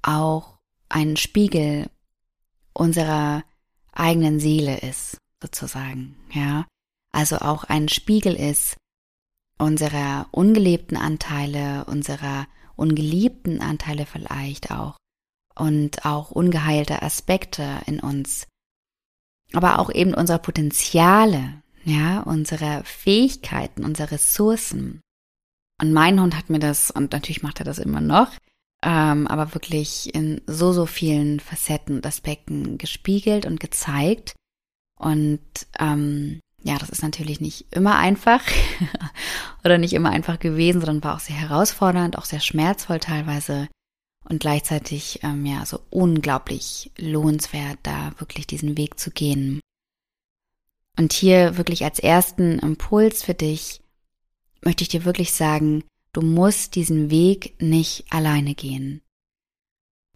auch 0.03 0.59
ein 0.89 1.16
Spiegel 1.16 1.89
unserer 2.72 3.45
eigenen 3.93 4.41
Seele 4.41 4.78
ist, 4.81 5.18
sozusagen, 5.41 6.16
ja. 6.33 6.66
Also 7.12 7.39
auch 7.39 7.64
ein 7.64 7.89
Spiegel 7.89 8.35
ist 8.35 8.76
unserer 9.59 10.26
ungelebten 10.33 10.97
Anteile, 10.97 11.85
unserer 11.85 12.47
ungeliebten 12.76 13.61
Anteile 13.61 14.07
vielleicht 14.07 14.70
auch 14.70 14.97
und 15.61 16.05
auch 16.07 16.31
ungeheilte 16.31 17.03
Aspekte 17.03 17.81
in 17.87 18.01
uns, 18.01 18.47
aber 19.53 19.79
auch 19.79 19.93
eben 19.93 20.15
unsere 20.15 20.39
Potenziale, 20.39 21.63
ja, 21.85 22.21
unsere 22.21 22.83
Fähigkeiten, 22.85 23.85
unsere 23.85 24.13
Ressourcen. 24.13 25.01
Und 25.81 25.93
mein 25.93 26.21
Hund 26.21 26.37
hat 26.37 26.51
mir 26.51 26.59
das, 26.59 26.91
und 26.91 27.13
natürlich 27.13 27.43
macht 27.43 27.59
er 27.61 27.65
das 27.65 27.79
immer 27.79 28.01
noch, 28.01 28.33
ähm, 28.83 29.27
aber 29.27 29.55
wirklich 29.55 30.15
in 30.15 30.41
so, 30.47 30.73
so 30.73 30.87
vielen 30.87 31.41
Facetten 31.41 31.97
und 31.97 32.07
Aspekten 32.07 32.79
gespiegelt 32.79 33.45
und 33.45 33.61
gezeigt. 33.61 34.35
Und 34.99 35.41
ähm, 35.79 36.41
ja, 36.63 36.79
das 36.79 36.91
ist 36.91 37.03
natürlich 37.03 37.41
nicht 37.41 37.67
immer 37.71 37.97
einfach 37.97 38.43
oder 39.65 39.79
nicht 39.79 39.93
immer 39.93 40.11
einfach 40.11 40.39
gewesen, 40.39 40.81
sondern 40.81 41.05
war 41.05 41.17
auch 41.17 41.21
sehr 41.21 41.37
herausfordernd, 41.37 42.17
auch 42.17 42.25
sehr 42.25 42.41
schmerzvoll 42.41 42.99
teilweise 42.99 43.69
und 44.29 44.41
gleichzeitig 44.41 45.21
ähm, 45.23 45.47
ja 45.47 45.64
so 45.66 45.81
unglaublich 45.91 46.91
lohnenswert, 46.99 47.79
da 47.83 48.12
wirklich 48.18 48.47
diesen 48.47 48.77
Weg 48.77 48.99
zu 48.99 49.11
gehen. 49.11 49.61
Und 50.99 51.12
hier 51.12 51.57
wirklich 51.57 51.85
als 51.85 51.99
ersten 51.99 52.59
Impuls 52.59 53.23
für 53.23 53.35
dich 53.35 53.81
möchte 54.62 54.83
ich 54.83 54.89
dir 54.89 55.05
wirklich 55.05 55.33
sagen, 55.33 55.85
du 56.12 56.21
musst 56.21 56.75
diesen 56.75 57.11
Weg 57.11 57.61
nicht 57.61 58.05
alleine 58.11 58.55
gehen. 58.55 59.01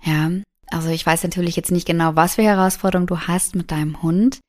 Ja, 0.02 0.30
also 0.66 0.88
ich 0.88 1.06
weiß 1.06 1.22
natürlich 1.22 1.56
jetzt 1.56 1.70
nicht 1.70 1.86
genau, 1.86 2.16
was 2.16 2.34
für 2.34 2.42
Herausforderungen 2.42 3.06
du 3.06 3.20
hast 3.20 3.54
mit 3.54 3.70
deinem 3.70 4.02
Hund, 4.02 4.40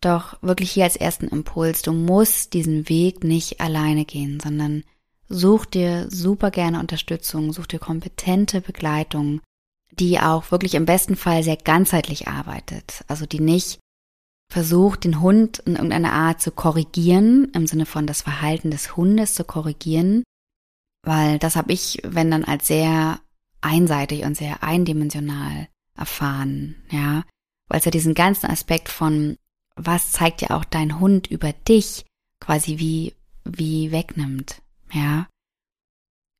doch 0.00 0.40
wirklich 0.42 0.70
hier 0.70 0.84
als 0.84 0.96
ersten 0.96 1.28
Impuls, 1.28 1.82
du 1.82 1.92
musst 1.92 2.54
diesen 2.54 2.88
Weg 2.88 3.24
nicht 3.24 3.60
alleine 3.60 4.04
gehen, 4.04 4.40
sondern 4.40 4.84
such 5.30 5.64
dir 5.64 6.10
super 6.10 6.50
gerne 6.50 6.80
Unterstützung, 6.80 7.52
such 7.52 7.68
dir 7.68 7.78
kompetente 7.78 8.60
Begleitung, 8.60 9.40
die 9.92 10.20
auch 10.20 10.50
wirklich 10.50 10.74
im 10.74 10.84
besten 10.84 11.16
Fall 11.16 11.42
sehr 11.42 11.56
ganzheitlich 11.56 12.28
arbeitet, 12.28 13.04
also 13.08 13.24
die 13.24 13.40
nicht 13.40 13.80
versucht, 14.52 15.04
den 15.04 15.20
Hund 15.20 15.60
in 15.60 15.76
irgendeiner 15.76 16.12
Art 16.12 16.42
zu 16.42 16.50
korrigieren, 16.50 17.50
im 17.54 17.66
Sinne 17.66 17.86
von 17.86 18.06
das 18.06 18.22
Verhalten 18.22 18.70
des 18.70 18.96
Hundes 18.96 19.34
zu 19.34 19.44
korrigieren, 19.44 20.24
Weil 21.02 21.38
das 21.38 21.56
habe 21.56 21.72
ich, 21.72 22.00
wenn 22.04 22.30
dann 22.30 22.44
als 22.44 22.66
sehr 22.66 23.20
einseitig 23.60 24.24
und 24.24 24.36
sehr 24.36 24.62
eindimensional 24.62 25.68
erfahren, 25.96 26.76
ja. 26.90 27.24
Weil 27.68 27.78
es 27.78 27.84
ja 27.84 27.90
diesen 27.90 28.14
ganzen 28.14 28.50
Aspekt 28.50 28.88
von, 28.88 29.36
was 29.76 30.12
zeigt 30.12 30.42
ja 30.42 30.50
auch 30.50 30.64
dein 30.64 30.98
Hund 31.00 31.28
über 31.28 31.52
dich, 31.52 32.04
quasi 32.40 32.78
wie, 32.78 33.14
wie 33.44 33.92
wegnimmt, 33.92 34.60
ja. 34.92 35.26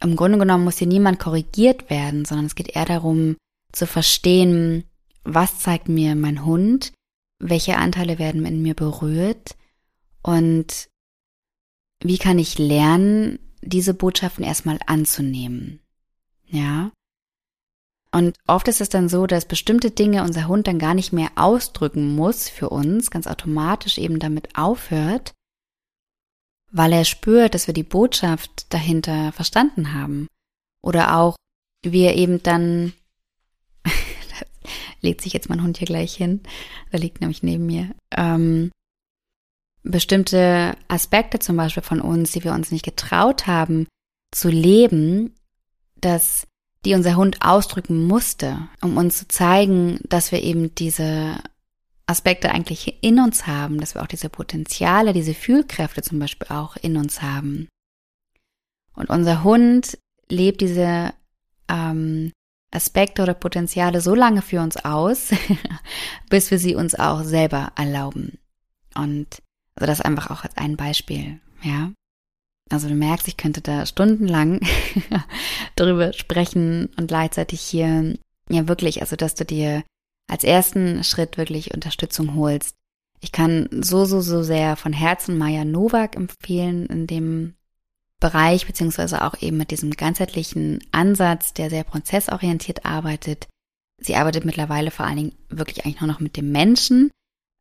Im 0.03 0.17
Grunde 0.17 0.39
genommen 0.39 0.65
muss 0.65 0.79
hier 0.79 0.87
niemand 0.87 1.19
korrigiert 1.19 1.91
werden, 1.91 2.25
sondern 2.25 2.47
es 2.47 2.55
geht 2.55 2.75
eher 2.75 2.87
darum, 2.87 3.37
zu 3.73 3.87
verstehen, 3.87 4.85
was 5.25 5.61
zeigt 5.61 5.89
mir 5.89 6.15
mein 6.15 6.45
Hund, 6.45 6.93
welche 7.39 7.77
Anteile 7.77 8.19
werden 8.19 8.45
in 8.47 8.63
mir 8.63 8.75
berührt 8.75 9.57
und 10.23 10.89
wie 12.03 12.19
kann 12.19 12.39
ich 12.39 12.59
lernen, 12.59 13.39
diese 13.63 13.93
Botschaften 13.95 14.45
erstmal 14.45 14.79
anzunehmen. 14.87 15.81
Ja. 16.47 16.91
Und 18.13 18.37
oft 18.47 18.67
ist 18.69 18.81
es 18.81 18.89
dann 18.89 19.09
so, 19.09 19.27
dass 19.27 19.45
bestimmte 19.45 19.91
Dinge 19.91 20.25
unser 20.25 20.49
Hund 20.49 20.67
dann 20.67 20.79
gar 20.79 20.95
nicht 20.95 21.13
mehr 21.13 21.31
ausdrücken 21.37 22.15
muss 22.17 22.49
für 22.49 22.71
uns, 22.71 23.11
ganz 23.11 23.27
automatisch 23.27 23.99
eben 23.99 24.19
damit 24.19 24.57
aufhört, 24.57 25.33
weil 26.71 26.93
er 26.93 27.05
spürt, 27.05 27.55
dass 27.55 27.67
wir 27.67 27.75
die 27.75 27.83
Botschaft 27.83 28.73
dahinter 28.73 29.33
verstanden 29.33 29.93
haben. 29.93 30.27
Oder 30.83 31.17
auch 31.17 31.37
wir 31.83 32.15
eben 32.15 32.43
dann, 32.43 32.93
da 33.85 33.91
legt 35.01 35.21
sich 35.21 35.33
jetzt 35.33 35.49
mein 35.49 35.63
Hund 35.63 35.79
hier 35.79 35.87
gleich 35.87 36.15
hin, 36.15 36.41
der 36.93 37.01
liegt 37.01 37.21
nämlich 37.21 37.43
neben 37.43 37.67
mir, 37.67 37.95
ähm, 38.17 38.71
bestimmte 39.83 40.77
Aspekte 40.89 41.39
zum 41.39 41.57
Beispiel 41.57 41.83
von 41.83 42.01
uns, 42.01 42.33
die 42.33 42.45
wir 42.45 42.53
uns 42.53 42.71
nicht 42.71 42.85
getraut 42.85 43.47
haben 43.47 43.87
zu 44.33 44.49
leben, 44.49 45.35
dass 46.01 46.47
die 46.85 46.95
unser 46.95 47.17
Hund 47.17 47.39
ausdrücken 47.41 48.07
musste, 48.07 48.69
um 48.81 48.97
uns 48.97 49.19
zu 49.19 49.29
zeigen, 49.29 50.01
dass 50.09 50.33
wir 50.33 50.43
eben 50.43 50.75
diese 50.75 51.37
Aspekte 52.11 52.51
eigentlich 52.51 53.03
in 53.03 53.21
uns 53.21 53.47
haben, 53.47 53.81
dass 53.81 53.95
wir 53.95 54.03
auch 54.03 54.09
diese 54.09 54.29
Potenziale, 54.29 55.13
diese 55.13 55.35
Fühlkräfte 55.35 56.03
zum 56.03 56.19
Beispiel 56.19 56.49
auch 56.49 56.77
in 56.77 56.97
uns 56.97 57.23
haben. 57.23 57.69
Und 58.95 59.09
unser 59.09 59.45
Hund 59.45 59.97
lebt 60.29 60.61
diese 60.61 61.15
ähm, 61.69 62.33
Aspekte 62.73 63.23
oder 63.23 63.35
Potenziale 63.35 64.01
so 64.01 64.15
lange 64.15 64.43
für 64.43 64.61
uns 64.61 64.77
aus, 64.77 65.31
bis 66.29 66.51
wir 66.51 66.59
sie 66.59 66.75
uns 66.75 66.95
auch 66.95 67.23
selber 67.23 67.73
erlauben. 67.77 68.39
Und 68.95 69.43
also 69.77 69.87
das 69.87 70.01
einfach 70.01 70.31
auch 70.31 70.45
als 70.45 70.57
ein 70.57 70.77
Beispiel, 70.77 71.41
ja. 71.63 71.93
Also 72.71 72.89
du 72.89 72.95
merkst, 72.95 73.27
ich 73.27 73.37
könnte 73.37 73.61
da 73.61 73.87
stundenlang 73.87 74.61
darüber 75.77 76.13
sprechen 76.13 76.89
und 76.97 77.09
gleichzeitig 77.09 77.61
hier, 77.61 78.17
ja 78.49 78.69
wirklich, 78.69 79.01
also 79.01 79.17
dass 79.17 79.35
du 79.35 79.45
dir 79.45 79.83
als 80.31 80.45
ersten 80.45 81.03
Schritt 81.03 81.37
wirklich 81.37 81.75
Unterstützung 81.75 82.35
holst. 82.37 82.77
Ich 83.21 83.33
kann 83.33 83.69
so, 83.73 84.05
so, 84.05 84.21
so 84.21 84.43
sehr 84.43 84.77
von 84.77 84.93
Herzen 84.93 85.37
Maya 85.37 85.65
Novak 85.65 86.17
empfehlen 86.17 86.87
in 86.87 87.07
dem 87.07 87.55
Bereich, 88.21 88.67
beziehungsweise 88.67 89.25
auch 89.25 89.41
eben 89.43 89.57
mit 89.57 89.71
diesem 89.71 89.91
ganzheitlichen 89.91 90.79
Ansatz, 90.93 91.53
der 91.53 91.69
sehr 91.69 91.85
prozessorientiert 91.85 92.85
arbeitet. 92.85 93.49
Sie 93.99 94.15
arbeitet 94.15 94.45
mittlerweile 94.45 94.91
vor 94.91 95.07
allen 95.07 95.17
Dingen 95.17 95.35
wirklich 95.49 95.85
eigentlich 95.85 96.01
nur 96.01 96.09
noch 96.09 96.21
mit 96.21 96.37
dem 96.37 96.53
Menschen. 96.53 97.11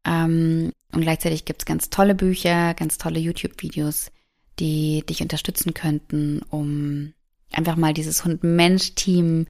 Ähm, 0.06 0.72
und 0.92 1.02
gleichzeitig 1.02 1.46
gibt's 1.46 1.66
ganz 1.66 1.90
tolle 1.90 2.16
Bücher, 2.16 2.74
ganz 2.76 2.98
tolle 2.98 3.20
YouTube-Videos, 3.20 4.12
die 4.60 5.04
dich 5.10 5.22
unterstützen 5.22 5.74
könnten, 5.74 6.42
um 6.50 7.14
einfach 7.52 7.76
mal 7.76 7.94
dieses 7.94 8.24
Hund-Mensch-Team 8.24 9.48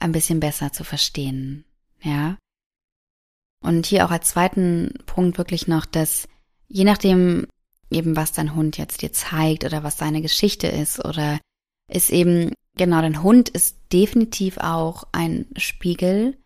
ein 0.00 0.12
bisschen 0.12 0.40
besser 0.40 0.72
zu 0.72 0.84
verstehen. 0.84 1.64
Ja. 2.02 2.36
Und 3.60 3.86
hier 3.86 4.04
auch 4.04 4.10
als 4.10 4.30
zweiten 4.30 4.94
Punkt 5.06 5.38
wirklich 5.38 5.66
noch, 5.66 5.86
dass 5.86 6.28
je 6.68 6.84
nachdem 6.84 7.46
eben, 7.90 8.16
was 8.16 8.32
dein 8.32 8.54
Hund 8.54 8.78
jetzt 8.78 9.02
dir 9.02 9.12
zeigt 9.12 9.64
oder 9.64 9.82
was 9.82 9.98
seine 9.98 10.22
Geschichte 10.22 10.66
ist 10.66 11.04
oder 11.04 11.38
ist 11.88 12.10
eben, 12.10 12.52
genau, 12.76 13.00
dein 13.00 13.22
Hund 13.22 13.48
ist 13.48 13.76
definitiv 13.92 14.58
auch 14.58 15.04
ein 15.12 15.46
Spiegel 15.56 16.36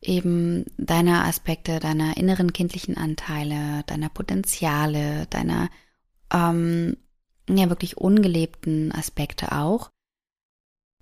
eben 0.00 0.66
deiner 0.76 1.24
Aspekte, 1.24 1.78
deiner 1.78 2.16
inneren 2.16 2.52
kindlichen 2.52 2.96
Anteile, 2.96 3.84
deiner 3.86 4.08
Potenziale, 4.08 5.26
deiner 5.30 5.70
ähm, 6.32 6.96
ja 7.48 7.68
wirklich 7.68 7.96
ungelebten 7.96 8.92
Aspekte 8.92 9.52
auch. 9.52 9.90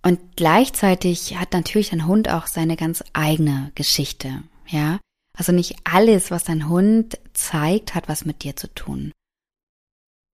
Und 0.02 0.36
gleichzeitig 0.36 1.36
hat 1.36 1.52
natürlich 1.52 1.90
dein 1.90 2.06
Hund 2.06 2.28
auch 2.30 2.46
seine 2.46 2.76
ganz 2.76 3.04
eigene 3.12 3.72
Geschichte, 3.74 4.42
ja. 4.66 4.98
Also 5.40 5.52
nicht 5.52 5.76
alles, 5.84 6.30
was 6.30 6.44
dein 6.44 6.68
Hund 6.68 7.18
zeigt, 7.32 7.94
hat 7.94 8.10
was 8.10 8.26
mit 8.26 8.42
dir 8.42 8.56
zu 8.56 8.68
tun. 8.74 9.10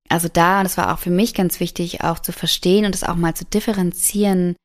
Also 0.08 0.26
da, 0.26 0.58
und 0.58 0.64
das 0.64 0.76
war 0.76 0.92
auch 0.92 0.98
für 0.98 1.10
mich 1.10 1.32
ganz 1.32 1.60
wichtig, 1.60 2.02
auch 2.02 2.18
zu 2.18 2.32
verstehen 2.32 2.84
und 2.84 2.92
es 2.92 3.04
auch 3.04 3.14
mal 3.14 3.32
zu 3.32 3.44
differenzieren, 3.44 4.56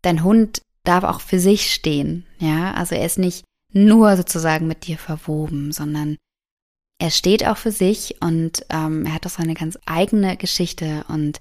dein 0.00 0.24
Hund 0.24 0.62
darf 0.84 1.04
auch 1.04 1.20
für 1.20 1.38
sich 1.38 1.70
stehen, 1.70 2.24
ja. 2.38 2.72
Also 2.72 2.94
er 2.94 3.04
ist 3.04 3.18
nicht 3.18 3.44
nur 3.74 4.16
sozusagen 4.16 4.66
mit 4.66 4.86
dir 4.86 4.96
verwoben, 4.96 5.70
sondern 5.70 6.16
er 6.98 7.10
steht 7.10 7.46
auch 7.46 7.58
für 7.58 7.72
sich 7.72 8.22
und 8.22 8.64
ähm, 8.70 9.04
er 9.04 9.12
hat 9.12 9.26
auch 9.26 9.30
seine 9.32 9.52
ganz 9.52 9.78
eigene 9.84 10.38
Geschichte 10.38 11.04
und 11.08 11.40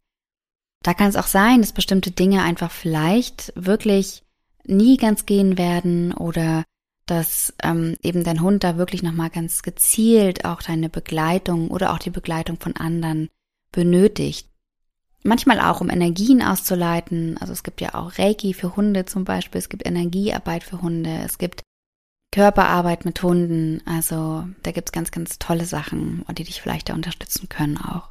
da 0.84 0.94
kann 0.94 1.08
es 1.08 1.16
auch 1.16 1.28
sein, 1.28 1.62
dass 1.62 1.72
bestimmte 1.72 2.12
Dinge 2.12 2.44
einfach 2.44 2.72
vielleicht 2.72 3.54
wirklich 3.56 4.22
nie 4.66 4.98
ganz 4.98 5.26
gehen 5.26 5.58
werden 5.58 6.14
oder 6.14 6.66
dass 7.06 7.54
ähm, 7.62 7.96
eben 8.02 8.24
dein 8.24 8.42
Hund 8.42 8.64
da 8.64 8.78
wirklich 8.78 9.04
nochmal 9.04 9.30
ganz 9.30 9.62
gezielt 9.62 10.46
auch 10.46 10.62
deine 10.62 10.90
Begleitung 10.90 11.70
oder 11.70 11.94
auch 11.94 12.00
die 12.00 12.10
Begleitung 12.10 12.60
von 12.60 12.76
anderen 12.76 13.30
benötigt. 13.72 14.48
Manchmal 15.24 15.60
auch, 15.60 15.82
um 15.82 15.90
Energien 15.90 16.42
auszuleiten. 16.42 17.38
Also 17.38 17.54
es 17.54 17.64
gibt 17.64 17.82
ja 17.82 17.94
auch 17.94 18.18
Reiki 18.18 18.54
für 18.54 18.76
Hunde 18.76 19.06
zum 19.06 19.26
Beispiel, 19.26 19.60
es 19.60 19.70
gibt 19.70 19.88
Energiearbeit 19.88 20.64
für 20.64 20.82
Hunde, 20.82 21.22
es 21.24 21.38
gibt 21.38 21.64
Körperarbeit 22.32 23.06
mit 23.06 23.22
Hunden. 23.22 23.82
Also 23.86 24.48
da 24.64 24.72
gibt's 24.72 24.92
ganz, 24.92 25.12
ganz 25.12 25.40
tolle 25.40 25.66
Sachen, 25.66 26.26
die 26.32 26.44
dich 26.44 26.62
vielleicht 26.62 26.90
da 26.90 26.94
unterstützen 26.94 27.48
können 27.48 27.78
auch. 27.78 28.10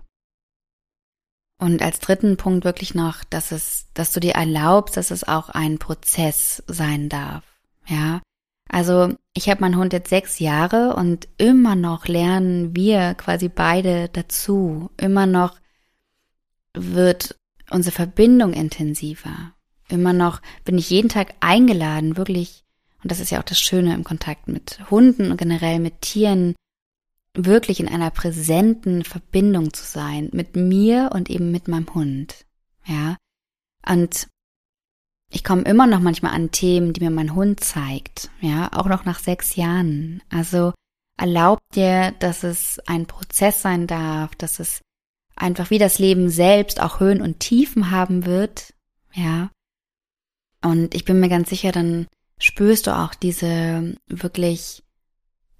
Und 1.58 1.80
als 1.80 2.00
dritten 2.00 2.36
Punkt 2.36 2.64
wirklich 2.64 2.94
noch, 2.94 3.22
dass 3.24 3.52
es, 3.52 3.86
dass 3.94 4.12
du 4.12 4.20
dir 4.20 4.32
erlaubst, 4.32 4.96
dass 4.96 5.10
es 5.10 5.22
auch 5.22 5.48
ein 5.48 5.78
Prozess 5.78 6.62
sein 6.66 7.08
darf. 7.08 7.44
Ja. 7.86 8.20
Also 8.72 9.14
ich 9.34 9.48
habe 9.48 9.60
meinen 9.60 9.76
Hund 9.76 9.92
jetzt 9.92 10.10
sechs 10.10 10.40
Jahre 10.40 10.96
und 10.96 11.28
immer 11.38 11.76
noch 11.76 12.08
lernen 12.08 12.74
wir 12.74 13.14
quasi 13.14 13.48
beide 13.48 14.08
dazu. 14.08 14.90
Immer 14.96 15.26
noch 15.26 15.60
wird 16.74 17.38
unsere 17.70 17.94
Verbindung 17.94 18.52
intensiver. 18.52 19.54
Immer 19.88 20.12
noch 20.12 20.42
bin 20.64 20.76
ich 20.76 20.90
jeden 20.90 21.10
Tag 21.10 21.34
eingeladen, 21.40 22.16
wirklich 22.16 22.62
und 23.02 23.10
das 23.10 23.20
ist 23.20 23.30
ja 23.30 23.40
auch 23.40 23.44
das 23.44 23.60
Schöne 23.60 23.94
im 23.94 24.04
Kontakt 24.04 24.48
mit 24.48 24.78
Hunden 24.90 25.30
und 25.30 25.36
generell 25.36 25.80
mit 25.80 26.00
Tieren, 26.02 26.54
wirklich 27.34 27.80
in 27.80 27.88
einer 27.88 28.10
präsenten 28.10 29.04
Verbindung 29.04 29.72
zu 29.72 29.84
sein 29.84 30.28
mit 30.32 30.54
mir 30.54 31.10
und 31.12 31.30
eben 31.30 31.50
mit 31.50 31.66
meinem 31.66 31.92
Hund. 31.94 32.46
Ja. 32.86 33.16
Und 33.88 34.28
ich 35.34 35.44
komme 35.44 35.62
immer 35.62 35.86
noch 35.86 36.00
manchmal 36.00 36.34
an 36.34 36.50
Themen, 36.50 36.92
die 36.92 37.00
mir 37.00 37.10
mein 37.10 37.34
Hund 37.34 37.60
zeigt. 37.60 38.30
Ja, 38.42 38.70
auch 38.72 38.86
noch 38.86 39.06
nach 39.06 39.18
sechs 39.18 39.56
Jahren. 39.56 40.22
Also 40.28 40.74
erlaubt 41.16 41.62
dir, 41.74 42.12
dass 42.18 42.44
es 42.44 42.80
ein 42.86 43.06
Prozess 43.06 43.62
sein 43.62 43.86
darf, 43.86 44.34
dass 44.36 44.60
es 44.60 44.82
einfach 45.34 45.70
wie 45.70 45.78
das 45.78 45.98
Leben 45.98 46.28
selbst 46.28 46.82
auch 46.82 47.00
Höhen 47.00 47.22
und 47.22 47.40
Tiefen 47.40 47.90
haben 47.90 48.26
wird. 48.26 48.74
Ja. 49.14 49.50
Und 50.62 50.94
ich 50.94 51.06
bin 51.06 51.18
mir 51.18 51.30
ganz 51.30 51.48
sicher, 51.48 51.72
dann 51.72 52.08
spürst 52.38 52.86
du 52.86 52.94
auch 52.94 53.14
diese 53.14 53.96
wirklich, 54.08 54.82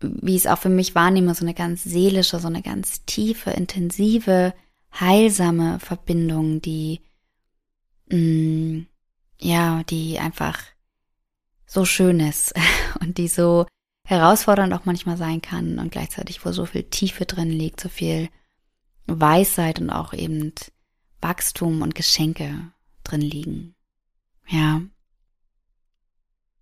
wie 0.00 0.36
ich 0.36 0.44
es 0.44 0.46
auch 0.46 0.58
für 0.58 0.68
mich 0.68 0.94
wahrnehme, 0.94 1.34
so 1.34 1.46
eine 1.46 1.54
ganz 1.54 1.82
seelische, 1.82 2.38
so 2.40 2.48
eine 2.48 2.60
ganz 2.60 3.06
tiefe, 3.06 3.50
intensive, 3.50 4.52
heilsame 4.92 5.80
Verbindung, 5.80 6.60
die, 6.60 7.00
mh, 8.10 8.18
mm, 8.18 8.86
ja, 9.42 9.82
die 9.84 10.18
einfach 10.18 10.58
so 11.66 11.84
schön 11.84 12.20
ist 12.20 12.54
und 13.00 13.18
die 13.18 13.28
so 13.28 13.66
herausfordernd 14.04 14.72
auch 14.72 14.84
manchmal 14.84 15.16
sein 15.16 15.42
kann 15.42 15.78
und 15.78 15.92
gleichzeitig, 15.92 16.44
wo 16.44 16.52
so 16.52 16.66
viel 16.66 16.84
Tiefe 16.84 17.26
drin 17.26 17.50
liegt, 17.50 17.80
so 17.80 17.88
viel 17.88 18.28
Weisheit 19.06 19.80
und 19.80 19.90
auch 19.90 20.12
eben 20.12 20.52
Wachstum 21.20 21.82
und 21.82 21.94
Geschenke 21.94 22.72
drin 23.04 23.20
liegen. 23.20 23.74
Ja. 24.48 24.82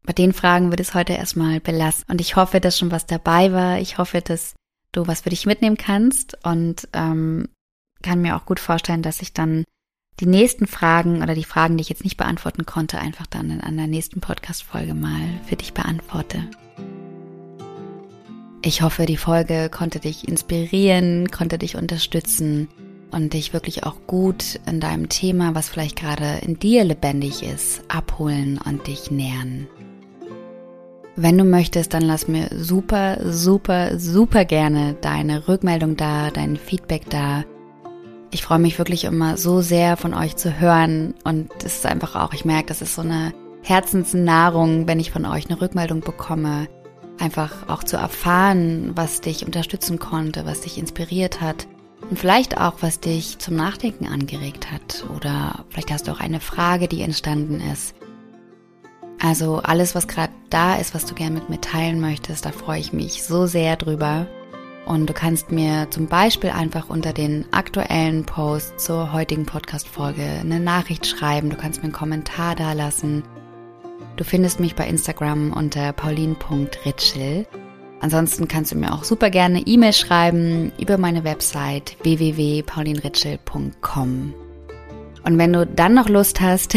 Bei 0.02 0.12
den 0.12 0.32
Fragen 0.32 0.70
wird 0.70 0.80
es 0.80 0.94
heute 0.94 1.12
erstmal 1.12 1.60
belassen. 1.60 2.04
Und 2.08 2.20
ich 2.20 2.36
hoffe, 2.36 2.60
dass 2.60 2.78
schon 2.78 2.90
was 2.90 3.06
dabei 3.06 3.52
war. 3.52 3.78
Ich 3.78 3.98
hoffe, 3.98 4.22
dass 4.22 4.54
du 4.92 5.06
was 5.06 5.22
für 5.22 5.30
dich 5.30 5.46
mitnehmen 5.46 5.76
kannst 5.76 6.36
und 6.44 6.88
ähm, 6.94 7.48
kann 8.02 8.22
mir 8.22 8.36
auch 8.36 8.46
gut 8.46 8.60
vorstellen, 8.60 9.02
dass 9.02 9.22
ich 9.22 9.34
dann 9.34 9.64
die 10.18 10.26
nächsten 10.26 10.66
Fragen 10.66 11.22
oder 11.22 11.34
die 11.34 11.44
Fragen, 11.44 11.76
die 11.76 11.82
ich 11.82 11.88
jetzt 11.88 12.04
nicht 12.04 12.16
beantworten 12.16 12.66
konnte, 12.66 12.98
einfach 12.98 13.26
dann 13.26 13.50
in 13.50 13.60
einer 13.60 13.86
nächsten 13.86 14.20
Podcast-Folge 14.20 14.94
mal 14.94 15.20
für 15.46 15.56
dich 15.56 15.72
beantworte. 15.72 16.44
Ich 18.62 18.82
hoffe, 18.82 19.06
die 19.06 19.16
Folge 19.16 19.70
konnte 19.70 20.00
dich 20.00 20.28
inspirieren, 20.28 21.30
konnte 21.30 21.56
dich 21.56 21.76
unterstützen 21.76 22.68
und 23.10 23.32
dich 23.32 23.54
wirklich 23.54 23.84
auch 23.84 23.96
gut 24.06 24.60
in 24.66 24.80
deinem 24.80 25.08
Thema, 25.08 25.54
was 25.54 25.70
vielleicht 25.70 25.96
gerade 25.96 26.40
in 26.42 26.58
dir 26.58 26.84
lebendig 26.84 27.42
ist, 27.42 27.82
abholen 27.88 28.60
und 28.62 28.86
dich 28.86 29.10
nähern. 29.10 29.66
Wenn 31.16 31.36
du 31.36 31.44
möchtest, 31.44 31.92
dann 31.94 32.02
lass 32.02 32.28
mir 32.28 32.48
super, 32.52 33.18
super, 33.24 33.98
super 33.98 34.44
gerne 34.44 34.96
deine 35.00 35.48
Rückmeldung 35.48 35.96
da, 35.96 36.30
dein 36.30 36.56
Feedback 36.56 37.08
da. 37.10 37.44
Ich 38.30 38.42
freue 38.42 38.58
mich 38.58 38.78
wirklich 38.78 39.04
immer 39.04 39.36
so 39.36 39.60
sehr 39.60 39.96
von 39.96 40.14
euch 40.14 40.36
zu 40.36 40.60
hören 40.60 41.14
und 41.24 41.50
es 41.64 41.76
ist 41.76 41.86
einfach 41.86 42.14
auch, 42.14 42.32
ich 42.32 42.44
merke, 42.44 42.68
das 42.68 42.82
ist 42.82 42.94
so 42.94 43.02
eine 43.02 43.32
Herzensnahrung, 43.62 44.86
wenn 44.86 45.00
ich 45.00 45.10
von 45.10 45.26
euch 45.26 45.50
eine 45.50 45.60
Rückmeldung 45.60 46.00
bekomme 46.00 46.68
einfach 47.20 47.68
auch 47.68 47.84
zu 47.84 47.96
erfahren, 47.96 48.92
was 48.94 49.20
dich 49.20 49.44
unterstützen 49.44 49.98
konnte, 49.98 50.46
was 50.46 50.62
dich 50.62 50.78
inspiriert 50.78 51.40
hat 51.40 51.66
und 52.08 52.18
vielleicht 52.18 52.58
auch, 52.58 52.76
was 52.80 53.00
dich 53.00 53.38
zum 53.38 53.56
Nachdenken 53.56 54.06
angeregt 54.06 54.72
hat 54.72 55.04
oder 55.14 55.64
vielleicht 55.68 55.92
hast 55.92 56.08
du 56.08 56.12
auch 56.12 56.20
eine 56.20 56.40
Frage, 56.40 56.88
die 56.88 57.02
entstanden 57.02 57.60
ist. 57.60 57.94
Also 59.22 59.58
alles, 59.58 59.94
was 59.94 60.08
gerade 60.08 60.32
da 60.48 60.76
ist, 60.76 60.94
was 60.94 61.04
du 61.04 61.14
gerne 61.14 61.34
mit 61.34 61.50
mir 61.50 61.60
teilen 61.60 62.00
möchtest, 62.00 62.46
da 62.46 62.52
freue 62.52 62.80
ich 62.80 62.92
mich 62.94 63.22
so 63.22 63.46
sehr 63.46 63.76
drüber. 63.76 64.26
Und 64.90 65.06
du 65.06 65.14
kannst 65.14 65.52
mir 65.52 65.86
zum 65.90 66.08
Beispiel 66.08 66.50
einfach 66.50 66.88
unter 66.88 67.12
den 67.12 67.44
aktuellen 67.52 68.24
Post 68.24 68.80
zur 68.80 69.12
heutigen 69.12 69.46
Podcast-Folge 69.46 70.24
eine 70.40 70.58
Nachricht 70.58 71.06
schreiben. 71.06 71.48
Du 71.48 71.54
kannst 71.54 71.78
mir 71.78 71.84
einen 71.84 71.92
Kommentar 71.92 72.56
da 72.56 72.72
lassen. 72.72 73.22
Du 74.16 74.24
findest 74.24 74.58
mich 74.58 74.74
bei 74.74 74.88
Instagram 74.88 75.52
unter 75.52 75.92
pauline.ritschel. 75.92 77.46
Ansonsten 78.00 78.48
kannst 78.48 78.72
du 78.72 78.78
mir 78.78 78.92
auch 78.92 79.04
super 79.04 79.30
gerne 79.30 79.60
E-Mail 79.60 79.92
schreiben 79.92 80.72
über 80.76 80.98
meine 80.98 81.22
Website 81.22 81.96
www.paulinritschel.com. 82.02 84.34
Und 85.22 85.38
wenn 85.38 85.52
du 85.52 85.66
dann 85.66 85.94
noch 85.94 86.08
Lust 86.08 86.40
hast, 86.40 86.76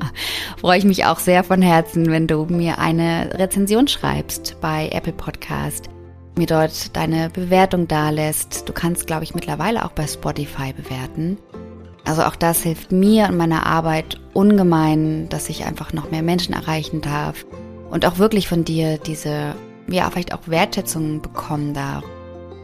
freue 0.60 0.78
ich 0.78 0.84
mich 0.84 1.04
auch 1.04 1.20
sehr 1.20 1.44
von 1.44 1.62
Herzen, 1.62 2.10
wenn 2.10 2.26
du 2.26 2.46
mir 2.46 2.80
eine 2.80 3.30
Rezension 3.34 3.86
schreibst 3.86 4.56
bei 4.60 4.88
Apple 4.88 5.12
Podcast, 5.12 5.88
mir 6.36 6.46
dort 6.46 6.96
deine 6.96 7.30
Bewertung 7.30 7.88
dalässt. 7.88 8.68
Du 8.68 8.72
kannst, 8.72 9.06
glaube 9.06 9.24
ich, 9.24 9.34
mittlerweile 9.34 9.84
auch 9.84 9.92
bei 9.92 10.06
Spotify 10.06 10.72
bewerten. 10.72 11.38
Also 12.04 12.22
auch 12.22 12.36
das 12.36 12.62
hilft 12.62 12.92
mir 12.92 13.28
und 13.28 13.36
meiner 13.36 13.66
Arbeit 13.66 14.20
ungemein, 14.34 15.28
dass 15.30 15.48
ich 15.48 15.64
einfach 15.64 15.92
noch 15.92 16.10
mehr 16.10 16.22
Menschen 16.22 16.54
erreichen 16.54 17.00
darf 17.00 17.46
und 17.90 18.04
auch 18.04 18.18
wirklich 18.18 18.48
von 18.48 18.64
dir 18.64 18.98
diese, 18.98 19.54
ja, 19.88 20.10
vielleicht 20.10 20.34
auch 20.34 20.46
Wertschätzung 20.46 21.22
bekommen 21.22 21.72
darf, 21.72 22.04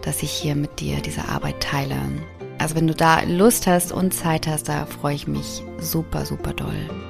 dass 0.03 0.23
ich 0.23 0.31
hier 0.31 0.55
mit 0.55 0.81
dir 0.81 1.01
diese 1.01 1.29
Arbeit 1.29 1.61
teile. 1.61 1.97
Also 2.59 2.75
wenn 2.75 2.87
du 2.87 2.95
da 2.95 3.23
Lust 3.23 3.66
hast 3.66 3.93
und 3.93 4.12
Zeit 4.12 4.47
hast, 4.47 4.68
da 4.68 4.85
freue 4.85 5.14
ich 5.14 5.27
mich 5.27 5.62
super, 5.79 6.27
super 6.27 6.53
doll. 6.53 7.10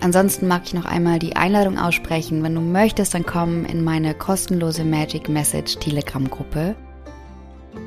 Ansonsten 0.00 0.46
mag 0.46 0.62
ich 0.64 0.74
noch 0.74 0.84
einmal 0.84 1.18
die 1.18 1.36
Einladung 1.36 1.78
aussprechen. 1.78 2.42
Wenn 2.42 2.54
du 2.54 2.60
möchtest, 2.60 3.14
dann 3.14 3.24
komm 3.24 3.64
in 3.64 3.82
meine 3.82 4.14
kostenlose 4.14 4.84
Magic 4.84 5.28
Message 5.28 5.76
Telegram 5.76 6.28
Gruppe. 6.28 6.76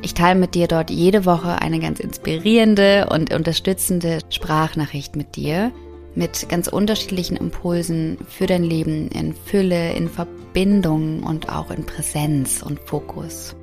Ich 0.01 0.14
teile 0.14 0.39
mit 0.39 0.55
dir 0.55 0.68
dort 0.68 0.89
jede 0.89 1.26
Woche 1.26 1.62
eine 1.62 1.80
ganz 1.80 1.99
inspirierende 1.99 3.07
und 3.10 3.34
unterstützende 3.34 4.20
Sprachnachricht 4.30 5.16
mit 5.16 5.36
dir, 5.36 5.72
mit 6.16 6.47
ganz 6.49 6.68
unterschiedlichen 6.68 7.38
Impulsen 7.38 8.18
für 8.28 8.45
dein 8.45 8.64
Leben 8.64 9.10
in 9.10 9.34
Fülle, 9.34 9.93
in 9.93 10.10
Verbindung 10.10 11.24
und 11.24 11.49
auch 11.49 11.70
in 11.72 11.86
Präsenz 11.86 12.62
und 12.62 12.80
Fokus. 12.80 13.55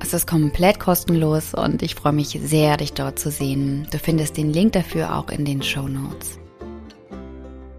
Es 0.00 0.12
ist 0.12 0.26
komplett 0.26 0.78
kostenlos 0.78 1.54
und 1.54 1.82
ich 1.82 1.94
freue 1.94 2.12
mich 2.12 2.38
sehr, 2.42 2.76
dich 2.76 2.92
dort 2.92 3.18
zu 3.18 3.30
sehen. 3.30 3.88
Du 3.90 3.98
findest 3.98 4.36
den 4.36 4.52
Link 4.52 4.72
dafür 4.72 5.16
auch 5.16 5.30
in 5.30 5.44
den 5.44 5.62
Show 5.62 5.88
Notes. 5.88 6.38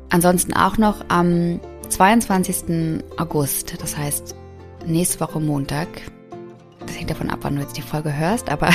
Ansonsten 0.09 0.53
auch 0.53 0.77
noch 0.77 1.03
am 1.09 1.59
22. 1.89 3.03
August, 3.17 3.81
das 3.81 3.97
heißt 3.97 4.35
nächste 4.85 5.19
Woche 5.19 5.39
Montag, 5.39 5.87
das 6.85 6.97
hängt 6.97 7.09
davon 7.09 7.29
ab, 7.29 7.39
wann 7.41 7.55
du 7.55 7.61
jetzt 7.61 7.77
die 7.77 7.81
Folge 7.81 8.15
hörst, 8.15 8.49
aber 8.49 8.69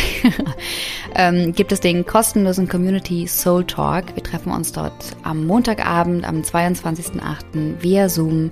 ähm, 1.14 1.52
gibt 1.54 1.72
es 1.72 1.80
den 1.80 2.04
kostenlosen 2.04 2.68
Community 2.68 3.26
Soul 3.26 3.64
Talk. 3.64 4.14
Wir 4.14 4.22
treffen 4.22 4.52
uns 4.52 4.72
dort 4.72 5.16
am 5.22 5.46
Montagabend, 5.46 6.26
am 6.26 6.42
22.08. 6.42 7.80
via 7.80 8.08
Zoom 8.08 8.50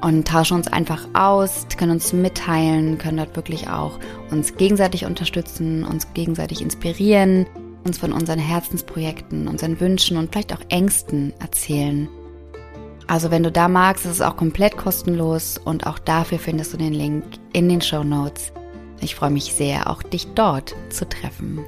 und 0.00 0.26
tauschen 0.26 0.56
uns 0.56 0.68
einfach 0.68 1.06
aus, 1.14 1.66
können 1.76 1.92
uns 1.92 2.12
mitteilen, 2.12 2.98
können 2.98 3.18
dort 3.18 3.36
wirklich 3.36 3.68
auch 3.68 3.98
uns 4.30 4.56
gegenseitig 4.56 5.04
unterstützen, 5.04 5.84
uns 5.84 6.12
gegenseitig 6.14 6.62
inspirieren, 6.62 7.46
uns 7.84 7.98
von 7.98 8.12
unseren 8.12 8.38
Herzensprojekten, 8.38 9.48
unseren 9.48 9.80
Wünschen 9.80 10.16
und 10.16 10.32
vielleicht 10.32 10.52
auch 10.52 10.60
Ängsten 10.68 11.32
erzählen. 11.40 12.08
Also 13.06 13.30
wenn 13.30 13.42
du 13.42 13.52
da 13.52 13.68
magst, 13.68 14.04
ist 14.04 14.12
es 14.12 14.20
auch 14.20 14.36
komplett 14.36 14.76
kostenlos 14.76 15.58
und 15.62 15.86
auch 15.86 15.98
dafür 15.98 16.38
findest 16.38 16.72
du 16.72 16.76
den 16.76 16.94
Link 16.94 17.24
in 17.52 17.68
den 17.68 17.80
Show 17.80 18.04
Notes. 18.04 18.52
Ich 19.00 19.14
freue 19.14 19.30
mich 19.30 19.52
sehr, 19.52 19.90
auch 19.90 20.02
dich 20.02 20.28
dort 20.34 20.74
zu 20.90 21.08
treffen. 21.08 21.60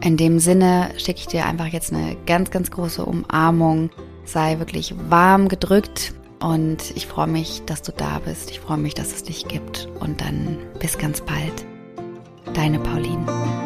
In 0.00 0.16
dem 0.16 0.38
Sinne 0.38 0.90
schicke 0.98 1.20
ich 1.20 1.26
dir 1.26 1.46
einfach 1.46 1.66
jetzt 1.66 1.92
eine 1.92 2.16
ganz, 2.26 2.50
ganz 2.50 2.70
große 2.70 3.04
Umarmung. 3.04 3.90
Sei 4.24 4.58
wirklich 4.58 4.94
warm 5.08 5.48
gedrückt 5.48 6.14
und 6.40 6.94
ich 6.94 7.06
freue 7.06 7.26
mich, 7.26 7.62
dass 7.64 7.80
du 7.80 7.90
da 7.90 8.20
bist. 8.24 8.50
Ich 8.50 8.60
freue 8.60 8.76
mich, 8.76 8.94
dass 8.94 9.14
es 9.14 9.22
dich 9.22 9.48
gibt. 9.48 9.88
Und 10.00 10.20
dann 10.20 10.58
bis 10.78 10.98
ganz 10.98 11.22
bald. 11.22 11.64
Deine 12.52 12.78
Pauline. 12.78 13.63